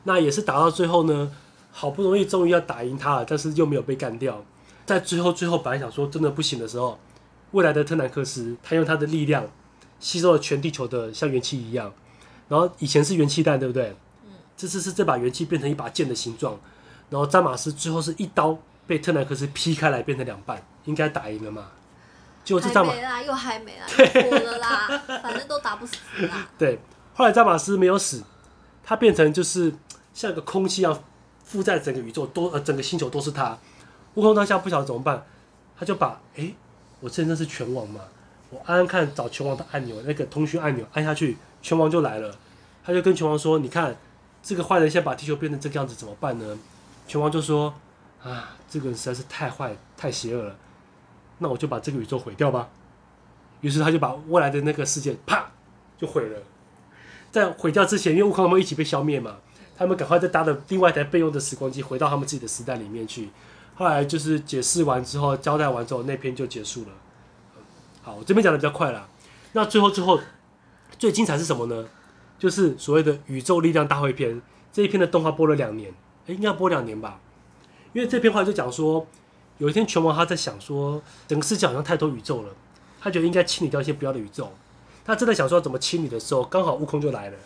[0.04, 1.32] 那也是打到最后呢，
[1.72, 4.44] 好不容易终于要打赢他了，但是又没有被干掉。
[4.86, 6.98] 在最后最后本来想说真的不行的时候，
[7.52, 9.46] 未来的特南克斯他用他的力量
[9.98, 11.90] 吸收了全地球的像元气一样，
[12.48, 13.96] 然后以前是元气弹对不对？
[14.56, 16.60] 这次是这把元气变成一把剑的形状，
[17.08, 21.68] 然后詹马斯最后是一刀被特南克斯劈开来变成两半，应该打赢了嘛？
[22.44, 25.96] 结果这詹马还没啦，又还没啦，又活了啦， 反正都打不死
[26.26, 26.46] 啦。
[26.58, 26.78] 对，
[27.14, 28.22] 后来詹马斯没有死，
[28.82, 29.72] 他变成就是。
[30.14, 30.98] 像一个空气一样
[31.44, 33.58] 附在整个宇宙，都呃整个星球都是他。
[34.14, 35.26] 悟空当下不晓得怎么办，
[35.76, 36.54] 他就把哎、
[37.00, 38.00] 我真的是拳王嘛，
[38.48, 42.34] 我按按看找拳王的按钮，那个通讯按钮按下去，拳王就来了。
[42.84, 43.96] 他就跟拳王说：“你看
[44.42, 46.58] 这个坏人现在把地球变成这个样子，怎么办呢？”
[47.08, 47.74] 拳王就说
[48.22, 50.56] ：“啊，这个人实在是太坏太邪恶了，
[51.38, 52.68] 那我就把这个宇宙毁掉吧。”
[53.62, 55.50] 于是他就把未来的那个世界啪
[55.98, 56.38] 就毁了。
[57.32, 59.38] 在毁掉之前，因为悟空他们一起被消灭嘛。
[59.76, 63.30] 他们赶快再搭了另外一台备用的时光机，回到他们自己的时代里面去。
[63.74, 66.88] 后来就是解释完之后，交代完之后，那篇就结束了。
[68.02, 69.08] 好，我这边讲的比较快了。
[69.52, 70.20] 那最后最后
[70.98, 71.86] 最精彩是什么呢？
[72.38, 74.40] 就是所谓的宇宙力量大会篇
[74.72, 75.92] 这一篇的动画播了两年，
[76.26, 77.20] 哎，应该播两年吧？
[77.92, 79.06] 因为这篇话就讲说，
[79.58, 82.48] 有一天拳王他在想说，整个世界好像太多宇宙了，
[83.00, 84.52] 他觉得应该清理掉一些不要的宇宙。
[85.04, 87.36] 他正在想说怎么清理的时候，刚好悟空就来了。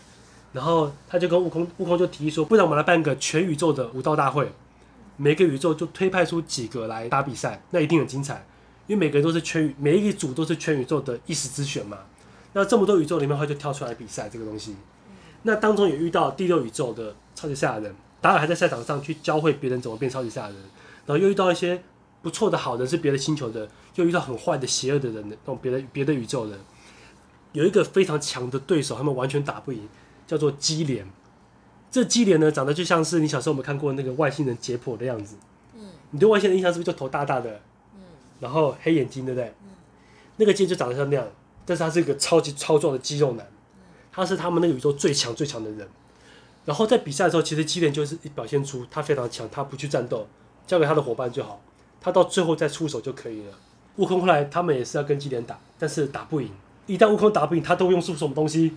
[0.52, 4.50] 然后他就跟悟空，悟空就提议说：“不然我们来办个全宇宙的武道大会，
[5.16, 8.46] 每个宇宙就推派出几个来打比赛，那一定很精彩。
[8.86, 11.98] 因为每个人都是全宇，每一组都是全宇宙的一时之选嘛。
[12.54, 14.74] 那这么多宇宙里面，他就跳出来比赛这个东西。
[15.42, 20.56] 那当中也遇到第六宇宙的超级赛亚人，达尔还在赛场上去教会别人怎么变超级赛亚人。
[21.04, 21.82] 然后又遇到一些
[22.22, 26.58] 不错的好人，是别的星球的，又遇到很坏的邪恶的人的，那种别的别的宇宙人，
[27.52, 29.86] 有一个非常强的对手，他们完全打不赢。”
[30.28, 31.04] 叫做基连，
[31.90, 35.36] 这基连呢，长得就像是你小时候有没有看过那个外星人解剖的样子？
[35.74, 37.60] 嗯，你对外星人印象是不是就头大大的？
[37.96, 38.02] 嗯，
[38.38, 39.48] 然后黑眼睛，对不对？
[39.64, 39.70] 嗯，
[40.36, 41.26] 那个基就长得像那样，
[41.64, 43.46] 但是他是一个超级超壮的肌肉男，
[44.12, 45.88] 他是他们那个宇宙最强最强的人。
[46.66, 50.28] 然后在比赛的时候，其实基连就是表现出他非常强，他不去战斗，
[50.66, 51.62] 交给他的伙伴就好，
[51.98, 53.52] 他到最后再出手就可以了。
[53.96, 56.50] 悟空后来他们也是要跟基连打，但是打不赢。
[56.86, 58.76] 一旦悟空打不赢，他都会用出什么东西？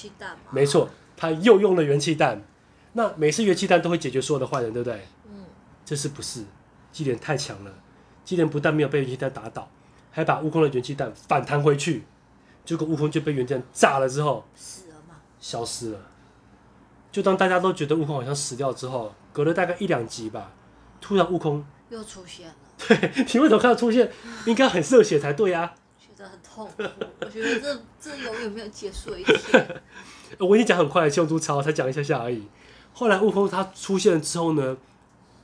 [0.00, 2.42] 元气弹，没错，他又用了元气弹。
[2.94, 5.06] 那每次元气弹都会解决所有的坏人，对不对？
[5.28, 5.44] 嗯，
[5.84, 6.44] 这是不是，
[6.90, 7.72] 基连太强了。
[8.24, 9.68] 基连不但没有被元气弹打倒，
[10.10, 12.04] 还把悟空的元气弹反弹回去。
[12.64, 15.16] 结果悟空就被元气弹炸了之后，死了吗？
[15.38, 15.98] 消失了。
[17.12, 20.52] 就当大家都觉得悟空好像死掉之后，隔了大概一两集吧，
[21.00, 22.54] 突然悟空又出现了。
[22.78, 24.10] 对，你为什么看到出现？
[24.46, 25.74] 应该很热血才对啊。
[26.22, 26.82] 得很痛苦，
[27.20, 29.82] 我觉得这这永远没有结束的一天。
[30.38, 32.46] 我已经讲很快，七龙珠超才讲一下下而已。
[32.92, 34.76] 后来悟空他出现了之后呢，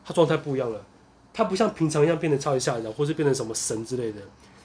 [0.04, 0.84] 他状态不一样了，
[1.32, 4.20] 他不像平常一样变成超级吓人，或是变成什么神之类的，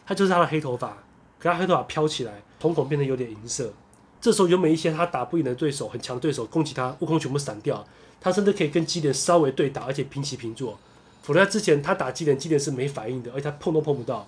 [0.05, 0.97] 他就是他的黑头发，
[1.39, 3.71] 可他黑头发飘起来，瞳孔变得有点银色。
[4.19, 7.85] 这时候原本一些他打不赢的对手，很强对手攻击他，悟空全部闪掉，
[8.19, 10.77] 他甚至可以跟基点稍微对打，而且平起平坐。
[11.23, 14.27] 否则之前他打基点，基点是没反应的，而且他碰都碰不到。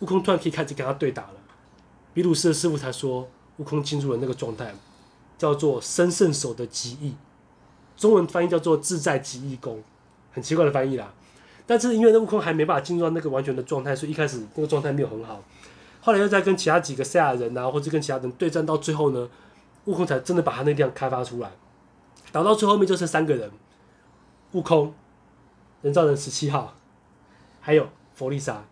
[0.00, 1.34] 悟空突然可以开始跟他对打了。
[2.12, 3.28] 比鲁斯的师傅才说，
[3.58, 4.74] 悟空进入了那个状态，
[5.38, 7.14] 叫做身圣手的极意，
[7.96, 9.82] 中文翻译叫做自在极意功，
[10.32, 11.14] 很奇怪的翻译啦。
[11.66, 15.42] 但是因为那悟空还没办法进入到那个完全的状态，所以一开始那个状态没有很好。
[16.00, 19.28] 后来又在跟其他几个赛亚人啊，或者跟其他人对战到最后呢，
[19.84, 21.50] 悟空才真的把他那力量开发出来。
[22.32, 23.50] 打到最后面就剩三个人，
[24.52, 24.94] 悟空。
[25.82, 26.74] 人造人十七号，
[27.58, 28.64] 还有弗利萨，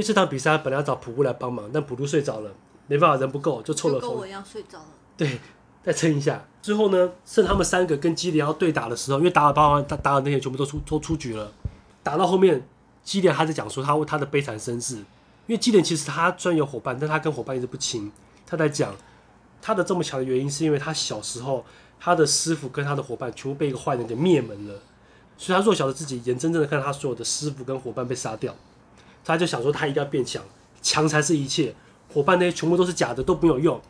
[0.00, 2.50] 为这场比赛本来要找普布来帮忙，但普布睡着了，
[2.86, 4.00] 没办法，人不够，就凑了。
[4.00, 4.86] 跟我一样睡着了。
[5.16, 5.38] 对，
[5.82, 6.44] 再撑一下。
[6.62, 11.52] 最后呢，剩他们三个跟基连要对打的时候，因为打尔巴万他达尔那些全部都出都出局了。
[12.02, 12.66] 打到后面，
[13.02, 15.04] 基连还在讲说他他的悲惨身世，因
[15.48, 18.10] 为基连其实他虽然有伙伴，但他跟伙伴一直不亲。
[18.46, 18.94] 他在讲
[19.62, 21.64] 他的这么强的原因，是因为他小时候
[21.98, 24.74] 他的师傅跟他的伙伴全部被一个坏人给灭门了。
[25.36, 28.54] 所以，他弱小的自己眼睁睁的看他所有的师傅跟伙伴被杀掉，
[29.30, 30.42] 他就想说他一定要变强，
[30.82, 31.74] 强才是一切。
[32.12, 33.80] 伙伴那些全部都是假的，都没有用。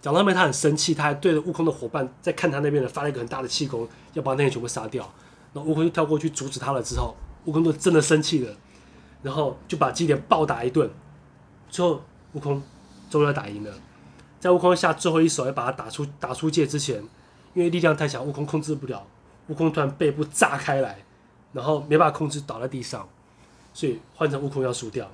[0.00, 5.02] 讲到后面，他很生气，他还对着悟空的伙伴在看他那边的发了一个很大的气功，要把那些全部杀掉。
[5.52, 6.82] 然后悟空就跳过去阻止他了。
[6.82, 8.52] 之后，悟空就真的生气了，
[9.22, 10.90] 然后就把基点暴打一顿。
[11.70, 12.62] 最后，悟空
[13.10, 13.72] 终于要打赢了。
[14.40, 16.96] 在悟空下最后一手要把他打出打出界之前，
[17.54, 19.04] 因为力量太强，悟空控制不了。
[19.48, 21.04] 悟空突然背部炸开来，
[21.52, 23.08] 然后没办法控制倒在地上，
[23.78, 25.08] 所以换成悟空要输掉。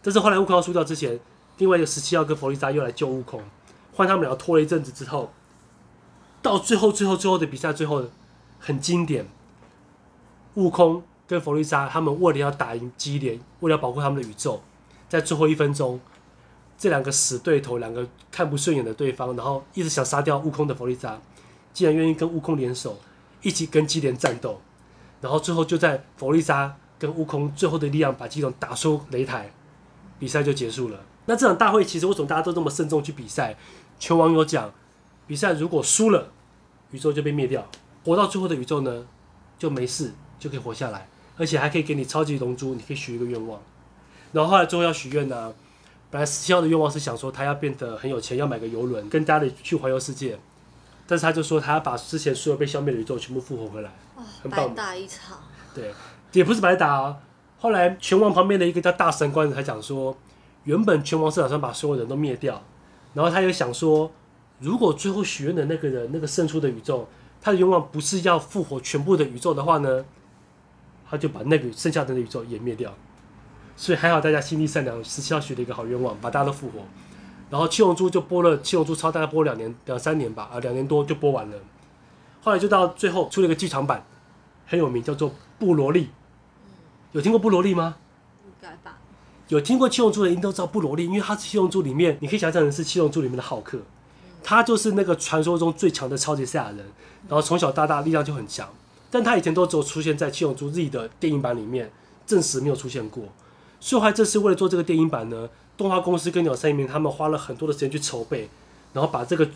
[0.00, 1.18] 但是后来悟空要输掉之前，
[1.58, 3.42] 另外一个十七号跟弗利萨又来救悟空，
[3.92, 5.32] 换他们俩拖了一阵子之后，
[6.40, 8.04] 到最后最后最后的比赛最后
[8.60, 9.26] 很经典，
[10.54, 14.62] 悟空跟弗利萨他们为了要打赢基连，为了要保护他们的宇宙，
[15.08, 15.98] 在最后一分钟，
[16.78, 21.20] 这两个死对头，两个看不顺眼的对方，然后一直想杀掉悟空的弗利萨，
[21.72, 22.96] 竟然愿意跟悟空联手。
[23.42, 24.58] 一起跟基连战斗，
[25.20, 29.52] 然后最后就在弗利萨跟悟空最后的力量把基隆打出擂台，
[30.18, 30.98] 比赛就结束了。
[31.26, 33.54] 那这场大会其实为什么大家都这么慎重去比赛？
[33.98, 34.72] 全网友讲，
[35.26, 36.32] 比赛如果输了，
[36.92, 37.60] 宇宙就被灭掉；
[38.06, 39.06] 活到最后的宇宙呢，
[39.58, 43.60] 就没事，就可以活下来，而且还可以给你超级龙珠，你可以许一个愿望。
[44.32, 45.52] 然后后来最后要许愿呢，
[46.10, 50.38] 本来十七号的愿望是想说他要变得很有钱，要买个游轮，跟家里去环游世界。
[51.06, 53.92] 但是他就说，他要把之前所有被消灭的宇宙全部复活回来，
[54.42, 54.70] 很棒。
[54.70, 55.38] 白打一场。
[55.74, 55.92] 对，
[56.34, 57.16] 也不是白打啊。
[57.58, 60.14] 后来拳王旁边的一个叫大神官才讲说，
[60.64, 62.62] 原本拳王是打算把所有人都灭掉，
[63.14, 64.12] 然后他又想说，
[64.58, 67.08] 如果最后许愿的那个人，那个胜出的宇宙，
[67.40, 70.04] 他的愿望不是要复活全部的宇宙的话呢，
[71.08, 72.92] 他就把那个剩下的宇宙也灭掉。
[73.76, 76.80] 所以还好大家心地善良，十七号许了一个好愿望，把大家都复活。
[77.50, 81.56] 然后七龙珠就播了，七龙珠超大概播两年两三年吧，啊，两年多就播完了。
[82.42, 84.04] 后来就到最后出了一个剧场版，
[84.66, 86.04] 很有名，叫做《布罗利》。
[87.14, 87.96] 有听过布罗利吗？
[88.44, 88.98] 应该吧。
[89.48, 93.78] 有听过七龙珠的人都知道布罗利，因为他是七龙珠里面，你可以想象成是七龙珠里面的浩克，
[94.42, 96.78] 他就是那个传说中最强的超级赛亚人，
[97.28, 98.68] 然后从小到大力量就很强，
[99.10, 101.90] 但他以前都只有出现在七龙珠 Z 的电影版里面，
[102.26, 103.24] 证实没有出现过。
[103.78, 105.48] 所以后来这次为了做这个电影版呢。
[105.76, 108.48] 动画公司跟鸟山明他们花了很多的时间去筹备，
[108.92, 109.48] 然后把这个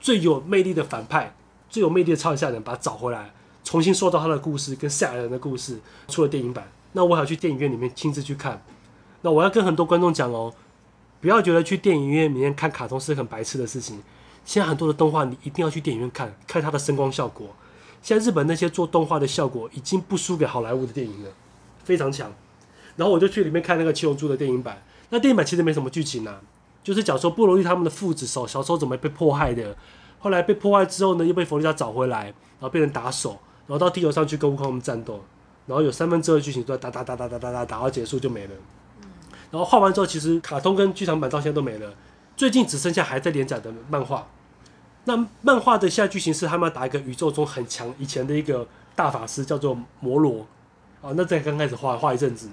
[0.00, 1.36] 最有魅力的反派、
[1.68, 5.78] 最有魅力的超级赛亚人把他找回来，重新塑造他的故事跟赛亚人的故事，
[6.08, 6.72] 出了电影版。
[6.92, 8.62] 那我还要去电影院里面亲自去看。
[9.22, 10.52] 那我要跟很多观众讲哦，
[11.20, 14.02] 不要觉得去电影院里面看卡通是很白痴的事情。
[14.44, 17.46] 现在很多的动画你一定要去电影院看，看它的声光效果。
[18.02, 21.30] 现在日本那些做动画的效果已经不输给好莱坞的电影了，
[21.84, 22.32] 非常强。
[22.96, 24.82] 然后我就去里面看那个七龙珠的电影版。
[25.10, 26.40] 那电影版其实没什么剧情、啊，
[26.82, 29.76] 就是讲说布罗利他们的父子手小时候怎么被迫害的，
[30.18, 35.22] 后来被迫害之后呢，又被弗利萨找回来，然后变成打手，然后到地球上去跟悟空他们战斗，
[35.66, 38.50] 然后有三分之二剧情都在打打打打打打打打到结束就没了。
[39.50, 41.94] 然后画完之后，其实卡通跟剧场版到现在都没了，
[42.36, 44.26] 最近只剩下还在连载的漫画。
[45.04, 50.46] 那漫画的现在剧情是他们要打一个宇宙中很强以前的一个大法师，叫做摩罗。
[51.00, 52.48] 啊，那在刚开始画画一阵子。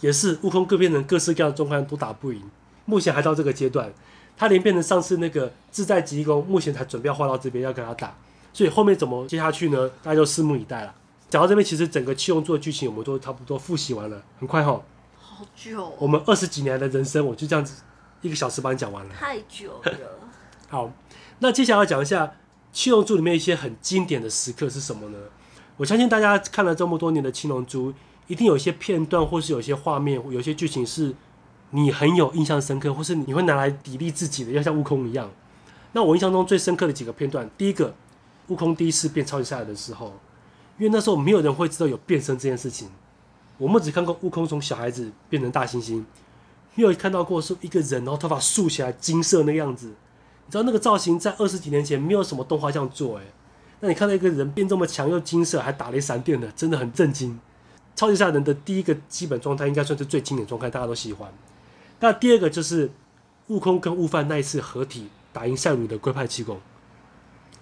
[0.00, 2.42] 也是悟空各变成各式各样的状况都打不赢，
[2.84, 3.90] 目前还到这个阶段，
[4.36, 8.14] 他连变成上次那个自在极意功，目前才准备要画到这边要跟他打，
[8.52, 9.88] 所以后面怎么接下去呢？
[10.02, 10.92] 大家就拭目以待了。
[11.30, 14.80] 讲到这边，其实整个七龙珠的剧情我们都差不多复习完了，很快哈。
[15.18, 15.92] 好久。
[15.98, 17.82] 我们二十几年的人生，我就这样子
[18.22, 19.14] 一个小时把你讲完了。
[19.14, 19.92] 太久了。
[20.68, 20.92] 好，
[21.40, 22.34] 那接下来要讲一下
[22.72, 25.18] 七龙珠里面一些很经典的时刻是什么呢？
[25.76, 27.92] 我相信大家看了这么多年的七龙珠，
[28.28, 31.14] 一定有一些片段，或是有一些画面，有些剧情是
[31.70, 35.28] 你很有印象深刻，或是你会拿来砥砺自己的，要像悟空一样。
[35.92, 37.94] 那我印象中最深刻的几个片段，第一个，
[38.48, 40.14] 悟空第一次变超级赛亚人的时候，
[40.78, 42.88] 因为那时候没有人会知道有变身这件事情，
[43.58, 46.04] 我们只看过悟空从小孩子变成大猩猩，
[46.74, 49.86] 没有看到过是一个人，然后头发竖起来金色那个样子。
[50.46, 53.22] 你知道那个造型在二十几年前没有什么动画这样做，哎，
[53.80, 57.38] 那你看到一个人变这么强又金色，还打雷闪电的，真的很震惊。
[57.96, 61.32] 超级赛亚人的第一个基本状态应该算是最经典状态，大家都喜欢。
[62.00, 62.90] 那第二个就是
[63.46, 66.60] 悟空跟悟饭那一次合体打赢赛鲁的龟派气功，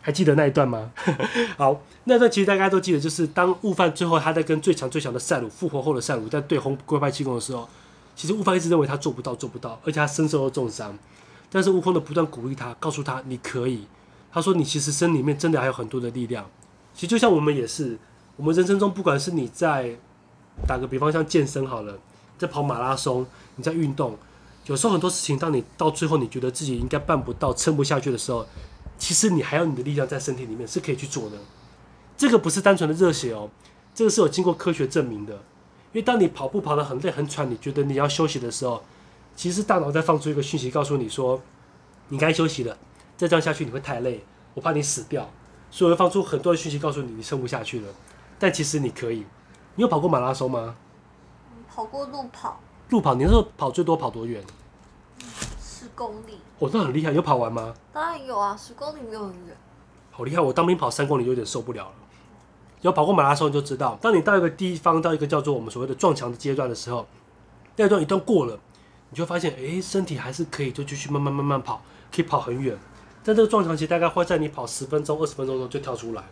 [0.02, 0.90] 还记得那一段吗？
[1.56, 7.66] 好，那段其实大家都记得，就是当悟饭最后他在跟最强最强的赛鲁复活后的赛鲁在对轰龟派气功的时候，
[8.14, 10.94] 其实悟饭一直认为他做不到，做不到，而且他身受了重伤。
[11.50, 13.86] 但是悟空的不断鼓励他，告诉他你可以。
[14.30, 16.44] 他说你其实身里面真的还有很多的力量。
[16.92, 17.98] 其实就像我们也是，
[18.36, 19.96] 我们人生中不管是你在。
[20.68, 21.98] 打个比方，像健身好了，
[22.36, 23.24] 在跑马拉松，
[23.56, 24.18] 你在运动，
[24.66, 28.46] 有时候很多事情，当你到最后你觉得自己应该办不到、撑不下去的时候，
[29.02, 31.36] 其实你还有你的力量在身体里面是可以去做的。
[32.16, 33.50] 这个不是单纯的热血哦，
[33.92, 35.34] 这个是有经过科学证明的。
[35.34, 38.80] 因为当你跑步跑得很累很喘，你觉得你要休息的时候，
[39.34, 41.42] 其实大脑在放出一个讯息，告诉你说，
[42.10, 42.78] 你该休息了。
[43.16, 44.24] 再这样下去你会太累，
[44.54, 45.28] 我怕你死掉，
[45.68, 47.88] 所以会放出很多的讯息告诉你，你撑不下去了。
[48.38, 49.26] 但其实你可以。
[49.74, 50.76] 你有跑过马拉松吗？
[51.68, 52.60] 跑过路跑。
[52.90, 54.40] 路跑，你那时候跑最多跑多远？
[55.60, 56.38] 十公里。
[56.62, 57.74] 我、哦、那很厉害，有跑完吗？
[57.92, 59.56] 当然有啊，十公里没有很远。
[60.12, 60.40] 好厉害！
[60.40, 61.94] 我当兵跑三公里就有点受不了了。
[62.82, 67.04] 有跑过马拉松你就知道，当你到一个地方，到一个叫做我们所谓的撞墙的阶段的时候，
[67.74, 68.56] 那段一段过了，
[69.10, 71.82] 你就发现，哎、欸，身体还是可以，就继续慢慢慢慢跑，
[72.14, 72.78] 可以跑很远。
[73.24, 76.22] 但这个撞墙期大概会在你跑十分钟、二十分钟中就跳出来。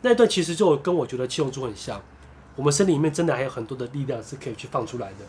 [0.00, 2.00] 那一段其实就跟我觉得七龙珠很像。
[2.54, 5.26] 我们身体里面真的还有很多的力量是可以去放出来的。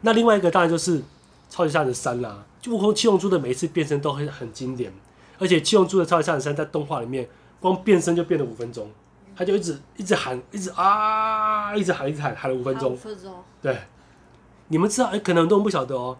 [0.00, 1.02] 那另外一个当然就是
[1.50, 4.92] 超级赛亚人三啦，就悟空七龙珠的每一次变身都很很经典，
[5.38, 7.28] 而且七龙珠的超级赛亚人在动画里面
[7.60, 8.90] 光变身就变了五分钟，
[9.34, 12.96] 他就一直一直喊，一直啊，一直喊，一直喊，喊了五分钟。
[12.96, 13.16] 分
[13.60, 13.78] 对，
[14.68, 16.16] 你们知道，哎，可能很多人不晓得哦，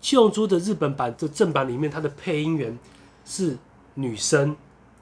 [0.00, 2.78] 七龙珠的日本版的正版里面，它的配音员
[3.24, 3.56] 是
[3.94, 4.56] 女生，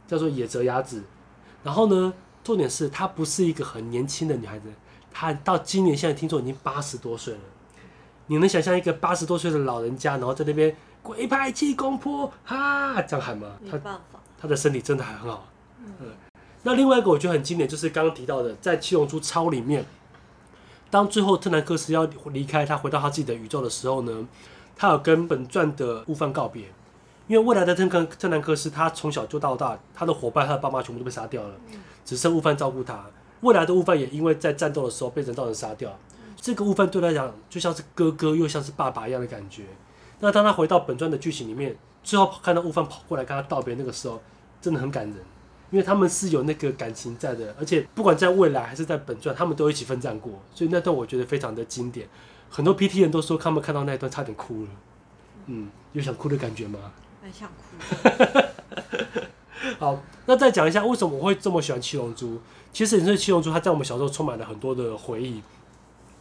[0.07, 1.03] 叫做野泽雅子。
[1.63, 4.67] 然后呢，重点是她不是一个很年轻的女孩子，
[5.13, 7.41] 她到今年现在听说已经八十多岁了。
[8.33, 13.47] 你能想象一个八十多岁的老人家，然后在那边鬼派气功波哈这样喊吗？
[14.41, 15.47] 他的身体真的还很好。
[15.85, 15.93] 嗯，
[16.63, 19.85] 那另外一个我觉得很经典，就是刚刚提到的，在《七龙珠超》里面，
[20.89, 24.27] 当最后特南克斯要离开，他回到他自己的宇宙的时候呢，
[24.75, 26.65] 他有跟本传的悟饭告别。
[27.27, 31.55] 因为未来的特克特南克斯，他从小就到大，他的伙伴、他的爸妈全部都被杀掉了，
[32.03, 33.05] 只剩悟饭照顾他。
[33.43, 35.95] 未来的悟饭也因为在战斗的时候被人造人杀掉，
[36.43, 39.63] 这个悟饭对他来讲就像是哥哥又像是爸爸一样的感觉。
[40.19, 44.21] 那当他回到本传的剧情里面，最后看到悟饭跑过来跟他道别，那个时候
[44.61, 45.17] 真的很感人，
[45.71, 52.09] 因为他们是有那个感情在的，而且不管在未来还是在本传，他们都一起奋战过，所以那段我觉得非常的经典。
[52.51, 54.69] 很多 PT 人都说他们看到那一段差点哭了，
[55.47, 56.79] 嗯，有想哭的感觉吗？
[57.23, 58.43] 很想哭。
[59.79, 62.41] 好，那再讲一下为什么我会这么喜欢七龙珠。
[62.73, 65.41] 其实，你说七龙珠，它在我们小时候充满了很多的回忆。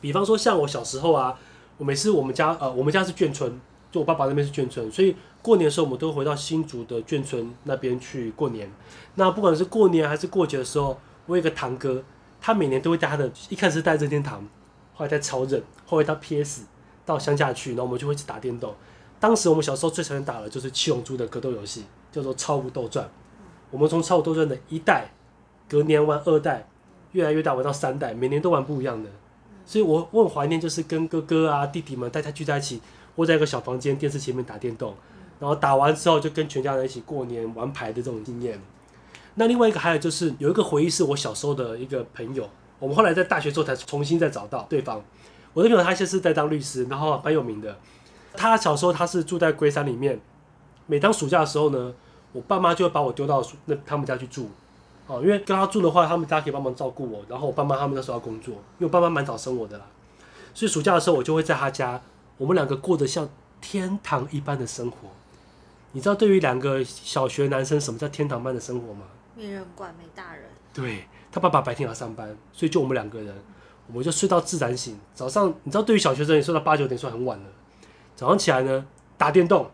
[0.02, 1.38] 比方说，像我小时候啊，
[1.78, 3.61] 我每次我们家呃，我们家是眷村，
[3.91, 8.69] 就我爸爸那边是眷村，所以过年的时候，我们都回到新竹的眷村那边去过年。
[9.15, 12.03] 那不管是过年还是过节的时候，我有个堂哥，
[12.41, 14.45] 他每年都会带他的，一开始带任天堂，
[14.94, 16.64] 后来带超任，后来到 PS，
[17.06, 18.73] 到乡下去，然后我们就会一起打电动。
[19.19, 23.06] 当时我们小时候最常打的就是七龙珠的格斗游戏，叫做《超武斗传》。
[23.69, 25.11] 我们从《超武斗传》的一代，
[25.69, 26.68] 隔年玩二代，
[27.11, 29.10] 越来越大玩到三代，每年都玩不一样的。
[29.65, 32.81] 所以我我很怀念，就是跟哥哥啊弟弟们大家聚在一起，
[33.15, 34.95] 窝在一个小房间电视前面打电动，
[35.39, 38.59] 然后打完之后就跟全家人一起过年玩牌的这种经验。
[39.35, 45.01] 那另外一个还有就是有一个回忆是我小时候的一个朋友，我们后来在大学之后才重新再找到对方。
[45.53, 47.77] 我的朋友他现在是在当律师，然后蛮有名的。
[48.33, 50.19] 他小时候他是住在龟山里面，
[50.88, 51.93] 每当暑假的时候呢，
[52.33, 54.49] 我爸妈就会把我丢到那他们家去住，
[55.11, 59.85] 哦，因为跟他住的话，他们家可以帮忙照顾我，然后我爸妈他们那时候要工作，因为我爸妈蛮早生我的啦，
[60.53, 62.01] 所以暑假的时候我就会在他家，
[62.38, 63.27] 我们两个过得像
[63.59, 65.09] 天堂一般的生活。
[65.91, 69.01] 你知道对于两个小学男生什么叫天堂般的生活吗？
[69.35, 70.45] 没人管，没大人。
[70.73, 73.35] 对，他爸爸白天要上班，所以就我们两个人，
[73.88, 74.97] 我们就睡到自然醒。
[75.13, 77.45] 早上你知道，对于小学生，也睡到八九点算很晚了。
[78.15, 78.85] 早上起来呢，
[79.17, 79.69] 打电动，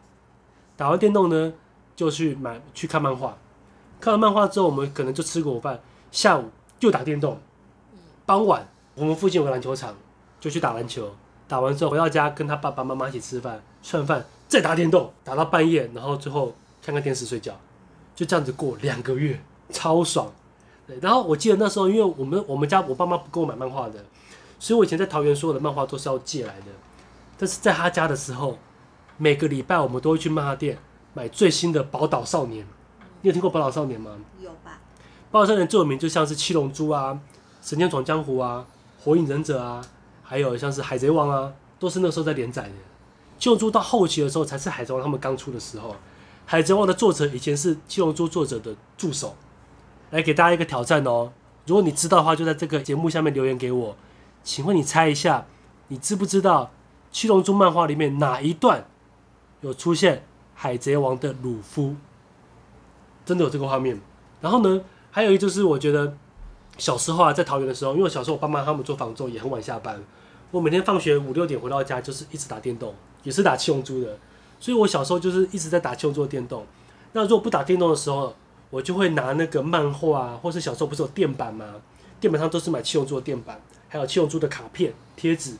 [0.76, 1.54] 打完电动呢，
[1.96, 3.38] 就去买去看漫画。
[4.00, 5.80] 看完漫画之后，我们可能就吃个午饭，
[6.12, 6.50] 下午
[6.80, 7.40] 又打电动。
[8.26, 9.96] 傍晚我们附近有个篮球场，
[10.40, 11.14] 就去打篮球。
[11.48, 16.54] 打完之后回到家，跟他爸爸妈妈一起吃饭，吃完饭再打电动，打到半夜，然后最后
[16.84, 17.54] 看看电视睡觉，
[18.14, 20.30] 就这样子过两个月，超爽。
[20.86, 24.04] 对，然后我记得那时候，因为我们我们家我爸妈不给我买漫画的，
[24.60, 26.66] 所以我以前在桃园所有的漫画都是要借来的。
[27.38, 28.58] 但是在他家的时候，
[29.16, 30.78] 每个礼拜我们都会去漫画店
[31.14, 32.66] 买最新的《宝岛少年》。
[33.22, 34.12] 你有听过《宝岛少年》吗？
[34.40, 34.80] 有吧。
[35.32, 37.14] 《宝岛少年》最有名就像是《七龙珠》啊，
[37.68, 38.66] 《神剑闯江湖》啊，
[39.04, 39.82] 《火影忍者》啊。
[40.30, 42.72] 还有像是海贼王啊，都是那个时候在连载的。
[43.40, 45.96] 七龙珠到后期的时候，才是海贼王他们刚出的时候。
[46.46, 49.36] 海贼王的作者以前是七龙珠作者的助手。
[50.12, 51.32] 来给大家一个挑战哦，
[51.66, 53.96] 如果你知道的话，就在这个节目下面留言给我。
[54.44, 55.46] 请问你猜一下，
[55.88, 56.72] 你知不知道
[57.10, 58.86] 七龙珠漫画里面哪一段
[59.62, 60.26] 有出现
[60.56, 61.96] 海贼王的鲁夫？
[63.28, 64.02] 真的有这个画面。
[64.42, 64.82] 然后呢，
[65.12, 66.18] 还有一就是我觉得。
[66.80, 70.00] 小时候啊，在桃园的时候，因为小时候我爸妈他们做房仲，也很晚下班。
[70.52, 72.94] 我每天放学五六点回到家，就是一直打电动，
[73.24, 74.16] 也是打七龙珠的。
[74.60, 76.64] 所以我小时候就是一直在打七龙珠的电动。
[77.14, 78.36] 那如果不打电动的时候，
[78.70, 81.66] 我就会拿那个漫画啊，或是小时候不是有电板吗？
[82.20, 83.60] 电板上都是买七龙珠的电板，
[83.90, 85.56] 还有七龙珠的卡片、贴纸。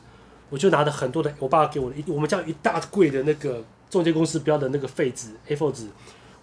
[0.52, 5.88] 我就拿着很多的，我爸给我的，我们家一大柜的那个中介公司标的那个废纸 A4 纸，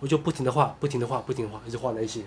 [0.04, 2.20] 我就不停的画，不停的画，不停的画，一直画那些。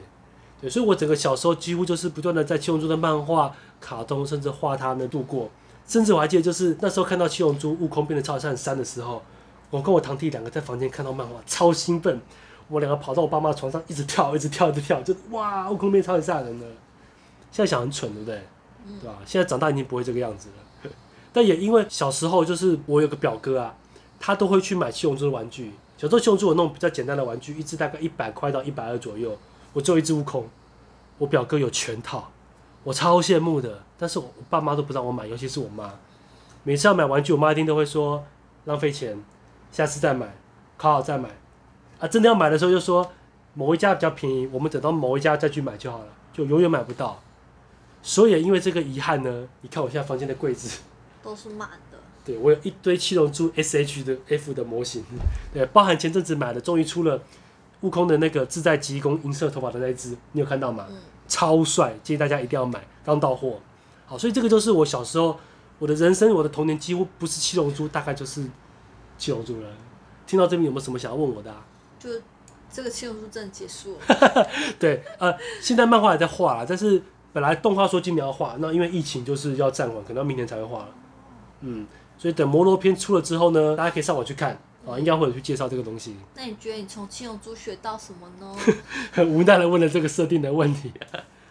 [0.59, 5.47] 对，所以我整个小时候几乎就是不断的在七龙珠的漫画、卡通，甚至画他们度过。
[5.87, 9.21] 甚至我还记得，就是那时候看到七龙珠悟空变得超级像三的时候，
[9.69, 12.19] 我跟我堂弟两个在房间看到漫画，超兴奋。
[12.67, 16.65] 我两个跑到我爸妈床上，一直跳，一直跳，一直跳，就哇，悟空变超级吓人了。
[17.51, 18.41] 现在想很蠢，对不对？
[19.01, 19.19] 对吧？
[19.25, 20.91] 现在长大已经不会这个样子了。
[21.31, 23.75] 但也因为小时候就是我有个表哥啊，
[24.19, 25.73] 他都会去买七龙珠的玩具。
[25.97, 29.35] 小时候七龙珠我弄比较简单的玩具，一只大概一百块到一百二左右。
[29.73, 30.47] 我只有一只悟空，
[31.17, 32.31] 我表哥有全套，
[32.83, 33.81] 我超羡慕的。
[33.97, 35.91] 但是我爸妈都不让我买，尤其是我妈，
[36.63, 38.23] 每次要买玩具，我妈一定都会说
[38.65, 39.17] 浪费钱，
[39.71, 40.35] 下次再买，
[40.77, 41.29] 考好再买。
[41.99, 43.11] 啊，真的要买的时候就说
[43.55, 47.19] 某一家比较便宜，我们等到某一家再去买就好了，就永远买不到。
[48.03, 50.81] 所以因为这个遗憾呢，你看我现在房间的柜子
[51.23, 51.96] 都是满的。
[52.27, 55.03] 对，我有一堆七龙珠 S H 的 F 的模型，
[55.51, 57.19] 对，包含前阵子买的，终于出了。
[57.81, 60.87] 悟空的那个自在极功银色头发的那一只，你有看到吗？
[60.89, 60.95] 嗯、
[61.27, 63.59] 超帅，建议大家一定要买，刚到货。
[64.07, 65.37] 好，所以这个就是我小时候，
[65.77, 68.43] 我的人生，我的童年几乎不是七龙珠，大概就是
[69.15, 69.69] 七龙珠了。
[70.25, 71.63] 听到这边有没有什么想要问我的啊？
[71.99, 72.09] 就
[72.71, 74.47] 这个七龙珠真的结束了？
[74.79, 76.99] 对，呃，现在漫画还在画，但是
[77.31, 80.89] 本来动画说今年要画，那因为疫情就是要暂缓，可能要明年才会画了。
[81.61, 81.85] 嗯，
[82.17, 84.59] 所以等摩罗篇出了之后呢，大家可以上网去看。
[84.89, 86.15] 啊，应该会有去介绍这个东西。
[86.33, 88.55] 那你觉得你从七龙珠学到什么呢？
[89.11, 90.93] 很无奈的问了这个设定的问题。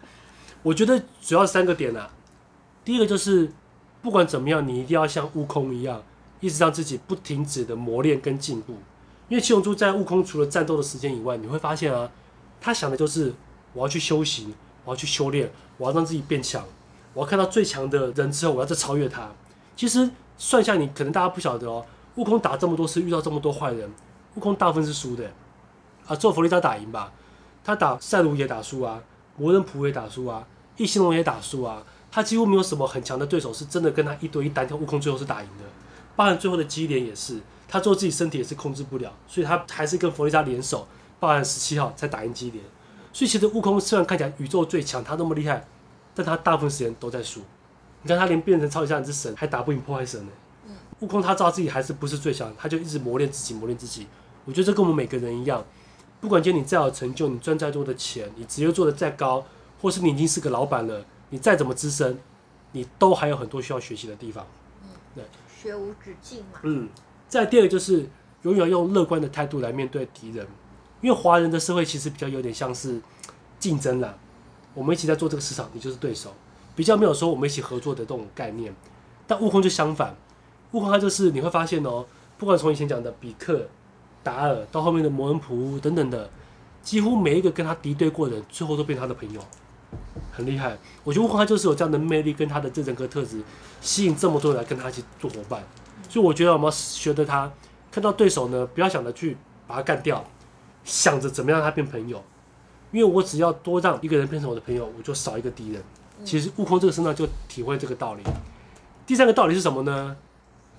[0.63, 2.09] 我觉得主要三个点啊。
[2.83, 3.51] 第一个就是，
[4.01, 6.01] 不管怎么样，你一定要像悟空一样，
[6.39, 8.73] 一直让自己不停止的磨练跟进步。
[9.29, 12.09] 因为七龙珠在悟空除了战斗的时间以外，你会发现啊，
[12.59, 13.31] 他想的就是
[13.73, 14.51] 我要去修行，
[14.83, 16.65] 我要去修炼，我要让自己变强，
[17.13, 19.29] 我要看到最强的人之后，我要再超越他。
[19.75, 21.85] 其实算下你，可能大家不晓得哦。
[22.15, 23.89] 悟空打这么多次，遇到这么多坏人，
[24.35, 25.29] 悟空大部分是输的，
[26.07, 27.11] 啊，只有弗利萨打赢吧？
[27.63, 29.01] 他打赛鲁也打输啊，
[29.35, 30.47] 魔人普也打输啊，
[30.77, 35.65] 异形龙也打输啊，他几乎没有什么很强的对手是真的跟他一对一单挑，悟空最后是打赢的。
[36.15, 40.87] 包含最后的基连也是，他做自己身体也是控制不了，所以他还是跟弗利萨联手，
[41.19, 42.63] 包含十七号才打赢基连。
[43.13, 45.67] 所以其实悟空虽然看起来宇宙最强，他那么厉害，
[46.15, 47.41] 但他大部分时间都在输。
[48.01, 50.31] 你看他连变成超级赛亚人之神还打不赢破坏神呢。
[50.99, 54.07] 悟空他知道自己还是不是最强，他就一直磨练自己，磨练自己。
[54.45, 55.63] 我觉得这跟我们每个人一样，
[56.19, 59.45] 不管今天你再有成就，你赚再多的钱，你职业做的再高，
[59.79, 62.17] 或是你已经是个老板了，你再怎么资深，
[62.71, 64.47] 你都还有很多需要学习的地方。
[64.81, 65.23] 嗯，对，
[65.55, 66.59] 学无止境嘛。
[66.63, 66.89] 嗯，
[67.27, 68.09] 再第二个就是
[68.41, 70.47] 永远用乐观的态度来面对敌人，
[71.01, 72.99] 因为华人的社会其实比较有点像是
[73.59, 74.17] 竞争啦，
[74.73, 76.33] 我们一起在做这个市场，你就是对手，
[76.77, 78.71] 比较没有说我们一起合作的这种概念。
[79.25, 80.15] 但悟空就相反。
[80.71, 82.05] 悟空他就是你会发现哦，
[82.37, 83.67] 不管从以前讲的比克、
[84.21, 86.29] 达尔到后面的魔人普等等的，
[86.83, 89.41] 几乎每一个跟他敌对过的人，最后都变他的朋友，
[90.31, 90.77] 很厉害。
[91.03, 93.41] 我觉得悟空他就是有这样的魅力，跟他的这人格特质，
[93.81, 95.63] 吸引这么多人来跟他一起做伙伴。
[96.07, 97.51] 所以我觉得我们要学的他，
[97.89, 99.35] 看到对手呢，不要想着去
[99.65, 100.23] 把他干掉，
[100.83, 102.23] 想着怎么样让他变朋友。
[102.91, 105.81] 因为我只要多让一个人变成我的朋友，我就少一个敌人。
[106.23, 108.23] 其实悟空这个身上就体会这个道理。
[109.05, 110.15] 第三个道理是什么呢？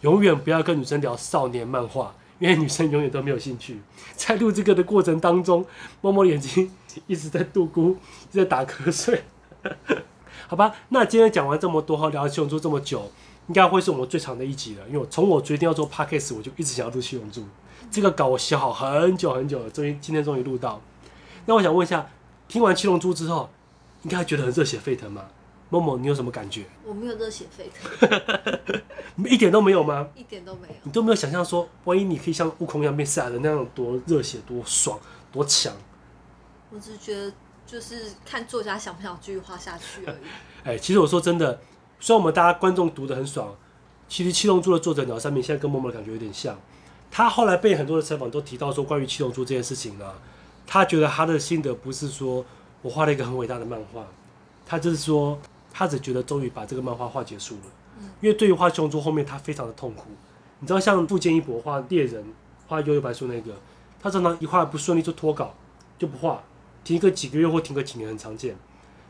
[0.02, 3.80] 永远不要跟女生聊少年漫画，因为女生永远都没有兴趣。
[4.14, 5.64] 在录这个的过程当中，
[6.00, 6.70] 摸摸眼睛
[7.06, 9.24] 一直在度咕，一直在打瞌睡。
[10.46, 13.10] 好吧，那今天讲完这么多，聊七龙珠这么久，
[13.48, 14.86] 应该会是我们最长的一集了。
[14.86, 17.44] 因为我从我决定要做 podcast，我就一直想要录七龙珠。
[17.90, 20.80] 这个稿我写好很久很久了，终于今天终于录到。
[21.46, 22.06] 那我想问一下，
[22.46, 23.50] 听完七龙珠之后，
[24.02, 25.24] 应该觉得很热血沸腾吗？
[25.70, 26.64] 默默，你有什么感觉？
[26.84, 28.80] 我没有热血沸腾，
[29.28, 30.08] 一点都没有吗？
[30.14, 30.74] 一点都没有。
[30.82, 34.98] 你都没有想象说，万一你可以像悟空一样变赛亚人那样多热血、多爽、
[35.30, 35.72] 多强？
[36.70, 37.32] 我只是觉得，
[37.66, 40.16] 就是看作家想不想继续画下去而已。
[40.64, 41.60] 哎、欸，其实我说真的，
[42.00, 43.54] 虽然我们大家观众读得很爽，
[44.08, 46.58] 其实七龙珠的作者鸟山明现在跟默默的感觉有点像。
[47.10, 50.14] 他后来被很多的采访都提到说，关于七龙珠这件事情呢、啊，
[50.66, 52.44] 他觉得他的心得不是说
[52.82, 54.06] 我画了一个很伟大的漫画，
[54.66, 55.38] 他就是说。
[55.70, 57.62] 他只觉得终于把这个漫画画结束了，
[58.20, 60.06] 因为对于画七龙珠后面他非常的痛苦。
[60.58, 62.24] 你知道像富坚一博画猎人、
[62.66, 63.54] 画幽游白书那个，
[64.00, 65.54] 他常常一画不顺利就脱稿，
[65.96, 66.42] 就不画，
[66.82, 68.56] 停个几个月或停个几年很常见。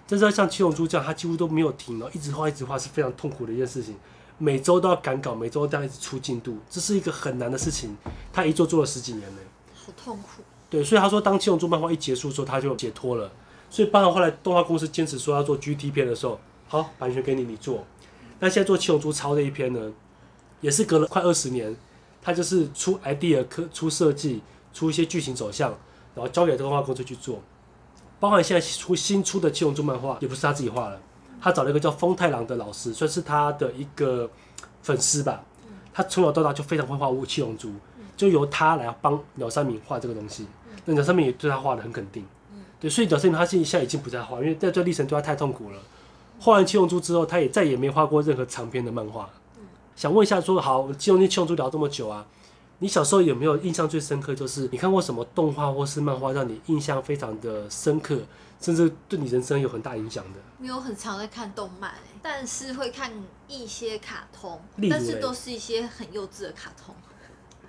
[0.06, 3.96] 但是像七龙珠这样，他几乎都没有停了，一直画一直画是非常痛苦的一件事情。
[4.36, 7.96] 每周都要赶稿，每周都要一直出进度，这是一个很难的事情。
[8.30, 9.40] 他一做做了十几年呢，
[9.74, 10.42] 好痛苦。
[10.68, 13.30] 对，所以他说当七龙珠漫画一结束之后，他就解脱了。
[13.70, 16.38] 所以包含后来动画公司坚持说要做 GT 片的时候。
[16.70, 17.82] 好，版权给你，你做。
[18.40, 19.90] 那现在做七龙珠超这一篇呢，
[20.60, 21.74] 也是隔了快二十年，
[22.20, 23.42] 他就是出 idea、
[23.72, 24.42] 出设计、
[24.74, 25.70] 出一些剧情走向，
[26.14, 27.40] 然后交给动画公司去做。
[28.20, 31.00] 包含现在出新出的七龙珠漫画，也不是他自己画的，
[31.40, 34.28] 他找了一个叫风太郎的老师，算是他的一个
[34.82, 35.42] 粉丝吧。
[35.94, 37.72] 他从小到大就非常会画七龙珠，
[38.14, 40.46] 就由他来帮鸟山明画这个东西。
[40.84, 42.26] 那鸟山明也对他画的很肯定。
[42.80, 45.78] 对，所以鸟山明他现在已经不再画，因为在这历程对他太痛苦了。
[46.40, 49.28] 画完七龙珠之后，他也再也没画过任何长篇的漫画。
[49.96, 52.24] 想问一下，说好，七龙珠七龙珠聊这么久啊，
[52.78, 54.32] 你小时候有没有印象最深刻？
[54.32, 58.20] 就是你看过什么动画或是漫画，让你印象非常的深刻，
[58.60, 60.38] 甚至对你人生有很大影响的？
[60.58, 63.10] 没有很常在看动漫，但是会看
[63.48, 66.94] 一些卡通，但是都是一些很幼稚的卡通。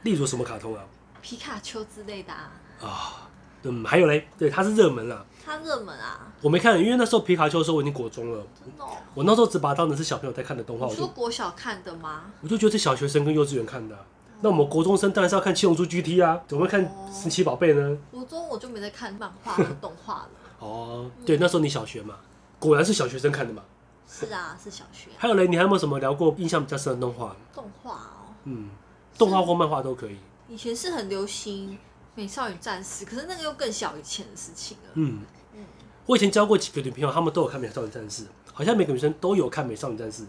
[0.04, 0.86] 例如什么卡通啊？
[1.24, 2.52] 皮卡丘之类的啊。
[2.82, 3.29] 啊。
[3.64, 5.26] 嗯，还有嘞，对，它是热门啦。
[5.46, 6.32] 它热门啊！
[6.42, 8.46] 我没看，因为那时候皮卡丘的时候我已经国中了。
[8.64, 8.90] 真的哦。
[9.16, 10.86] 我那时候只把它当成是小朋友在看的动画。
[10.88, 12.32] 你说国小看的吗？
[12.42, 13.98] 我就觉得是小学生跟幼稚园看的。
[14.42, 17.98] 那我们国中生当然是要看《七龙珠 GT》啊，怎么会看《神奇宝贝》呢？
[18.12, 20.30] 国中我就没在看漫画和动画了。
[20.60, 22.16] 哦，对，那时候你小学嘛，
[22.60, 23.64] 果然是小学生看的嘛。
[24.08, 25.10] 是啊，是小学。
[25.18, 27.36] 还有嘞，你还有没有什么聊过印象比较深的动画？
[27.54, 28.34] 动画哦。
[28.46, 28.70] 嗯，
[29.18, 30.18] 动画或漫画都可以。
[30.48, 31.78] 以前是很流行。
[32.20, 34.90] 美少女战士，可是那个又更小以前的事情了。
[34.96, 35.22] 嗯
[35.54, 35.64] 嗯，
[36.06, 40.26] 我以前交过几个女朋友，她们都有看美少女战士，好像每个女生都有看美少女战士，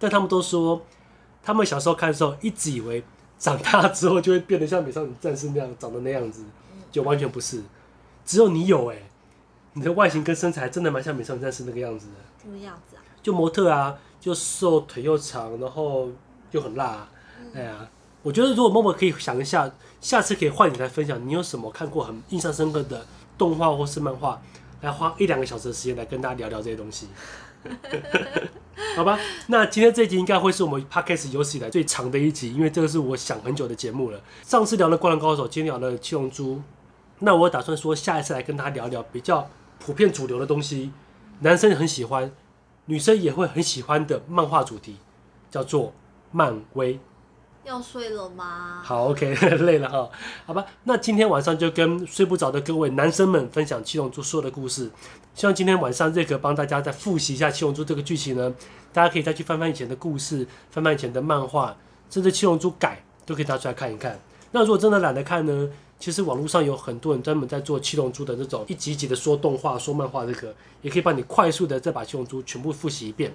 [0.00, 0.82] 但她们都说，
[1.40, 3.04] 她们小时候看的时候，一直以为
[3.38, 6.42] 长大之后就会变得像美少女战士那样长得那样子，
[6.90, 7.62] 就完全不是。
[8.24, 9.10] 只有你有哎、欸，
[9.74, 12.14] 你的外形跟身材真的蛮像美少女战士那个样子的。
[12.42, 13.02] 什么样子啊？
[13.22, 16.08] 就模特啊，就瘦，腿又长，然后
[16.50, 17.08] 又很辣。
[17.54, 17.88] 哎呀，
[18.22, 19.70] 我觉得如果默默可以想一下。
[20.00, 23.04] 下次可以换你来分享，你有什么看过很印象深刻的
[23.36, 24.40] 动画或是漫画，
[24.80, 27.08] 来花一两个小时的时间来跟大家聊聊这些东西，
[28.94, 29.18] 好吧？
[29.48, 34.20] 那今天这一集应该会是我们 Podcast 有史以来最长的一集，因为这个是我想很久的节目了。
[34.44, 36.54] 上次聊了《灌篮高手》，今天聊了《七龙珠》，
[37.18, 39.50] 那我打算说下一次来跟大家聊聊比较
[39.80, 40.92] 普遍主流的东西，
[41.40, 42.30] 男生很喜欢，
[42.84, 44.98] 女生也会很喜欢的漫画主题，
[45.50, 45.92] 叫做
[46.30, 47.00] 漫威。
[47.68, 48.80] 要睡了吗？
[48.82, 50.10] 好，OK， 累了哈，
[50.46, 50.64] 好吧。
[50.84, 54.90] 那今天晚上就跟睡不着的各位男生们分享《七龙珠》所有的故事。
[55.34, 58.52] 希望今天晚上瑞克帮大家再复习一下《七龙珠》这个剧情呢。
[58.90, 61.76] 大家可以再去翻翻以前的故事，翻翻以前的漫画，
[62.08, 64.18] 甚至《七龙珠》改都可以拿出来看一看。
[64.50, 65.68] 那如果真的懒得看呢？
[66.00, 73.34] 其实网络上有很多人专门在做《七龙珠》的这种一集集的说动画、说漫画，这个也可以帮你快速的再把《七龙珠》全部复习一遍。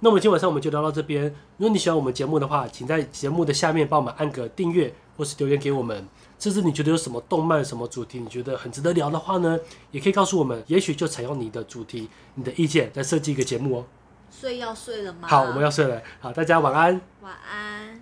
[0.00, 1.24] 那么今天晚上我们就聊到这边。
[1.56, 6.06] 如果你喜欢我们节目的话，请在节目的下面帮我们按个订阅，或是留言给我们。
[6.38, 9.58] 甚至你觉得有什么动漫、什么主题，你觉得很值得聊的话呢，
[9.90, 13.84] 也可以告诉我们，也许就采用你的主题、你的意见来设计一个节目哦。
[14.30, 15.26] 睡要睡了吗？
[15.26, 16.00] 好，我们要睡了。
[16.20, 17.00] 好，大家晚安。
[17.22, 18.00] 晚安。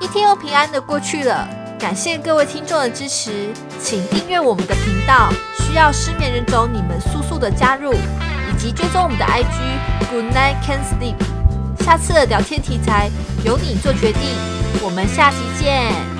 [0.00, 1.59] 一天又平安的过去了。
[1.80, 3.48] 感谢各位听众的支持，
[3.80, 5.32] 请订阅我们的频道。
[5.58, 11.14] 需要失眠人种，你们速速的加入，以及追踪我们的 IG Good Night Can Sleep。
[11.82, 13.10] 下次的聊天题材
[13.46, 14.20] 由你做决定，
[14.82, 16.19] 我们下期见。